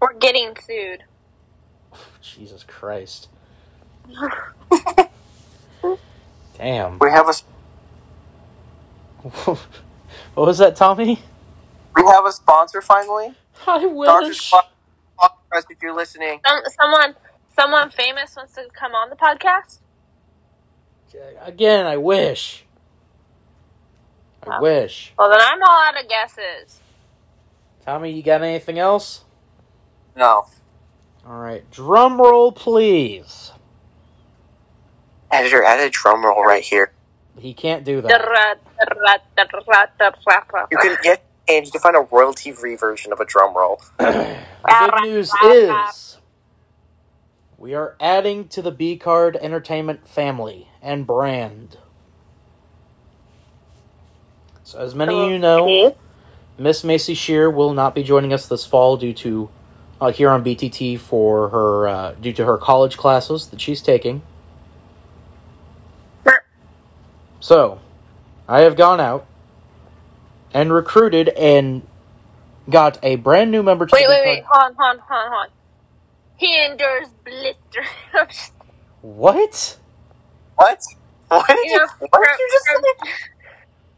We're 0.00 0.14
getting 0.18 0.54
sued. 0.60 1.04
Jesus 2.22 2.64
Christ. 2.64 3.28
Damn. 6.58 6.98
we 6.98 7.10
have 7.10 7.28
a 7.28 7.32
what 9.54 9.58
was 10.46 10.58
that, 10.58 10.76
Tommy? 10.76 11.20
we 11.94 12.02
have 12.06 12.24
a 12.26 12.32
sponsor 12.32 12.80
finally. 12.80 13.34
I 13.66 13.78
Doctor 13.82 13.88
wish. 14.28 14.40
Spot, 14.48 14.70
podcast, 15.18 15.64
if 15.70 15.80
you're 15.82 15.94
listening. 15.94 16.40
Some, 16.46 16.60
someone, 16.80 17.14
someone 17.56 17.90
famous 17.90 18.34
wants 18.36 18.54
to 18.54 18.66
come 18.72 18.94
on 18.94 19.10
the 19.10 19.16
podcast. 19.16 19.78
Again, 21.42 21.86
I 21.86 21.96
wish. 21.98 22.64
I 24.46 24.56
Oh. 24.58 24.62
wish. 24.62 25.12
Well, 25.18 25.28
then 25.30 25.38
I'm 25.40 25.62
all 25.62 25.82
out 25.84 26.00
of 26.02 26.08
guesses. 26.08 26.80
Tommy, 27.84 28.10
you 28.12 28.22
got 28.22 28.42
anything 28.42 28.78
else? 28.78 29.24
No, 30.16 30.46
All 31.26 31.36
right. 31.38 31.68
Drum 31.70 32.20
roll, 32.20 32.50
please. 32.52 33.51
Editor, 35.32 35.64
add 35.64 35.80
a 35.80 35.90
drum 35.90 36.24
roll 36.24 36.44
right 36.44 36.62
here. 36.62 36.92
He 37.38 37.54
can't 37.54 37.84
do 37.84 38.02
that. 38.02 38.08
You 40.70 40.78
can 40.78 40.98
get 41.02 41.24
and 41.48 41.66
you 41.66 41.72
can 41.72 41.80
find 41.80 41.96
a 41.96 42.06
royalty-free 42.10 42.76
version 42.76 43.12
of 43.12 43.20
a 43.20 43.24
drum 43.24 43.56
roll. 43.56 43.82
The 44.64 44.74
big 44.78 45.10
news 45.10 45.32
is 45.44 46.18
we 47.58 47.74
are 47.74 47.96
adding 48.00 48.48
to 48.48 48.62
the 48.62 48.70
B 48.72 48.96
Card 48.96 49.36
Entertainment 49.40 50.08
family 50.08 50.68
and 50.82 51.06
brand. 51.06 51.78
So, 54.64 54.78
as 54.80 54.94
many 54.94 55.14
of 55.20 55.30
you 55.30 55.38
know, 55.38 55.96
Miss 56.58 56.84
Maisie 56.84 57.14
Czirr 57.14 57.52
will 57.54 57.72
not 57.74 57.94
be 57.94 58.02
joining 58.04 58.32
us 58.32 58.46
this 58.46 58.64
fall 58.66 58.96
due 58.96 59.12
to 59.14 59.50
uh, 60.00 60.12
here 60.12 60.30
on 60.30 60.44
BTT 60.44 60.98
for 61.00 61.48
her 61.50 61.88
uh, 61.88 62.12
due 62.20 62.32
to 62.34 62.44
her 62.44 62.58
college 62.58 62.96
classes 62.96 63.48
that 63.48 63.60
she's 63.60 63.82
taking. 63.82 64.22
So, 67.42 67.80
I 68.48 68.60
have 68.62 68.76
gone 68.76 69.00
out 69.00 69.26
and 70.54 70.72
recruited 70.72 71.30
and 71.30 71.86
got 72.70 72.98
a 73.02 73.16
brand 73.16 73.50
new 73.52 73.62
member 73.62 73.86
to 73.86 73.96
Wait, 73.96 74.02
the 74.04 74.04
wait, 74.08 74.22
B 74.22 74.22
wait. 74.22 74.42
Card- 74.42 74.46
Hold 74.50 74.72
on, 74.72 74.76
hold 74.78 75.00
on, 75.00 75.04
hold 75.10 75.32
on. 75.34 75.48
He 76.36 76.64
endures 76.64 77.08
blister. 77.24 77.84
Just- 78.14 78.54
What? 79.02 79.78
What? 80.56 80.80
What 81.28 81.46
did 81.48 81.70
you 81.70 81.70
you? 81.70 81.80
know, 81.80 81.88
What 82.10 82.22
did 82.24 82.38
you 82.38 82.50
just 82.52 82.66
from, 82.66 82.82
say? 82.84 83.10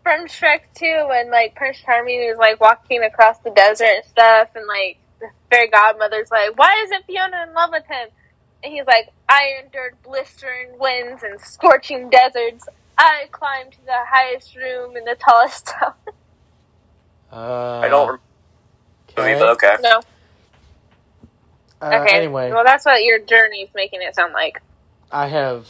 from 0.05 0.29
Shrek 0.29 0.61
2 0.79 1.09
when, 1.09 1.31
like, 1.31 1.55
Prince 1.57 1.79
Charming 1.81 2.23
is, 2.23 2.39
like, 2.39 2.61
walking 2.61 3.03
across 3.05 3.39
the 3.45 3.51
desert 3.53 3.87
and 3.89 4.05
stuff, 4.07 4.49
and, 4.57 4.67
like, 4.69 4.99
the 5.21 5.29
fairy 5.51 5.69
godmother's 5.71 6.31
like, 6.31 6.59
why 6.59 6.75
isn't 6.87 7.05
Fiona 7.07 7.45
in 7.49 7.55
love 7.55 7.71
with 7.73 7.85
him? 7.89 8.09
And 8.65 8.73
he's 8.73 8.87
like, 8.87 9.07
I 9.29 9.61
endured 9.65 9.95
blistering 10.05 10.79
winds 10.79 11.23
and 11.23 11.41
scorching 11.41 12.11
deserts. 12.11 12.69
I 12.97 13.27
climbed 13.31 13.73
to 13.73 13.85
the 13.85 13.99
highest 14.07 14.55
room 14.57 14.97
in 14.97 15.05
the 15.05 15.17
tallest 15.17 15.67
tower. 15.79 15.95
Uh, 17.33 17.81
I 17.81 17.89
don't 17.89 18.21
remember, 19.17 19.39
but 19.39 19.49
okay. 19.55 19.77
No. 19.83 20.01
Uh, 21.81 22.01
Okay. 22.03 22.17
Anyway, 22.17 22.51
Well, 22.51 22.65
that's 22.65 22.85
what 22.87 23.03
your 23.03 23.19
journey 23.19 23.63
is 23.63 23.71
making 23.75 24.01
it 24.03 24.15
sound 24.15 24.33
like. 24.33 24.63
I 25.11 25.27
have 25.29 25.69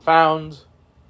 found 0.00 0.60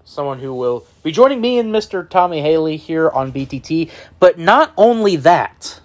someone 0.05 0.39
who 0.39 0.55
will 0.55 0.87
be 1.03 1.13
joining 1.13 1.41
me 1.41 1.59
and 1.59 1.73
Mr. 1.73 2.09
Tommy 2.09 2.41
Haley 2.41 2.77
here 2.77 3.11
on 3.11 3.31
BTT. 3.33 3.91
But 4.19 4.39
not 4.39 4.73
only 4.77 5.17
that, 5.17 5.81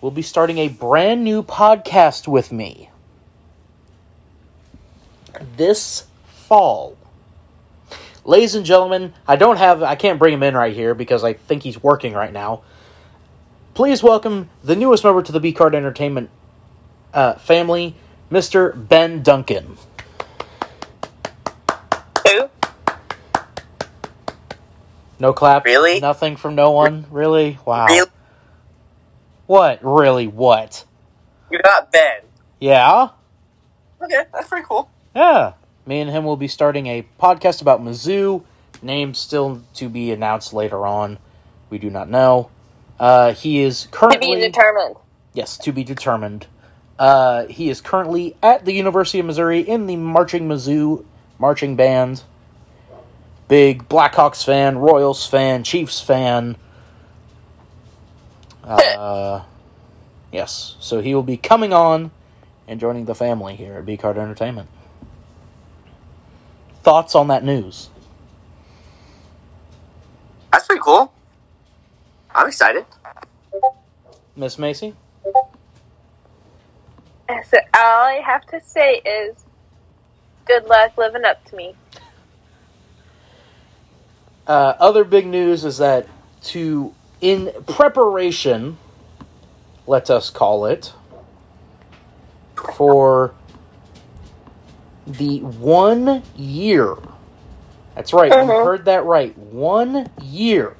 we'll 0.00 0.10
be 0.10 0.22
starting 0.22 0.58
a 0.58 0.68
brand 0.68 1.24
new 1.24 1.42
podcast 1.42 2.28
with 2.28 2.52
me 2.52 2.90
this 5.56 6.06
fall. 6.26 6.96
Ladies 8.26 8.56
and 8.56 8.66
gentlemen, 8.66 9.14
I 9.28 9.36
don't 9.36 9.56
have, 9.56 9.84
I 9.84 9.94
can't 9.94 10.18
bring 10.18 10.34
him 10.34 10.42
in 10.42 10.56
right 10.56 10.74
here 10.74 10.94
because 10.96 11.22
I 11.22 11.32
think 11.32 11.62
he's 11.62 11.80
working 11.80 12.12
right 12.12 12.32
now. 12.32 12.62
Please 13.74 14.02
welcome 14.02 14.50
the 14.64 14.74
newest 14.74 15.04
member 15.04 15.22
to 15.22 15.30
the 15.30 15.38
B 15.38 15.52
Card 15.52 15.76
Entertainment 15.76 16.28
uh, 17.14 17.34
family, 17.34 17.94
Mr. 18.28 18.88
Ben 18.88 19.22
Duncan. 19.22 19.76
Who? 22.26 22.50
No 25.20 25.32
clap. 25.32 25.64
Really? 25.64 26.00
Nothing 26.00 26.34
from 26.34 26.56
no 26.56 26.72
one. 26.72 27.06
Really? 27.12 27.60
Wow. 27.64 27.86
Really? 27.86 28.10
What? 29.46 29.78
Really? 29.84 30.26
What? 30.26 30.84
You 31.52 31.60
got 31.60 31.92
Ben. 31.92 32.22
Yeah. 32.58 33.10
Okay, 34.02 34.24
that's 34.32 34.48
pretty 34.48 34.66
cool. 34.66 34.90
Yeah. 35.14 35.52
Me 35.86 36.00
and 36.00 36.10
him 36.10 36.24
will 36.24 36.36
be 36.36 36.48
starting 36.48 36.88
a 36.88 37.06
podcast 37.20 37.62
about 37.62 37.80
Mizzou. 37.80 38.42
Name 38.82 39.14
still 39.14 39.62
to 39.74 39.88
be 39.88 40.10
announced 40.10 40.52
later 40.52 40.84
on. 40.84 41.18
We 41.70 41.78
do 41.78 41.88
not 41.88 42.10
know. 42.10 42.50
Uh, 42.98 43.32
he 43.32 43.60
is 43.60 43.88
currently. 43.90 44.28
To 44.28 44.34
be 44.34 44.40
determined. 44.40 44.96
yes 45.32 45.56
to 45.58 45.72
be 45.72 45.84
determined. 45.84 46.46
Uh, 46.98 47.46
he 47.46 47.68
is 47.68 47.80
currently 47.80 48.36
at 48.42 48.64
the 48.64 48.72
University 48.72 49.20
of 49.20 49.26
Missouri 49.26 49.60
in 49.60 49.86
the 49.86 49.96
marching 49.96 50.48
Mizzou 50.48 51.04
marching 51.38 51.76
band. 51.76 52.22
Big 53.48 53.88
Blackhawks 53.88 54.44
fan, 54.44 54.78
Royals 54.78 55.24
fan, 55.26 55.62
Chiefs 55.62 56.00
fan. 56.00 56.56
Uh, 58.64 59.44
yes, 60.32 60.76
so 60.80 61.00
he 61.00 61.14
will 61.14 61.22
be 61.22 61.36
coming 61.36 61.72
on 61.72 62.10
and 62.66 62.80
joining 62.80 63.04
the 63.04 63.14
family 63.14 63.54
here 63.54 63.74
at 63.74 63.86
B 63.86 63.96
Card 63.96 64.18
Entertainment. 64.18 64.68
Thoughts 66.86 67.16
on 67.16 67.26
that 67.26 67.42
news? 67.42 67.90
That's 70.52 70.68
pretty 70.68 70.82
cool. 70.84 71.12
I'm 72.32 72.46
excited. 72.46 72.86
Miss 74.36 74.56
Maisie? 74.56 74.94
So 77.28 77.58
all 77.74 78.04
I 78.04 78.22
have 78.24 78.46
to 78.46 78.60
say 78.64 79.02
is, 79.04 79.34
good 80.44 80.66
luck 80.66 80.96
living 80.96 81.24
up 81.24 81.44
to 81.46 81.56
me. 81.56 81.74
Uh, 84.46 84.74
other 84.78 85.02
big 85.02 85.26
news 85.26 85.64
is 85.64 85.78
that 85.78 86.06
to 86.44 86.94
in 87.20 87.50
preparation, 87.66 88.78
let 89.88 90.08
us 90.08 90.30
call 90.30 90.66
it, 90.66 90.92
for 92.54 93.34
the 95.06 95.40
one 95.40 96.22
year. 96.36 96.96
That's 97.94 98.12
right, 98.12 98.30
you 98.30 98.36
Mhm. 98.36 98.64
heard 98.64 98.84
that 98.84 99.04
right. 99.04 99.36
One 99.38 100.10
year 100.20 100.76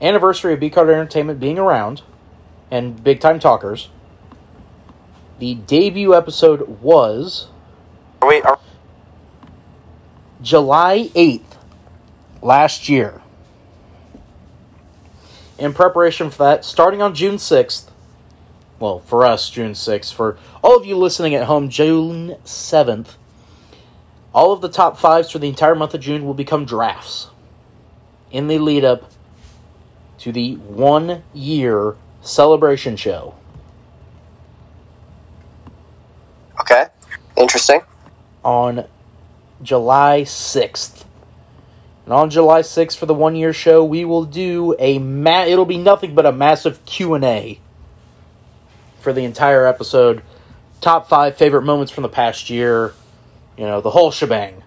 anniversary 0.00 0.54
of 0.54 0.60
B 0.60 0.70
Card 0.70 0.88
Entertainment 0.90 1.40
being 1.40 1.58
around 1.58 2.02
and 2.70 3.02
big 3.02 3.20
time 3.20 3.38
talkers. 3.38 3.88
The 5.38 5.54
debut 5.54 6.14
episode 6.14 6.80
was 6.82 7.48
Wait, 8.22 8.44
are, 8.44 8.58
July 10.42 11.10
8th 11.14 11.58
last 12.42 12.88
year. 12.88 13.20
In 15.58 15.72
preparation 15.72 16.30
for 16.30 16.38
that, 16.44 16.64
starting 16.64 17.00
on 17.00 17.14
June 17.14 17.38
6th, 17.38 17.90
well, 18.78 19.00
for 19.00 19.24
us, 19.24 19.48
June 19.50 19.72
6th, 19.72 20.12
for 20.12 20.38
all 20.62 20.76
of 20.76 20.84
you 20.84 20.96
listening 20.96 21.34
at 21.34 21.46
home, 21.46 21.68
June 21.68 22.36
7th, 22.44 23.16
all 24.34 24.52
of 24.52 24.60
the 24.60 24.68
top 24.68 24.98
fives 24.98 25.30
for 25.30 25.38
the 25.38 25.48
entire 25.48 25.74
month 25.74 25.94
of 25.94 26.00
June 26.00 26.26
will 26.26 26.34
become 26.34 26.64
drafts 26.64 27.28
in 28.30 28.48
the 28.48 28.58
lead 28.58 28.84
up 28.84 29.10
to 30.18 30.32
the 30.32 30.54
one 30.56 31.22
year 31.32 31.96
celebration 32.20 32.96
show. 32.96 33.34
okay. 36.60 36.86
Interesting. 37.36 37.80
on 38.44 38.84
July 39.62 40.22
6th. 40.22 41.04
And 42.04 42.12
on 42.14 42.30
July 42.30 42.60
6th 42.60 42.96
for 42.96 43.06
the 43.06 43.14
one 43.14 43.34
year 43.34 43.52
show, 43.52 43.84
we 43.84 44.04
will 44.04 44.24
do 44.24 44.76
a 44.78 44.98
ma- 44.98 45.44
it'll 45.44 45.64
be 45.64 45.78
nothing 45.78 46.14
but 46.14 46.24
a 46.26 46.32
massive 46.32 46.84
Q&A 46.84 47.60
for 49.06 49.12
the 49.12 49.22
entire 49.22 49.64
episode. 49.68 50.20
Top 50.80 51.08
5 51.08 51.36
favorite 51.36 51.62
moments 51.62 51.92
from 51.92 52.02
the 52.02 52.08
past 52.08 52.50
year, 52.50 52.92
you 53.56 53.62
know, 53.62 53.80
the 53.80 53.90
whole 53.90 54.10
shebang. 54.10 54.64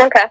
Okay. 0.00 0.24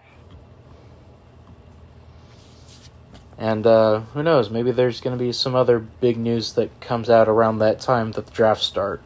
And 3.38 3.68
uh, 3.68 4.00
who 4.16 4.24
knows, 4.24 4.50
maybe 4.50 4.72
there's 4.72 5.02
going 5.02 5.16
to 5.16 5.24
be 5.24 5.32
some 5.32 5.54
other 5.54 5.78
big 5.78 6.18
news 6.18 6.54
that 6.54 6.82
comes 6.82 7.12
out 7.12 7.28
around 7.28 7.60
that 7.60 7.80
time 7.80 8.14
that 8.14 8.26
the 8.26 8.32
drafts 8.32 8.66
start. 8.66 9.04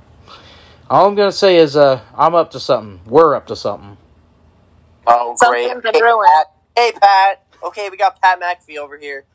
All 0.90 1.10
I'm 1.10 1.16
going 1.16 1.30
to 1.30 1.38
say 1.38 1.58
is 1.58 1.76
uh, 1.76 2.00
I'm 2.16 2.36
up 2.36 2.52
to 2.52 2.60
something. 2.62 3.02
We're 3.06 3.36
up 3.36 3.48
to 3.48 3.58
something. 3.58 3.98
Oh, 5.06 5.36
great. 5.42 5.68
Something's 5.68 5.94
a 5.94 6.00
Hey. 6.00 6.12
Pat. 6.26 6.46
Hey, 6.78 6.92
Pat. 6.94 7.44
Okay, 7.64 7.90
we 7.90 7.98
got 7.98 8.22
Pat 8.22 8.40
McAfee 8.40 8.78
over 8.78 8.98
here. 8.98 9.26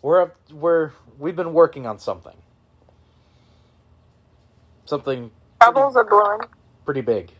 We're 0.00 0.22
up. 0.22 0.36
We're 0.50 0.92
we've 1.18 1.36
been 1.36 1.52
working 1.52 1.86
on 1.86 1.98
something. 1.98 2.36
Something 4.84 5.30
Troubles 5.60 5.96
are 5.96 6.04
brewing. 6.04 6.40
pretty 6.84 7.00
big. 7.02 7.32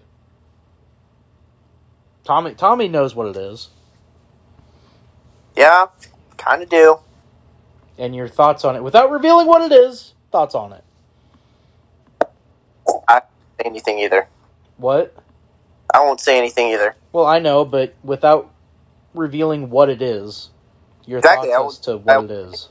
Tommy 2.24 2.54
Tommy 2.54 2.88
knows 2.88 3.14
what 3.14 3.26
it 3.28 3.36
is, 3.36 3.70
Yeah, 5.56 5.86
kind 6.36 6.62
of 6.62 6.68
do. 6.68 6.98
and 7.98 8.14
your 8.14 8.28
thoughts 8.28 8.64
on 8.64 8.76
it 8.76 8.82
without 8.82 9.10
revealing 9.10 9.46
what 9.46 9.62
it 9.62 9.72
is. 9.74 10.14
Thoughts 10.30 10.54
on 10.54 10.72
it? 10.74 10.84
I 13.08 13.20
say 13.58 13.64
anything 13.66 13.98
either. 13.98 14.28
What? 14.76 15.14
I 15.92 16.00
won't 16.00 16.20
say 16.20 16.36
anything 16.38 16.68
either. 16.68 16.96
Well, 17.12 17.26
I 17.26 17.38
know, 17.38 17.64
but 17.64 17.94
without 18.04 18.50
revealing 19.14 19.70
what 19.70 19.88
it 19.88 20.02
is, 20.02 20.50
your 21.06 21.18
Exactly, 21.18 21.50
thoughts 21.50 21.78
as 21.78 21.84
to 21.86 21.96
what 21.96 22.20
I- 22.20 22.24
it 22.24 22.30
is, 22.30 22.68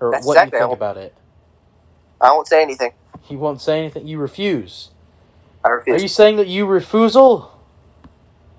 or 0.00 0.10
That's 0.12 0.26
what 0.26 0.34
exactly, 0.34 0.58
you 0.58 0.64
think 0.64 0.76
about 0.76 0.96
it. 0.96 1.14
I 2.20 2.32
won't 2.32 2.48
say 2.48 2.62
anything. 2.62 2.92
You 3.28 3.38
won't 3.38 3.60
say 3.60 3.78
anything. 3.78 4.06
You 4.06 4.18
refuse. 4.18 4.90
I 5.64 5.68
refuse. 5.70 6.00
Are 6.00 6.02
you 6.02 6.08
saying 6.08 6.36
that 6.36 6.48
you 6.48 6.66
refusal? 6.66 7.52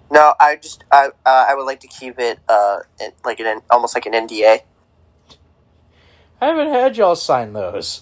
No, 0.10 0.34
I 0.40 0.56
just 0.58 0.84
I 0.92 1.08
uh, 1.26 1.46
I 1.50 1.56
would 1.56 1.66
like 1.66 1.80
to 1.82 1.88
keep 1.88 2.20
it 2.20 2.40
uh 2.48 2.80
in, 3.00 3.12
like 3.26 3.40
an 3.40 3.62
almost 3.70 3.96
like 3.96 4.06
an 4.06 4.14
NDA. 4.14 4.62
I 6.40 6.46
haven't 6.46 6.70
had 6.70 6.98
y'all 6.98 7.16
sign 7.16 7.54
those. 7.54 8.02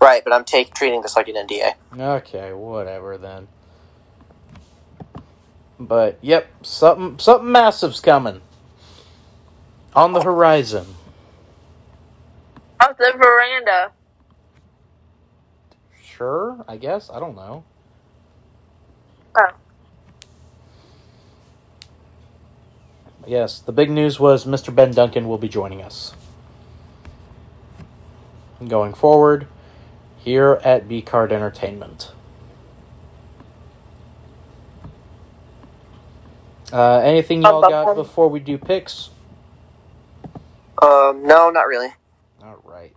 Right, 0.00 0.22
but 0.24 0.32
I'm 0.32 0.44
take, 0.44 0.74
treating 0.74 1.02
this 1.02 1.16
like 1.16 1.28
an 1.28 1.34
NDA. 1.34 1.74
Okay, 1.98 2.52
whatever 2.52 3.18
then. 3.18 3.48
But 5.78 6.18
yep, 6.20 6.48
something 6.62 7.18
something 7.18 7.50
massive's 7.50 8.00
coming 8.00 8.40
on 9.94 10.12
the 10.12 10.22
horizon. 10.22 10.86
Off 12.80 12.96
the 12.96 13.12
veranda. 13.16 13.92
Sure, 16.02 16.64
I 16.68 16.76
guess. 16.76 17.10
I 17.10 17.20
don't 17.20 17.36
know. 17.36 17.64
Oh. 19.38 19.50
Yes, 23.26 23.58
the 23.58 23.72
big 23.72 23.90
news 23.90 24.18
was 24.18 24.44
Mr. 24.44 24.74
Ben 24.74 24.90
Duncan 24.90 25.28
will 25.28 25.38
be 25.38 25.48
joining 25.48 25.82
us. 25.82 26.14
Going 28.66 28.94
forward, 28.94 29.46
here 30.18 30.60
at 30.64 30.88
B 30.88 31.02
Card 31.02 31.32
Entertainment. 31.32 32.12
Uh, 36.72 36.98
anything 36.98 37.42
y'all 37.42 37.62
got 37.62 37.94
before 37.94 38.28
we 38.28 38.40
do 38.40 38.58
picks? 38.58 39.10
Um, 40.82 41.26
no, 41.26 41.50
not 41.50 41.66
really. 41.66 41.88
All 42.42 42.60
right. 42.64 42.94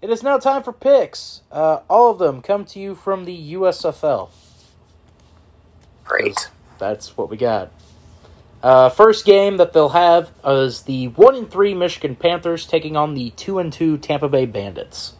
It 0.00 0.10
is 0.10 0.22
now 0.22 0.38
time 0.38 0.62
for 0.62 0.72
picks. 0.72 1.42
Uh, 1.50 1.80
all 1.88 2.10
of 2.10 2.18
them 2.18 2.42
come 2.42 2.64
to 2.66 2.78
you 2.80 2.94
from 2.94 3.24
the 3.24 3.52
USFL. 3.54 4.30
Great. 6.04 6.50
That's 6.78 7.16
what 7.16 7.30
we 7.30 7.36
got. 7.36 7.70
Uh, 8.62 8.88
first 8.88 9.24
game 9.24 9.56
that 9.56 9.72
they'll 9.72 9.88
have 9.90 10.30
is 10.44 10.82
the 10.82 11.08
one 11.08 11.34
and 11.34 11.50
three 11.50 11.74
Michigan 11.74 12.14
Panthers 12.16 12.66
taking 12.66 12.96
on 12.96 13.14
the 13.14 13.30
two 13.30 13.58
and 13.58 13.72
two 13.72 13.96
Tampa 13.98 14.28
Bay 14.28 14.46
Bandits. 14.46 15.14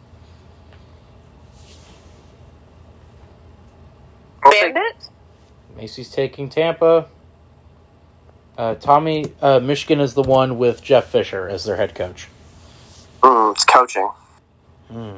I'll 4.43 4.51
take- 4.51 4.73
Bandit? 4.73 5.09
Maisie's 5.75 6.11
taking 6.11 6.49
Tampa. 6.49 7.07
Uh, 8.57 8.75
Tommy, 8.75 9.33
uh, 9.41 9.59
Michigan 9.59 9.99
is 9.99 10.13
the 10.13 10.21
one 10.21 10.57
with 10.57 10.83
Jeff 10.83 11.05
Fisher 11.05 11.49
as 11.49 11.63
their 11.65 11.77
head 11.77 11.95
coach. 11.95 12.27
Mm, 13.23 13.53
it's 13.53 13.65
coaching. 13.65 14.09
Hmm. 14.89 15.17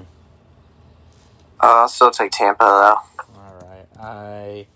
Uh, 1.59 1.81
I'll 1.81 1.87
still 1.87 2.11
take 2.11 2.31
Tampa 2.31 2.63
though. 2.63 3.25
All 3.39 3.63
right, 3.63 3.87
I, 3.99 4.67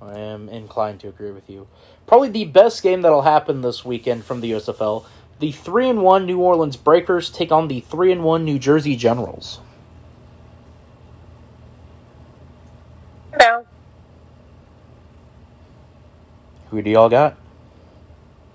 I 0.00 0.18
am 0.18 0.48
inclined 0.48 1.00
to 1.00 1.08
agree 1.08 1.32
with 1.32 1.50
you. 1.50 1.66
Probably 2.06 2.28
the 2.28 2.44
best 2.44 2.82
game 2.82 3.02
that'll 3.02 3.22
happen 3.22 3.62
this 3.62 3.84
weekend 3.84 4.24
from 4.24 4.40
the 4.40 4.52
USFL. 4.52 5.04
The 5.40 5.52
three 5.52 5.88
and 5.88 6.02
one 6.02 6.26
New 6.26 6.38
Orleans 6.38 6.76
Breakers 6.76 7.30
take 7.30 7.50
on 7.50 7.68
the 7.68 7.80
three 7.80 8.12
and 8.12 8.22
one 8.22 8.44
New 8.44 8.58
Jersey 8.58 8.94
Generals. 8.94 9.60
No. 13.38 13.66
Who 16.70 16.82
do 16.82 16.90
y'all 16.90 17.08
got? 17.08 17.36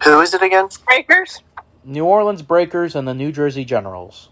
Who 0.03 0.21
is 0.21 0.33
it 0.33 0.41
again? 0.41 0.67
Breakers? 0.87 1.41
New 1.85 2.05
Orleans 2.05 2.41
Breakers 2.41 2.95
and 2.95 3.07
the 3.07 3.13
New 3.13 3.31
Jersey 3.31 3.63
Generals. 3.63 4.29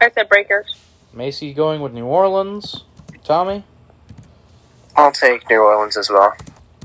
I 0.00 0.10
said 0.10 0.28
breakers. 0.28 0.76
Maisie 1.12 1.52
going 1.52 1.80
with 1.80 1.92
New 1.92 2.06
Orleans. 2.06 2.84
Tommy? 3.24 3.64
I'll 4.96 5.10
take 5.10 5.48
New 5.50 5.60
Orleans 5.60 5.96
as 5.96 6.08
well. 6.08 6.36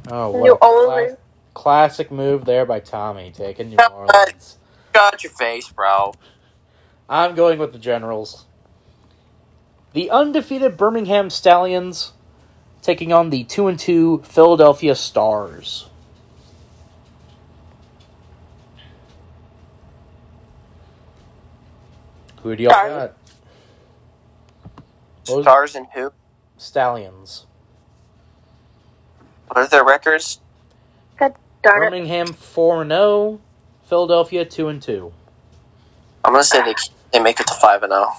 Oh, 0.10 0.32
what 0.32 0.44
New 0.44 0.54
a 0.54 0.58
cla- 0.58 0.68
Orleans. 0.68 1.18
classic 1.54 2.12
move 2.12 2.46
there 2.46 2.66
by 2.66 2.80
Tommy, 2.80 3.32
taking 3.32 3.70
New 3.70 3.78
uh, 3.78 3.88
Orleans. 3.94 4.58
Shut 4.96 5.24
your 5.24 5.32
face, 5.32 5.70
bro. 5.70 6.14
I'm 7.08 7.36
going 7.36 7.60
with 7.60 7.72
the 7.72 7.80
Generals. 7.80 8.46
The 9.94 10.10
undefeated 10.10 10.76
Birmingham 10.76 11.30
Stallions 11.30 12.14
taking 12.82 13.14
on 13.14 13.30
the 13.30 13.44
2 13.44 13.68
and 13.68 13.80
2 13.80 14.24
Philadelphia 14.24 14.96
Stars. 14.96 15.90
Who 22.44 22.56
do 22.56 22.64
y'all 22.64 22.74
Stars. 22.74 22.90
got? 22.92 23.18
What 25.28 25.38
was- 25.38 25.46
Stars 25.46 25.76
and 25.76 25.88
who? 25.94 26.12
Stallions. 26.58 27.46
What 29.48 29.58
are 29.58 29.68
their 29.68 29.84
records? 29.84 30.40
Darn 31.18 31.32
it. 31.32 31.86
Birmingham 31.92 32.28
4 32.28 32.82
and 32.82 32.92
0, 32.92 33.40
Philadelphia 33.86 34.44
2 34.44 34.68
and 34.68 34.82
2. 34.82 35.14
I'm 36.26 36.34
gonna 36.34 36.44
say 36.44 36.62
they 36.62 36.74
they 37.14 37.20
make 37.20 37.40
it 37.40 37.48
to 37.48 37.54
five 37.54 37.84
and 37.84 37.94
oh. 37.94 38.12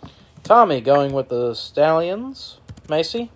zero. 0.00 0.12
Tommy 0.42 0.80
going 0.80 1.12
with 1.12 1.28
the 1.28 1.54
Stallions. 1.54 2.58
Maisie? 2.88 3.30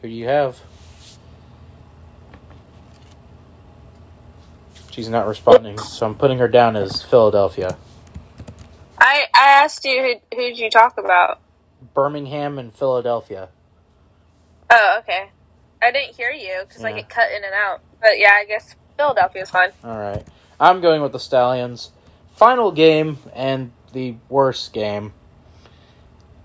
Who 0.00 0.08
do 0.08 0.14
you 0.14 0.26
have? 0.26 0.60
She's 4.94 5.08
not 5.08 5.26
responding, 5.26 5.76
so 5.76 6.06
I'm 6.06 6.14
putting 6.14 6.38
her 6.38 6.46
down 6.46 6.76
as 6.76 7.02
Philadelphia. 7.02 7.76
I, 8.96 9.24
I 9.34 9.48
asked 9.48 9.84
you 9.84 10.20
who 10.30 10.36
who'd 10.36 10.56
you 10.56 10.70
talk 10.70 10.98
about. 10.98 11.40
Birmingham 11.94 12.60
and 12.60 12.72
Philadelphia. 12.72 13.48
Oh, 14.70 14.96
okay. 15.00 15.30
I 15.82 15.90
didn't 15.90 16.14
hear 16.14 16.30
you 16.30 16.62
because 16.68 16.84
I 16.84 16.92
get 16.92 17.08
cut 17.08 17.32
in 17.36 17.42
and 17.42 17.52
out. 17.52 17.80
But 18.00 18.20
yeah, 18.20 18.34
I 18.40 18.44
guess 18.44 18.76
Philadelphia's 18.96 19.50
fine. 19.50 19.70
All 19.82 19.98
right. 19.98 20.24
I'm 20.60 20.80
going 20.80 21.02
with 21.02 21.10
the 21.10 21.18
Stallions. 21.18 21.90
Final 22.36 22.70
game 22.70 23.18
and 23.34 23.72
the 23.92 24.14
worst 24.28 24.72
game. 24.72 25.12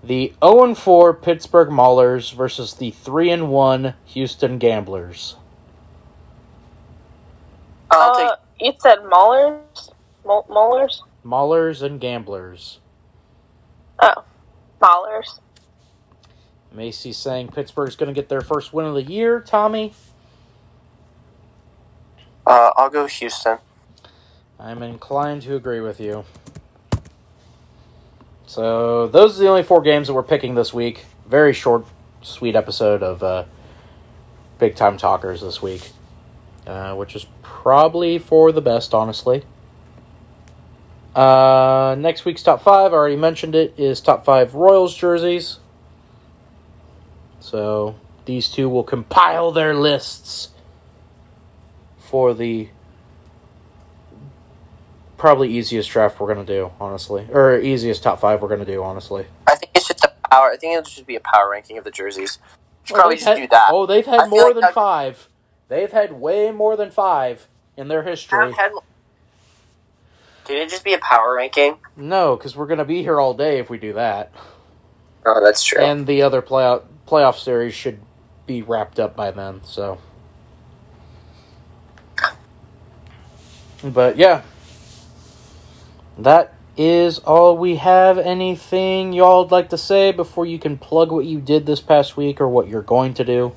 The 0.02 0.32
0 0.42 0.74
4 0.74 1.14
Pittsburgh 1.14 1.68
Maulers 1.68 2.34
versus 2.34 2.74
the 2.74 2.90
3 2.90 3.42
1 3.42 3.94
Houston 4.06 4.58
Gamblers. 4.58 5.36
I'll 7.90 8.12
uh, 8.12 8.18
take 8.18 8.38
you 8.60 8.72
said 8.78 8.98
Maulers? 9.00 9.92
Mol- 10.24 10.46
Molars? 10.48 11.02
Maulers 11.24 11.82
and 11.82 12.00
Gamblers. 12.00 12.78
Oh, 14.00 14.24
Maulers. 14.80 15.40
Maisie 16.72 17.12
saying 17.12 17.48
Pittsburgh's 17.48 17.96
going 17.96 18.12
to 18.12 18.18
get 18.18 18.28
their 18.28 18.40
first 18.40 18.72
win 18.72 18.86
of 18.86 18.94
the 18.94 19.02
year. 19.02 19.40
Tommy? 19.40 19.92
uh, 22.46 22.70
I'll 22.76 22.90
go 22.90 23.06
Houston. 23.06 23.58
I'm 24.58 24.82
inclined 24.82 25.42
to 25.42 25.54
agree 25.56 25.80
with 25.80 26.00
you. 26.00 26.24
So 28.46 29.06
those 29.06 29.38
are 29.38 29.42
the 29.42 29.48
only 29.48 29.62
four 29.62 29.80
games 29.80 30.08
that 30.08 30.14
we're 30.14 30.22
picking 30.22 30.54
this 30.54 30.74
week. 30.74 31.06
Very 31.26 31.52
short, 31.52 31.86
sweet 32.20 32.56
episode 32.56 33.02
of 33.02 33.22
uh, 33.22 33.44
Big 34.58 34.74
Time 34.74 34.96
Talkers 34.96 35.40
this 35.40 35.62
week, 35.62 35.90
uh, 36.66 36.94
which 36.94 37.14
is 37.14 37.26
probably 37.60 38.18
for 38.18 38.52
the 38.52 38.60
best, 38.62 38.94
honestly. 38.94 39.44
Uh, 41.14 41.94
next 41.98 42.24
week's 42.24 42.42
top 42.42 42.62
five, 42.62 42.92
I 42.92 42.96
already 42.96 43.16
mentioned 43.16 43.54
it, 43.54 43.74
is 43.76 44.00
top 44.00 44.24
five 44.24 44.54
Royals 44.54 44.94
jerseys. 44.96 45.58
So 47.40 47.96
these 48.24 48.48
two 48.48 48.70
will 48.70 48.82
compile 48.82 49.52
their 49.52 49.74
lists 49.74 50.48
for 51.98 52.32
the 52.32 52.70
probably 55.18 55.50
easiest 55.50 55.90
draft 55.90 56.18
we're 56.18 56.32
gonna 56.32 56.46
do, 56.46 56.70
honestly, 56.80 57.26
or 57.30 57.58
easiest 57.60 58.02
top 58.02 58.20
five 58.20 58.40
we're 58.40 58.48
gonna 58.48 58.64
do, 58.64 58.82
honestly. 58.82 59.26
I 59.46 59.54
think 59.56 59.72
it's 59.74 59.86
just 59.88 60.02
a 60.02 60.12
power. 60.30 60.50
I 60.50 60.56
think 60.56 60.78
it 60.78 60.88
should 60.88 61.06
be 61.06 61.16
a 61.16 61.20
power 61.20 61.50
ranking 61.50 61.76
of 61.76 61.84
the 61.84 61.90
jerseys. 61.90 62.38
Should 62.84 62.94
Well, 62.94 63.02
probably 63.02 63.16
just 63.16 63.28
had- 63.28 63.36
do 63.36 63.46
that. 63.48 63.68
Oh, 63.70 63.84
they've 63.84 64.06
had 64.06 64.30
more 64.30 64.44
like 64.44 64.54
than 64.54 64.62
that- 64.62 64.72
five. 64.72 65.28
They've 65.68 65.92
had 65.92 66.18
way 66.20 66.50
more 66.50 66.74
than 66.74 66.90
five 66.90 67.46
in 67.80 67.88
their 67.88 68.02
history. 68.02 68.54
Can 70.44 70.56
it 70.56 70.68
just 70.68 70.84
be 70.84 70.92
a 70.92 70.98
power 70.98 71.34
ranking? 71.34 71.76
No, 71.96 72.36
because 72.36 72.54
we're 72.54 72.66
gonna 72.66 72.84
be 72.84 73.02
here 73.02 73.18
all 73.18 73.34
day 73.34 73.58
if 73.58 73.70
we 73.70 73.78
do 73.78 73.94
that. 73.94 74.32
Oh, 75.24 75.42
that's 75.42 75.64
true. 75.64 75.82
And 75.82 76.06
the 76.06 76.22
other 76.22 76.42
playoff 76.42 76.82
playoff 77.06 77.38
series 77.38 77.74
should 77.74 78.00
be 78.46 78.62
wrapped 78.62 79.00
up 79.00 79.16
by 79.16 79.30
then. 79.30 79.62
So, 79.64 79.98
but 83.82 84.16
yeah, 84.16 84.42
that 86.18 86.54
is 86.76 87.18
all 87.20 87.56
we 87.56 87.76
have. 87.76 88.18
Anything 88.18 89.12
y'all'd 89.12 89.50
like 89.50 89.70
to 89.70 89.78
say 89.78 90.12
before 90.12 90.46
you 90.46 90.58
can 90.58 90.76
plug 90.76 91.12
what 91.12 91.24
you 91.24 91.40
did 91.40 91.66
this 91.66 91.80
past 91.80 92.16
week 92.16 92.40
or 92.40 92.48
what 92.48 92.68
you're 92.68 92.82
going 92.82 93.14
to 93.14 93.24
do? 93.24 93.52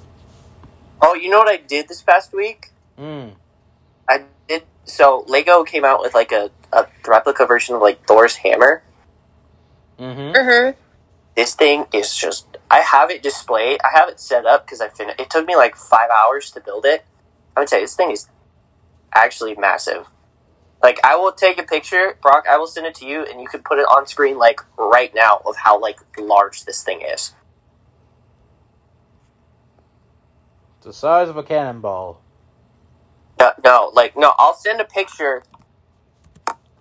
oh, 1.01 1.15
you 1.15 1.29
know 1.29 1.39
what 1.39 1.49
I 1.49 1.57
did 1.57 1.87
this 1.89 2.01
past 2.01 2.33
week? 2.33 2.71
Mm. 2.97 3.33
I 4.83 4.89
did. 4.89 4.91
So 4.91 5.25
Lego 5.27 5.63
came 5.63 5.85
out 5.85 6.01
with 6.01 6.13
like 6.13 6.31
a, 6.31 6.51
a 6.73 6.87
replica 7.07 7.45
version 7.45 7.75
of 7.75 7.81
like 7.81 8.05
Thor's 8.07 8.37
hammer. 8.37 8.83
Mm-hmm. 9.99 10.35
Mm-hmm. 10.35 10.79
This 11.35 11.55
thing 11.55 11.85
is 11.93 12.15
just. 12.15 12.57
I 12.71 12.79
have 12.79 13.11
it 13.11 13.23
displayed. 13.23 13.79
I 13.83 13.97
have 13.97 14.09
it 14.09 14.19
set 14.19 14.45
up 14.45 14.65
because 14.65 14.81
I 14.81 14.89
finished. 14.89 15.19
It 15.19 15.29
took 15.29 15.47
me 15.47 15.55
like 15.55 15.75
five 15.75 16.09
hours 16.09 16.51
to 16.51 16.61
build 16.61 16.85
it. 16.85 17.05
I 17.55 17.61
would 17.61 17.69
say 17.69 17.81
this 17.81 17.95
thing 17.95 18.11
is 18.11 18.27
actually 19.13 19.55
massive. 19.55 20.07
Like 20.83 20.99
I 21.03 21.15
will 21.15 21.31
take 21.31 21.59
a 21.59 21.63
picture, 21.63 22.17
Brock. 22.21 22.45
I 22.49 22.57
will 22.57 22.67
send 22.67 22.87
it 22.87 22.95
to 22.95 23.05
you, 23.05 23.25
and 23.25 23.41
you 23.41 23.47
can 23.47 23.63
put 23.63 23.79
it 23.79 23.83
on 23.83 24.07
screen 24.07 24.37
like 24.37 24.61
right 24.77 25.13
now 25.15 25.41
of 25.45 25.57
how 25.57 25.79
like 25.79 25.99
large 26.19 26.65
this 26.65 26.83
thing 26.83 27.01
is. 27.01 27.33
The 30.81 30.93
size 30.93 31.29
of 31.29 31.37
a 31.37 31.43
cannonball. 31.43 32.22
No, 33.43 33.51
no, 33.63 33.91
like 33.93 34.15
no. 34.15 34.33
I'll 34.39 34.53
send 34.55 34.79
a 34.79 34.85
picture 34.85 35.43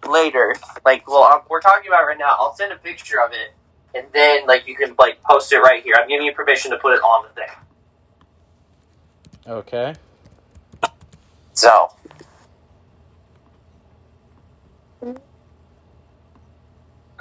later. 0.09 0.55
Like, 0.85 1.09
well, 1.09 1.25
um, 1.25 1.43
we're 1.51 1.61
talking 1.61 1.89
about 1.89 2.03
it 2.05 2.07
right 2.07 2.19
now. 2.19 2.37
I'll 2.39 2.55
send 2.55 2.73
a 2.73 2.77
picture 2.77 3.21
of 3.21 3.33
it, 3.33 3.55
and 3.97 4.07
then 4.15 4.47
like 4.47 4.69
you 4.69 4.77
can 4.77 4.95
like 4.99 5.23
post 5.25 5.53
it 5.53 5.59
right 5.59 5.83
here. 5.83 5.95
I'm 5.99 6.09
giving 6.09 6.27
you 6.27 6.33
permission 6.33 6.71
to 6.71 6.79
put 6.79 6.95
it 6.95 7.01
on 7.01 7.27
the 7.29 7.35
thing. 7.35 7.49
Okay. 9.49 9.95
So. 11.55 11.89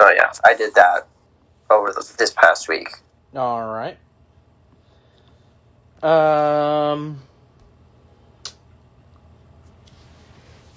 Oh 0.00 0.12
yeah, 0.16 0.30
I 0.44 0.54
did 0.54 0.74
that 0.74 1.08
over 1.70 1.92
the, 1.92 2.14
this 2.18 2.32
past 2.36 2.68
week. 2.68 2.88
All 3.36 3.64
right. 3.66 3.98
Um. 6.02 7.20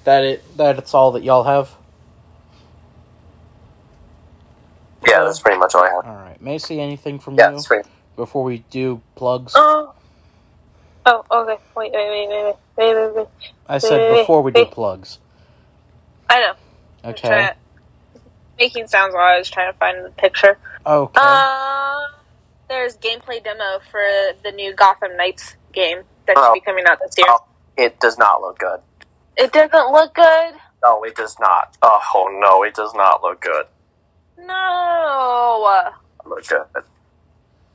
That 0.05 0.23
it. 0.23 0.57
That 0.57 0.77
it's 0.77 0.93
all 0.93 1.11
that 1.11 1.23
y'all 1.23 1.43
have. 1.43 1.75
Yeah, 5.07 5.23
that's 5.23 5.39
pretty 5.39 5.59
much 5.59 5.75
all 5.75 5.83
I 5.83 5.89
have. 5.89 6.05
All 6.05 6.15
right, 6.15 6.41
Maisie. 6.41 6.79
Anything 6.79 7.19
from 7.19 7.35
Yeah, 7.35 7.51
you 7.51 7.57
that's 7.57 7.87
before 8.15 8.43
we 8.43 8.59
do 8.69 9.01
plugs? 9.15 9.53
Oh. 9.55 9.93
Oh, 11.07 11.23
okay. 11.29 11.61
Wait, 11.75 11.91
wait, 11.93 12.09
wait, 12.09 12.27
wait, 12.29 12.55
wait, 12.77 12.95
wait, 12.95 12.95
wait, 13.05 13.15
wait. 13.15 13.27
I 13.67 13.77
said 13.77 14.15
before 14.19 14.41
we 14.41 14.51
do 14.51 14.65
plugs. 14.65 15.19
I 16.29 16.39
know. 16.39 17.09
Okay. 17.11 17.27
to- 17.29 17.55
making 18.57 18.87
sounds 18.87 19.13
while 19.13 19.35
I 19.35 19.37
was 19.37 19.49
trying 19.49 19.71
to 19.71 19.77
find 19.77 20.03
the 20.03 20.09
picture. 20.11 20.57
Okay. 20.85 21.19
Um, 21.19 22.05
there's 22.67 22.97
gameplay 22.97 23.43
demo 23.43 23.79
for 23.91 24.01
the 24.43 24.51
new 24.51 24.73
Gotham 24.73 25.15
Knights 25.17 25.55
game 25.73 26.01
that 26.25 26.35
should 26.37 26.43
Oh. 26.43 26.53
be 26.53 26.61
coming 26.61 26.85
out 26.87 26.99
this 26.99 27.15
year. 27.17 27.27
Oh, 27.29 27.43
it 27.77 27.99
does 27.99 28.17
not 28.17 28.41
look 28.41 28.57
good. 28.57 28.79
It 29.37 29.51
doesn't 29.51 29.91
look 29.91 30.13
good. 30.15 30.53
No, 30.83 31.03
it 31.03 31.15
does 31.15 31.37
not. 31.39 31.77
Oh 31.81 32.37
no, 32.41 32.63
it 32.63 32.73
does 32.75 32.93
not 32.93 33.21
look 33.23 33.41
good. 33.41 33.65
No, 34.37 35.91
Look 36.25 36.47
good. 36.47 36.63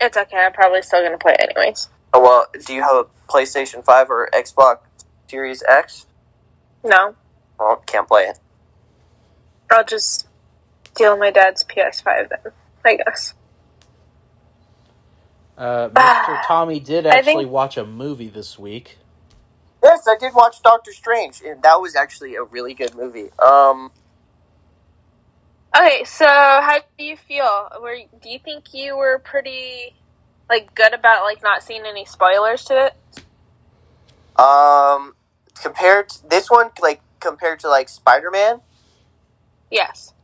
it's 0.01 0.17
okay. 0.17 0.37
I'm 0.39 0.53
probably 0.53 0.83
still 0.83 1.03
gonna 1.03 1.19
play 1.19 1.33
it 1.39 1.41
anyways. 1.57 1.89
Oh, 2.13 2.21
well, 2.21 2.47
do 2.67 2.75
you 2.75 2.83
have 2.83 2.97
a 2.97 3.05
PlayStation 3.29 3.85
Five 3.85 4.11
or 4.11 4.29
Xbox 4.33 4.79
Series 5.29 5.63
X? 5.69 6.07
No, 6.85 7.15
Well, 7.59 7.77
can't 7.87 8.09
play 8.09 8.25
it. 8.25 8.39
I'll 9.71 9.85
just 9.85 10.27
steal 10.93 11.17
my 11.17 11.31
dad's 11.31 11.63
PS5 11.65 12.29
then. 12.31 12.53
I 12.85 12.97
guess. 12.97 13.35
uh, 15.59 15.89
Mr. 15.95 16.47
Tommy 16.47 16.81
did 16.81 17.07
actually 17.07 17.35
think- 17.45 17.51
watch 17.51 17.77
a 17.77 17.85
movie 17.85 18.29
this 18.29 18.59
week. 18.59 18.99
Yes, 19.83 20.07
I 20.09 20.17
did 20.17 20.35
watch 20.35 20.63
Doctor 20.63 20.93
Strange, 20.93 21.43
and 21.47 21.63
that 21.63 21.81
was 21.81 21.97
actually 21.97 22.35
a 22.37 22.43
really 22.43 22.75
good 22.75 22.95
movie. 22.97 23.31
Um, 23.39 23.93
Okay, 25.77 26.05
so 26.05 26.27
how 26.27 26.81
do 26.99 27.05
you 27.05 27.17
feel? 27.17 27.69
Were 27.81 27.97
do 28.23 28.29
you 28.29 28.41
think 28.41 28.75
you 28.75 28.97
were 28.97 29.21
pretty 29.21 29.95
like 30.51 30.75
good 30.75 30.93
about 30.95 31.25
like 31.25 31.43
not 31.43 31.63
seeing 31.63 31.85
any 31.87 32.05
spoilers 32.05 32.65
to 32.67 32.87
it? 32.87 32.95
um, 34.37 35.15
compared 35.61 36.09
to 36.11 36.29
this 36.29 36.51
one, 36.51 36.71
like 36.83 37.03
compared 37.21 37.61
to 37.61 37.69
like 37.69 37.89
Spider 37.89 38.31
Man, 38.31 38.61
Yes. 39.71 40.15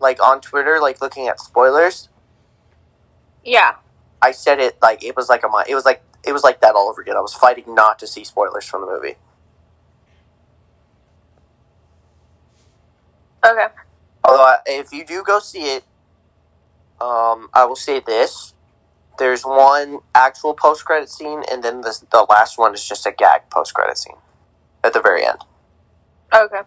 like 0.00 0.22
on 0.22 0.40
Twitter, 0.40 0.78
like 0.80 1.00
looking 1.00 1.28
at 1.28 1.40
spoilers, 1.40 2.08
Yeah. 3.44 3.76
I 4.20 4.32
said 4.32 4.58
it 4.60 4.78
like 4.82 5.04
it 5.04 5.16
was 5.16 5.28
like 5.28 5.44
a 5.44 5.48
it 5.68 5.74
was 5.74 5.84
like 5.84 6.02
it 6.26 6.32
was 6.32 6.44
like 6.44 6.60
that 6.60 6.74
all 6.74 6.88
over 6.88 7.00
again. 7.00 7.16
I 7.16 7.20
was 7.20 7.34
fighting 7.34 7.74
not 7.74 7.98
to 8.00 8.06
see 8.06 8.24
spoilers 8.24 8.66
from 8.66 8.82
the 8.82 8.88
movie. 8.88 9.16
Okay. 13.46 13.66
Although, 14.24 14.42
I, 14.42 14.56
if 14.66 14.92
you 14.92 15.04
do 15.04 15.22
go 15.22 15.38
see 15.38 15.76
it, 15.76 15.84
um, 17.00 17.48
I 17.54 17.64
will 17.66 17.76
say 17.76 18.00
this: 18.00 18.54
there's 19.18 19.42
one 19.44 20.00
actual 20.14 20.54
post 20.54 20.84
credit 20.84 21.08
scene, 21.08 21.42
and 21.50 21.62
then 21.62 21.82
the 21.82 21.96
the 22.10 22.26
last 22.28 22.58
one 22.58 22.74
is 22.74 22.86
just 22.86 23.06
a 23.06 23.12
gag 23.12 23.42
post 23.50 23.74
credit 23.74 23.98
scene 23.98 24.16
at 24.84 24.92
the 24.92 25.00
very 25.00 25.24
end. 25.24 25.38
Okay. 26.34 26.62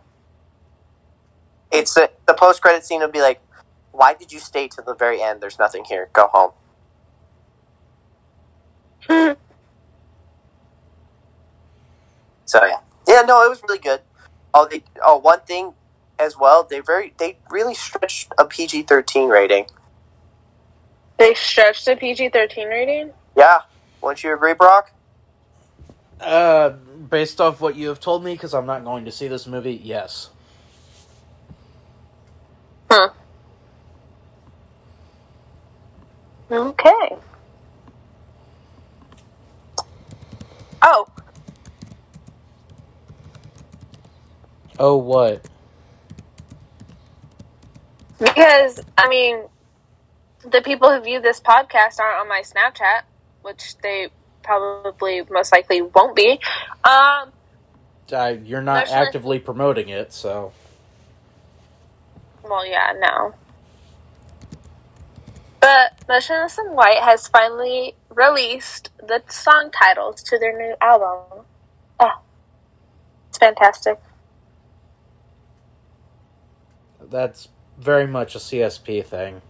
It's 1.72 1.98
a, 1.98 2.10
the 2.28 2.34
post 2.34 2.62
credit 2.62 2.86
scene 2.86 3.02
would 3.02 3.12
be 3.12 3.22
like, 3.22 3.42
"Why 3.92 4.14
did 4.14 4.32
you 4.32 4.40
stay 4.40 4.68
to 4.70 4.82
the 4.82 4.96
very 4.96 5.22
end? 5.22 5.42
There's 5.42 5.60
nothing 5.60 5.84
here. 5.86 6.10
Go 6.14 6.30
home." 6.32 6.52
So 12.50 12.66
yeah, 12.66 12.80
yeah, 13.08 13.22
no, 13.28 13.46
it 13.46 13.50
was 13.50 13.62
really 13.62 13.78
good. 13.78 14.02
Oh, 14.56 14.68
they 14.68 14.82
oh 15.06 15.20
one 15.20 15.42
thing 15.42 15.74
as 16.18 16.36
well. 16.36 16.66
They 16.68 16.80
very 16.80 17.14
they 17.20 17.38
really 17.52 17.76
stretched 17.76 18.34
a 18.40 18.46
PG 18.46 18.84
thirteen 18.84 19.30
rating. 19.30 19.68
They 21.20 21.36
stretched 21.36 21.88
a 21.88 21.96
PG 21.96 22.30
thirteen 22.30 22.68
rating. 22.68 23.12
Yeah, 23.38 23.60
wouldn't 24.02 24.24
you 24.24 24.34
agree, 24.34 24.56
Brock? 24.56 24.92
Uh, 26.20 26.70
based 26.70 27.40
off 27.40 27.62
what 27.62 27.76
you 27.76 27.88
have 27.90 28.00
told 28.00 28.24
me, 28.24 28.34
because 28.34 28.56
I'm 28.56 28.66
not 28.66 28.84
going 28.84 29.06
to 29.06 29.12
see 29.12 29.28
this 29.28 29.46
movie, 29.46 29.80
yes. 29.84 30.32
Hmm. 32.90 33.14
Okay. 36.52 37.16
Oh, 40.82 41.06
Oh, 44.80 44.98
what? 44.98 45.46
because 48.20 48.82
I 48.98 49.08
mean, 49.08 49.44
the 50.50 50.62
people 50.62 50.90
who 50.94 51.02
view 51.02 51.22
this 51.22 51.40
podcast 51.40 52.00
aren't 52.00 52.20
on 52.20 52.28
my 52.28 52.42
Snapchat, 52.42 53.04
which 53.42 53.78
they 53.80 54.10
probably 54.44 55.24
most 55.30 55.52
likely 55.52 55.82
won't 55.82 56.16
be. 56.16 56.40
Um, 56.84 57.32
Uh, 58.12 58.36
you're 58.44 58.62
not 58.62 58.88
sure. 58.88 58.98
actively 58.98 59.40
promoting 59.40 59.90
it, 59.90 60.12
so. 60.12 60.52
Well, 62.44 62.66
yeah, 62.66 62.94
no. 62.98 63.36
But 65.60 65.94
Motionless 66.08 66.58
in 66.58 66.74
White 66.74 67.00
has 67.04 67.28
finally 67.28 67.96
released 68.10 68.90
the 68.98 69.22
song 69.30 69.70
titles 69.72 70.24
to 70.24 70.40
their 70.40 70.58
new 70.58 70.76
album. 70.82 71.46
Oh, 72.00 72.22
it's 73.28 73.38
fantastic. 73.38 74.00
That's 77.10 77.50
very 77.78 78.08
much 78.08 78.36
a 78.36 78.40
CSP 78.40 79.06
thing. 79.06 79.42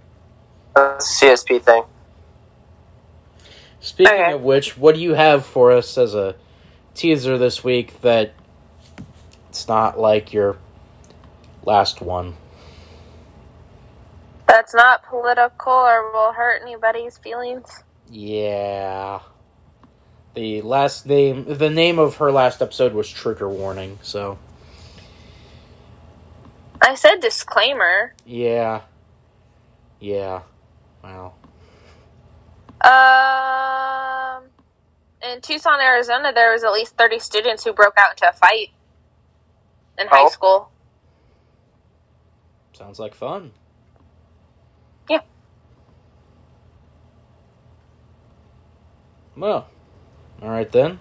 That's 0.75 1.21
a 1.21 1.25
CSP 1.25 1.61
thing. 1.61 1.83
Speaking 3.79 4.13
Okay. 4.13 4.33
of 4.33 4.41
which, 4.41 4.77
what 4.77 4.95
do 4.95 5.01
you 5.01 5.13
have 5.13 5.45
for 5.45 5.71
us 5.71 5.97
as 5.97 6.13
a 6.15 6.35
teaser 6.93 7.37
this 7.37 7.63
week 7.63 8.01
that 8.01 8.33
it's 9.49 9.67
not 9.67 9.99
like 9.99 10.33
your 10.33 10.57
last 11.65 12.01
one? 12.01 12.35
That's 14.47 14.73
not 14.73 15.03
political 15.03 15.71
or 15.73 16.11
will 16.11 16.33
hurt 16.33 16.61
anybody's 16.61 17.17
feelings. 17.17 17.83
Yeah. 18.09 19.19
The 20.33 20.61
last 20.61 21.05
name, 21.05 21.45
the 21.47 21.69
name 21.69 21.99
of 21.99 22.17
her 22.17 22.31
last 22.31 22.61
episode 22.61 22.93
was 22.93 23.09
Trigger 23.09 23.49
Warning, 23.49 23.99
so 24.01 24.37
I 26.81 26.95
said 26.95 27.19
disclaimer. 27.21 28.13
yeah. 28.25 28.81
Yeah. 29.99 30.43
Wow. 31.03 31.33
Um, 32.83 34.43
in 35.21 35.41
Tucson, 35.41 35.81
Arizona, 35.81 36.31
there 36.33 36.53
was 36.53 36.63
at 36.63 36.71
least 36.71 36.95
30 36.97 37.19
students 37.19 37.63
who 37.65 37.73
broke 37.73 37.95
out 37.97 38.11
into 38.11 38.29
a 38.29 38.33
fight 38.33 38.69
in 39.97 40.07
high 40.07 40.25
Oh. 40.25 40.29
school. 40.29 40.71
Sounds 42.73 42.99
like 42.99 43.13
fun. 43.13 43.51
Yeah. 45.09 45.21
Well, 49.35 49.67
all 50.41 50.49
right 50.49 50.71
then. 50.71 50.99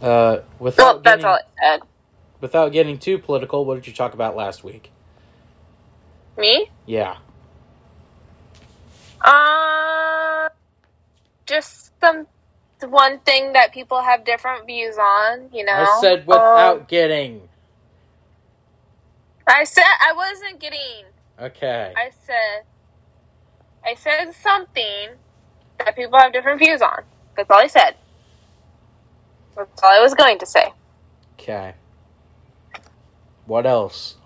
Uh, 0.00 0.38
Well, 0.76 0.98
without 0.98 1.02
that's 1.02 1.24
getting, 1.24 1.24
all 1.24 1.36
it 1.36 1.46
said. 1.60 1.80
Without 2.40 2.72
getting 2.72 2.98
too 2.98 3.18
political, 3.18 3.64
what 3.64 3.76
did 3.76 3.86
you 3.86 3.92
talk 3.92 4.14
about 4.14 4.36
last 4.36 4.64
week? 4.64 4.90
Me? 6.36 6.70
Yeah. 6.86 7.16
Uh, 9.20 10.48
just 11.46 11.92
some 12.00 12.26
one 12.86 13.18
thing 13.20 13.54
that 13.54 13.72
people 13.72 14.02
have 14.02 14.24
different 14.24 14.66
views 14.66 14.96
on, 14.98 15.48
you 15.52 15.64
know. 15.64 15.72
I 15.72 16.00
said 16.00 16.26
without 16.26 16.80
Um, 16.80 16.86
getting. 16.88 17.48
I 19.46 19.64
said 19.64 19.84
I 19.84 20.12
wasn't 20.12 20.60
getting. 20.60 21.04
Okay. 21.40 21.92
I 21.96 22.10
said. 22.10 22.64
I 23.84 23.94
said 23.94 24.32
something 24.34 25.10
that 25.78 25.94
people 25.96 26.18
have 26.18 26.32
different 26.32 26.58
views 26.58 26.82
on. 26.82 27.04
That's 27.36 27.50
all 27.50 27.58
I 27.60 27.68
said. 27.68 27.96
That's 29.56 29.82
all 29.82 29.90
I 29.92 30.00
was 30.00 30.14
going 30.14 30.38
to 30.40 30.46
say. 30.46 30.72
Okay. 31.38 31.74
What 33.46 33.64
else? 33.66 34.16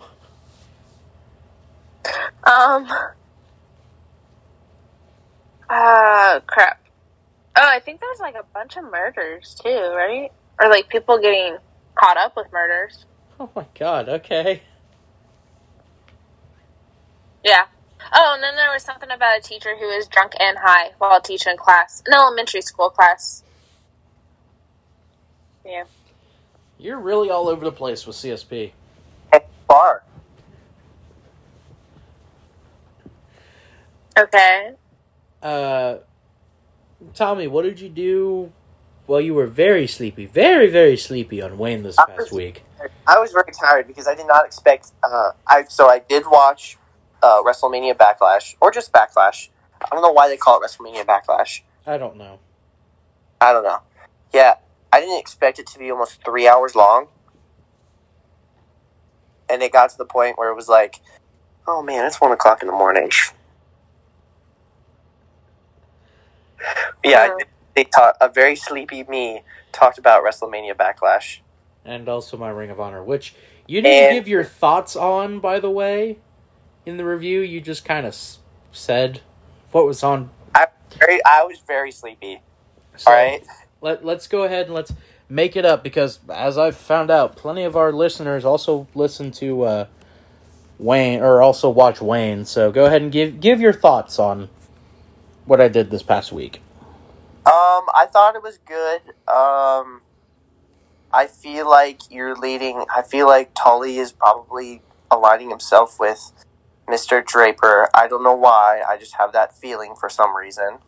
Um. 2.43 2.89
Uh, 5.69 6.41
crap. 6.47 6.81
Oh, 7.57 7.69
I 7.69 7.81
think 7.81 8.01
there's 8.01 8.19
like 8.19 8.35
a 8.35 8.45
bunch 8.55 8.77
of 8.77 8.85
murders 8.85 9.55
too, 9.63 9.93
right? 9.95 10.33
Or 10.59 10.69
like 10.69 10.89
people 10.89 11.19
getting 11.21 11.59
caught 11.95 12.17
up 12.17 12.35
with 12.37 12.47
murders. 12.53 13.05
Oh 13.39 13.51
my 13.55 13.67
god, 13.79 14.09
okay. 14.09 14.63
Yeah. 17.45 17.67
Oh, 18.13 18.33
and 18.35 18.43
then 18.43 18.57
there 18.57 18.71
was 18.73 18.83
something 18.83 19.11
about 19.11 19.39
a 19.39 19.43
teacher 19.43 19.77
who 19.79 19.87
was 19.87 20.09
drunk 20.09 20.33
and 20.41 20.59
high 20.59 20.91
while 20.99 21.21
teaching 21.21 21.57
class, 21.57 22.03
an 22.07 22.15
elementary 22.15 22.63
school 22.63 22.91
class. 22.91 23.43
Yeah. 25.65 25.85
You're 26.79 26.99
really 26.99 27.31
all 27.31 27.49
over 27.49 27.65
the 27.65 27.73
place 27.73 28.07
with 28.07 28.17
CSP. 28.17 28.73
Bar. 29.71 30.03
Okay. 34.19 34.73
Uh, 35.41 35.99
Tommy, 37.15 37.47
what 37.47 37.63
did 37.63 37.79
you 37.79 37.89
do 37.89 38.53
while 39.07 39.21
you 39.21 39.33
were 39.33 39.47
very 39.47 39.87
sleepy, 39.87 40.27
very, 40.27 40.69
very 40.69 40.97
sleepy 40.97 41.41
on 41.41 41.57
Wayne 41.57 41.85
this 41.85 41.97
I 42.01 42.05
past 42.07 42.19
was- 42.19 42.33
week? 42.33 42.65
I 43.07 43.19
was 43.21 43.31
very 43.33 43.53
tired 43.53 43.87
because 43.87 44.09
I 44.09 44.15
did 44.17 44.27
not 44.27 44.45
expect. 44.45 44.93
Uh, 45.05 45.31
I 45.47 45.65
so 45.65 45.89
I 45.89 45.99
did 46.01 46.25
watch 46.27 46.79
uh, 47.23 47.43
WrestleMania 47.43 47.95
Backlash 47.95 48.57
or 48.61 48.71
just 48.73 48.93
Backlash. 48.93 49.49
I 49.85 49.89
don't 49.95 50.03
know 50.03 50.13
why 50.13 50.29
they 50.29 50.37
call 50.37 50.61
it 50.61 50.67
WrestleMania 50.67 51.05
Backlash. 51.05 51.61
I 51.87 51.97
don't 51.99 52.17
know. 52.17 52.39
I 53.41 53.53
don't 53.53 53.65
know. 53.65 53.81
Yeah, 54.33 54.55
I 54.93 55.01
didn't 55.01 55.19
expect 55.21 55.59
it 55.59 55.67
to 55.69 55.79
be 55.79 55.91
almost 55.91 56.25
three 56.25 56.49
hours 56.49 56.75
long, 56.75 57.09
and 59.51 59.63
it 59.63 59.73
got 59.73 59.91
to 59.91 59.99
the 59.99 60.05
point 60.05 60.39
where 60.39 60.51
it 60.51 60.55
was 60.55 60.69
like, 60.69 61.01
"Oh 61.67 61.83
man, 61.83 62.07
it's 62.07 62.21
one 62.21 62.33
o'clock 62.33 62.63
in 62.63 62.67
the 62.69 62.75
morning." 62.75 63.11
yeah, 67.05 67.29
Mhm. 67.29 67.41
they 67.75 67.85
taught 67.85 68.17
a 68.21 68.29
very 68.29 68.57
sleepy 68.57 69.05
me 69.05 69.43
talked 69.73 69.99
about 69.99 70.23
WrestleMania 70.25 70.75
Backlash. 70.75 71.41
And 71.85 72.09
also 72.09 72.37
my 72.37 72.51
Ring 72.51 72.71
of 72.71 72.79
Honor, 72.81 73.03
which 73.03 73.35
you 73.67 73.81
didn't 73.81 74.05
And- 74.05 74.15
give 74.15 74.29
your 74.29 74.45
thoughts 74.45 74.97
on, 74.97 75.41
by 75.41 75.61
the 75.61 75.71
way, 75.71 76.19
in 76.85 76.97
the 76.97 77.05
review. 77.05 77.41
You 77.41 77.61
just 77.61 77.85
kind 77.85 78.07
of 78.07 78.13
s- 78.13 78.39
said 78.73 79.21
what 79.73 79.87
was 79.87 80.03
on. 80.03 80.31
Very, 80.99 81.25
I 81.25 81.45
was 81.45 81.61
very 81.61 81.93
sleepy. 81.93 82.43
So 82.97 83.13
All 83.13 83.17
right. 83.17 83.47
let 83.81 84.05
let's 84.05 84.27
go 84.27 84.43
ahead 84.43 84.67
and 84.67 84.75
let's 84.75 84.93
make 85.31 85.57
it 85.57 85.65
up 85.65 85.83
because 85.83 86.19
as 86.29 86.59
I've 86.59 86.77
found 86.77 87.11
out, 87.11 87.37
plenty 87.37 87.63
of 87.63 87.77
our 87.77 87.93
listeners 87.93 88.45
also 88.45 88.89
listen 88.95 89.31
to 89.33 89.63
uh, 89.63 89.87
Wayne 90.79 91.21
or 91.21 91.41
also 91.41 91.71
watch 91.71 92.01
Wayne. 92.01 92.45
So 92.45 92.73
go 92.73 92.87
ahead 92.87 93.01
and 93.01 93.13
give 93.13 93.41
give 93.41 93.61
your 93.61 93.73
thoughts 93.73 94.19
on 94.19 94.51
what 95.47 95.61
I 95.61 95.69
did 95.69 95.91
this 95.91 96.03
past 96.03 96.33
week. 96.33 96.61
Um, 97.47 97.87
I 97.95 98.07
thought 98.11 98.35
it 98.35 98.43
was 98.43 98.59
good. 98.59 99.01
Um, 99.27 100.03
I 101.13 101.27
feel 101.27 101.69
like 101.69 102.11
you're 102.11 102.37
leading. 102.37 102.85
I 102.95 103.03
feel 103.03 103.27
like 103.27 103.53
Tully 103.55 103.99
is 103.99 104.13
probably 104.13 104.83
aligning 105.11 105.51
himself 105.51 105.99
with 105.99 106.33
Mr. 106.89 107.25
Draper. 107.25 107.89
I 107.95 108.09
don't 108.09 108.23
know 108.23 108.35
why. 108.35 108.83
I 108.89 108.97
just 108.97 109.15
have 109.17 109.33
that 109.33 109.57
feeling 109.57 109.95
for 109.99 110.09
some 110.09 110.37
reason. 110.37 110.79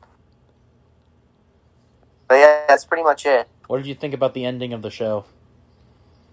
But 2.29 2.37
yeah, 2.37 2.65
that's 2.69 2.85
pretty 2.85 3.03
much 3.03 3.27
it. 3.27 3.49
What 3.73 3.79
did 3.79 3.87
you 3.87 3.95
think 3.95 4.13
about 4.13 4.35
the 4.35 4.45
ending 4.45 4.75
of 4.75 4.83
the 4.83 4.91
show? 4.91 5.25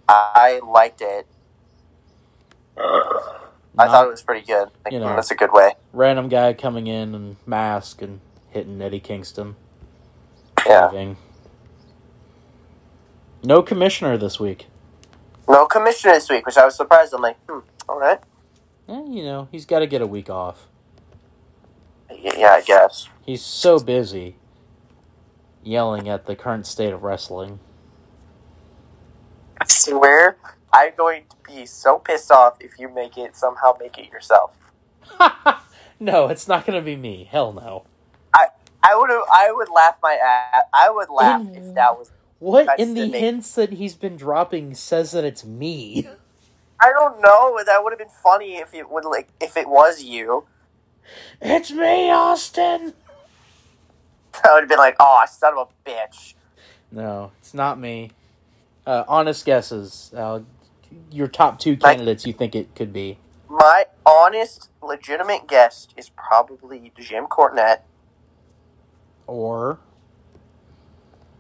I 0.10 0.60
liked 0.62 1.00
it. 1.00 1.26
I 2.78 3.88
thought 3.88 4.08
it 4.08 4.10
was 4.10 4.22
pretty 4.22 4.46
good. 4.46 4.68
Like, 4.84 4.92
You 4.92 5.00
know. 5.00 5.16
that's 5.16 5.32
a 5.32 5.36
good 5.36 5.54
way. 5.54 5.76
random 5.94 6.28
guy 6.28 6.52
coming 6.52 6.88
in 6.88 7.16
and 7.16 7.38
mask 7.46 8.02
and 8.02 8.20
hitting 8.50 8.82
Eddie 8.82 9.00
Kingston. 9.00 9.56
Yeah. 10.68 10.88
leaving. 10.88 11.16
No 13.42 13.62
commissioner 13.62 14.18
this 14.18 14.38
week. 14.38 14.68
No 15.48 15.66
commissioner 15.66 16.16
this 16.16 16.30
week, 16.30 16.46
which 16.46 16.58
I 16.58 16.66
was 16.66 16.76
surprised. 16.76 17.14
I'm 17.14 17.22
like, 17.22 17.38
hmm, 17.48 17.60
all 17.88 18.02
right. 18.02 18.20
Eh, 18.90 19.04
you 19.08 19.24
know, 19.24 19.48
he's 19.50 19.66
got 19.66 19.80
to 19.80 19.88
get 19.88 20.02
a 20.02 20.08
week 20.08 20.30
off. 20.30 20.68
Yeah, 22.12 22.56
I 22.58 22.62
guess. 22.64 23.08
He's 23.26 23.42
so 23.42 23.80
busy 23.80 24.36
yelling 25.70 26.10
at 26.10 26.26
the 26.26 26.36
current 26.36 26.66
state 26.66 26.94
of 26.94 27.04
wrestling. 27.04 27.60
I 29.62 29.66
swear, 29.68 30.38
I'm 30.74 30.94
going 30.98 31.24
to 31.30 31.54
be 31.54 31.66
so 31.66 32.00
pissed 32.00 32.32
off 32.32 32.58
if 32.60 32.80
you 32.80 32.90
make 32.90 33.18
it 33.18 33.36
somehow 33.36 33.78
make 33.80 33.98
it 33.98 34.10
yourself. 34.12 34.56
no, 36.00 36.28
it's 36.28 36.48
not 36.48 36.66
going 36.66 36.80
to 36.80 36.86
be 36.86 36.96
me. 36.96 37.28
Hell 37.30 37.54
no. 37.54 37.86
I 38.90 38.96
would 38.96 39.10
I 39.12 39.52
would 39.52 39.70
laugh 39.70 39.96
my 40.02 40.14
ass. 40.14 40.64
I 40.74 40.90
would 40.90 41.10
laugh 41.10 41.42
In- 41.42 41.56
if 41.56 41.64
mm. 41.64 41.76
that 41.76 41.98
was. 41.98 42.12
What 42.40 42.80
in 42.80 42.94
the 42.94 43.10
the 43.10 43.20
hints 43.20 43.54
that 43.56 43.74
he's 43.74 43.96
been 43.96 44.16
dropping 44.16 44.74
says 44.74 45.12
that 45.12 45.26
it's 45.26 45.44
me? 45.44 46.08
I 46.82 46.92
don't 46.92 47.22
know. 47.22 47.60
That 47.66 47.84
would 47.84 47.92
have 47.92 48.00
been 48.00 48.08
funny 48.24 48.56
if 48.56 48.74
it 48.74 48.90
would 48.90 49.04
like 49.04 49.28
if 49.42 49.58
it 49.58 49.68
was 49.68 50.02
you. 50.02 50.46
It's 51.42 51.72
me, 51.72 52.10
Austin. 52.10 52.94
I 54.44 54.54
would 54.54 54.62
have 54.62 54.70
been 54.70 54.78
like, 54.78 54.96
"Oh, 55.00 55.24
son 55.30 55.58
of 55.58 55.70
a 55.70 55.90
bitch." 55.90 56.34
No, 56.92 57.32
it's 57.40 57.54
not 57.54 57.80
me. 57.80 58.12
Uh, 58.86 59.04
honest 59.08 59.46
guesses. 59.46 60.12
Uh, 60.16 60.42
your 61.12 61.28
top 61.28 61.60
two 61.60 61.78
candidates 61.78 62.26
you 62.26 62.34
think 62.34 62.56
it 62.56 62.74
could 62.76 62.92
be. 62.92 63.20
My 63.48 63.86
honest, 64.06 64.70
legitimate 64.82 65.48
guess 65.48 65.88
is 65.98 66.10
probably 66.10 66.92
Jim 66.98 67.26
Cornette. 67.26 67.82
Or 69.28 69.80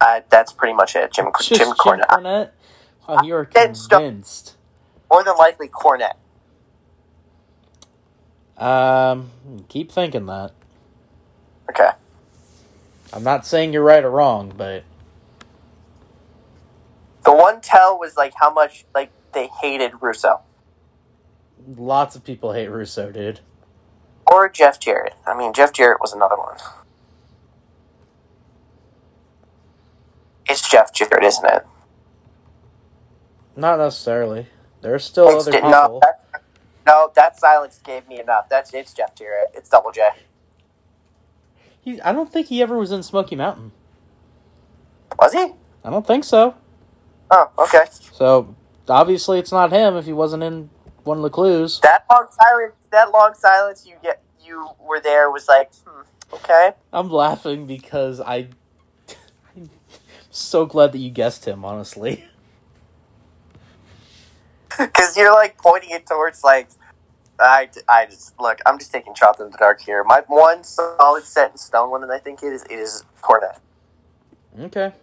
Uh, 0.02 0.22
that's 0.30 0.53
pretty 0.53 0.74
much 0.74 0.95
it. 0.95 1.11
Jim 1.11 1.28
just 1.38 1.49
Jim 1.49 1.57
Jim 1.57 1.74
Cornette. 1.74 2.07
Cornette? 2.07 2.49
Oh, 3.07 3.24
you're 3.24 3.45
convinced. 3.45 4.56
More 5.11 5.24
than 5.24 5.36
likely 5.38 5.68
Cornette. 5.68 6.18
Um, 8.57 9.32
keep 9.68 9.91
thinking 9.91 10.26
that. 10.28 10.52
Okay. 11.70 11.90
I'm 13.14 13.23
not 13.23 13.45
saying 13.45 13.73
you're 13.73 13.84
right 13.84 14.03
or 14.03 14.11
wrong, 14.11 14.53
but 14.56 14.84
The 17.26 17.34
one 17.34 17.61
tell 17.61 17.98
was 17.99 18.15
like 18.18 18.34
how 18.36 18.52
much 18.53 18.86
like 18.95 19.11
they 19.34 19.48
hated 19.61 19.94
Russo 20.02 20.41
lots 21.77 22.15
of 22.15 22.23
people 22.23 22.53
hate 22.53 22.68
Russo, 22.69 23.11
dude. 23.11 23.41
or 24.31 24.48
Jeff 24.49 24.80
Jarrett. 24.80 25.14
I 25.27 25.38
mean, 25.38 25.53
Jeff 25.53 25.72
Jarrett 25.73 25.99
was 26.02 26.14
another 26.14 26.36
one. 26.38 26.56
It's 30.48 30.68
Jeff 30.68 30.94
Jarrett, 30.94 31.23
isn't 31.23 31.45
it? 31.45 31.65
Not 33.56 33.77
necessarily. 33.77 34.48
There's 34.81 35.03
still 35.03 35.27
It's- 35.27 35.48
other 35.48 35.61
no, 35.61 35.81
people. 35.84 35.99
that, 35.99 36.44
no, 36.88 37.11
that 37.15 37.38
silence 37.40 37.80
gave 37.84 38.07
me 38.07 38.19
enough. 38.19 38.48
That's 38.49 38.73
it's 38.73 38.94
Jeff 38.94 39.14
Jarrett. 39.14 39.52
It's 39.53 39.69
Double 39.69 39.91
J. 39.91 40.10
He, 41.81 42.01
I 42.01 42.11
don't 42.11 42.31
think 42.31 42.47
he 42.47 42.61
ever 42.61 42.77
was 42.77 42.91
in 42.91 43.03
Smoky 43.03 43.35
Mountain. 43.35 43.72
Was 45.18 45.34
he? 45.34 45.53
I 45.84 45.89
don't 45.89 46.06
think 46.06 46.23
so. 46.23 46.56
Oh, 47.31 47.49
okay. 47.57 47.85
So 48.11 48.56
obviously, 48.88 49.39
it's 49.39 49.51
not 49.51 49.72
him 49.72 49.95
if 49.95 50.06
he 50.06 50.14
wasn't 50.14 50.43
in 50.43 50.69
one 51.03 51.18
of 51.18 51.23
the 51.23 51.30
clues. 51.30 51.80
That 51.81 52.06
long 52.10 52.27
silence. 52.31 52.76
That 52.91 53.11
long 53.11 53.34
silence 53.34 53.85
you 53.88 53.95
get. 54.01 54.22
You 54.43 54.69
were 54.80 54.99
there 54.99 55.30
was 55.30 55.47
like, 55.47 55.72
hmm, 55.85 56.01
okay. 56.34 56.72
I'm 56.91 57.10
laughing 57.10 57.68
because 57.68 58.19
I. 58.19 58.47
I'm 59.56 59.69
so 60.31 60.65
glad 60.65 60.91
that 60.93 60.99
you 60.99 61.11
guessed 61.11 61.45
him. 61.45 61.64
Honestly, 61.64 62.26
Because 64.77 65.15
you're 65.18 65.34
like 65.34 65.57
pointing 65.57 65.91
it 65.91 66.06
towards 66.07 66.43
like. 66.43 66.69
I, 67.40 67.70
I 67.88 68.06
just 68.06 68.40
look. 68.40 68.60
I'm 68.66 68.78
just 68.80 68.91
taking 68.91 69.14
chopped 69.16 69.40
in 69.40 69.49
the 69.52 69.57
dark 69.57 69.82
here. 69.82 70.03
My 70.03 70.24
one 70.28 70.64
solid 70.64 71.24
set 71.24 71.52
in 71.52 71.57
stone 71.57 71.91
one, 71.91 72.03
and 72.03 72.11
I 72.11 72.20
think 72.20 72.44
it 72.44 72.53
is 72.53 72.64
is 72.66 73.03
Cornette. 73.22 73.60
okay. 74.61 74.94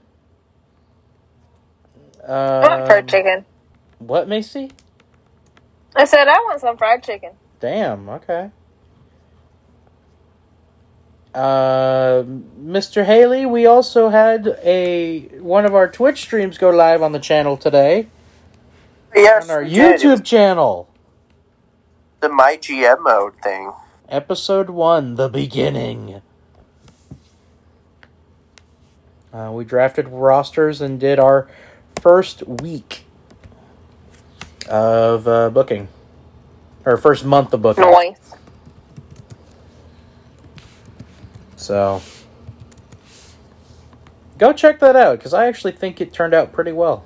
I 2.62 2.68
want 2.68 2.86
fried 2.86 3.04
Um, 3.04 3.06
chicken. 3.06 3.44
What, 3.98 4.28
Maisie? 4.28 4.70
I 5.94 6.04
said 6.04 6.28
I 6.28 6.34
want 6.40 6.60
some 6.60 6.76
fried 6.76 7.02
chicken. 7.02 7.32
Damn. 7.60 8.08
Okay. 8.08 8.50
Uh, 11.34 12.22
Mr. 12.60 13.04
Haley, 13.04 13.44
we 13.46 13.66
also 13.66 14.08
had 14.08 14.58
a 14.62 15.20
one 15.40 15.66
of 15.66 15.74
our 15.74 15.88
Twitch 15.88 16.22
streams 16.22 16.56
go 16.58 16.70
live 16.70 17.02
on 17.02 17.12
the 17.12 17.18
channel 17.18 17.56
today 17.58 18.08
Yes, 19.14 19.44
on 19.44 19.50
our 19.50 19.62
we 19.62 19.70
did. 19.70 20.00
YouTube 20.00 20.10
was 20.10 20.20
channel. 20.22 20.88
The 22.26 22.34
my 22.34 22.56
GM 22.56 23.02
mode 23.04 23.34
thing. 23.42 23.72
Episode 24.08 24.70
one, 24.70 25.14
the 25.14 25.28
beginning. 25.28 26.22
Uh, 29.32 29.52
we 29.52 29.64
drafted 29.64 30.08
rosters 30.08 30.80
and 30.80 30.98
did 30.98 31.18
our 31.18 31.48
first 32.00 32.46
week 32.46 33.04
of 34.68 35.28
uh, 35.28 35.50
booking, 35.50 35.88
or 36.84 36.96
first 36.96 37.24
month 37.24 37.52
of 37.52 37.62
booking. 37.62 37.84
Noise. 37.84 38.34
So 41.56 42.02
go 44.38 44.52
check 44.52 44.80
that 44.80 44.96
out 44.96 45.18
because 45.18 45.34
I 45.34 45.46
actually 45.46 45.72
think 45.72 46.00
it 46.00 46.12
turned 46.12 46.34
out 46.34 46.52
pretty 46.52 46.72
well. 46.72 47.04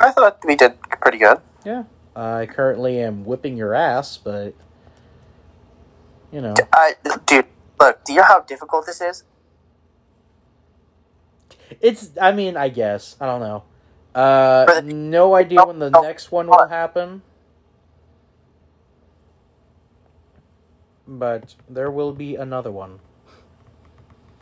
I 0.00 0.12
thought 0.12 0.38
we 0.44 0.54
did 0.54 0.80
pretty 1.02 1.18
good. 1.18 1.40
Yeah, 1.64 1.84
I 2.18 2.46
currently 2.46 3.00
am 3.00 3.24
whipping 3.24 3.56
your 3.56 3.74
ass, 3.74 4.16
but 4.16 4.52
you 6.32 6.40
know, 6.40 6.54
I, 6.72 6.94
dude, 7.26 7.46
look. 7.78 8.04
Do 8.04 8.12
you 8.12 8.18
know 8.18 8.24
how 8.26 8.40
difficult 8.40 8.86
this 8.86 9.00
is? 9.00 9.22
it's. 11.80 12.10
I 12.20 12.32
mean, 12.32 12.56
I 12.56 12.70
guess 12.70 13.16
I 13.20 13.26
don't 13.26 13.40
know. 13.40 13.62
Uh, 14.14 14.80
no 14.84 15.36
idea 15.36 15.64
when 15.64 15.78
the 15.78 15.90
Oh, 15.94 16.00
oh, 16.00 16.02
next 16.02 16.32
one 16.32 16.48
will 16.48 16.66
happen, 16.66 17.22
but 21.06 21.54
there 21.68 21.90
will 21.90 22.12
be 22.12 22.34
another 22.34 22.70
one, 22.72 22.98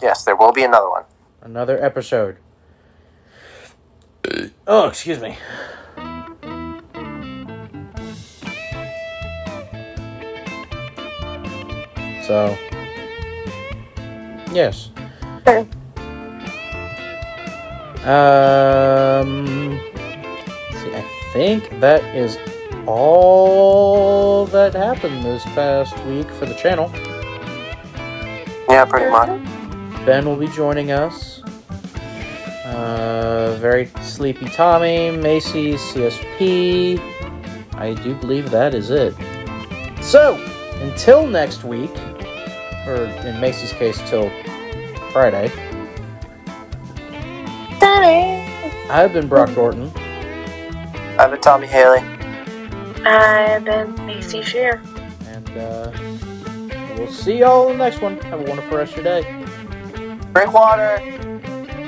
Yes, 0.00 0.24
there 0.24 0.36
will 0.36 0.52
be 0.52 0.64
another 0.64 0.88
one. 0.88 1.04
another 1.42 1.82
episode. 1.82 2.38
Oh, 4.66 4.88
excuse 4.88 5.20
me. 5.20 5.36
So, 12.26 12.58
yes. 14.52 14.90
Sure. 15.46 15.60
Um, 18.02 19.80
see, 20.72 20.92
I 20.92 21.04
think 21.32 21.80
that 21.80 22.02
is 22.16 22.36
all 22.86 24.46
that 24.46 24.74
happened 24.74 25.24
this 25.24 25.44
past 25.44 25.96
week 26.06 26.28
for 26.30 26.46
the 26.46 26.54
channel. 26.54 26.90
Yeah, 28.68 28.84
pretty 28.86 29.10
much. 29.10 29.28
Ben 30.04 30.24
will 30.24 30.36
be 30.36 30.48
joining 30.48 30.90
us. 30.90 31.42
Uh, 32.64 33.56
very 33.60 33.86
sleepy 34.02 34.46
Tommy, 34.46 35.12
Maisie, 35.12 35.74
CSP. 35.74 36.98
I 37.74 37.94
do 37.94 38.14
believe 38.16 38.50
that 38.50 38.74
is 38.74 38.90
it. 38.90 39.14
So, 40.02 40.34
until 40.80 41.26
next 41.26 41.64
week, 41.64 41.90
or 42.86 43.04
in 43.26 43.40
Maisie's 43.40 43.72
case, 43.72 43.98
till 44.08 44.30
Friday, 45.12 45.50
I've 48.88 49.12
been 49.12 49.26
Brock 49.26 49.52
Gorton. 49.54 49.90
I've 51.18 51.32
been 51.32 51.40
Tommy 51.40 51.66
Haley. 51.66 52.00
I've 53.04 53.64
been 53.64 53.94
Maisie 54.06 54.42
Czirr. 54.42 54.80
And 55.26 55.50
uh, 55.56 55.90
we'll 56.96 57.10
see 57.10 57.38
y'all 57.38 57.68
in 57.70 57.78
the 57.78 57.84
next 57.84 58.00
one. 58.00 58.16
Have 58.18 58.40
a 58.40 58.44
wonderful 58.44 58.78
rest 58.78 58.96
of 58.96 59.04
your 59.04 59.20
day. 59.20 59.22
Drink 60.32 60.52
water. 60.52 61.00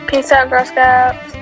Peace 0.08 0.32
out, 0.32 0.50
Girl 0.50 0.64
Scouts. 0.64 1.37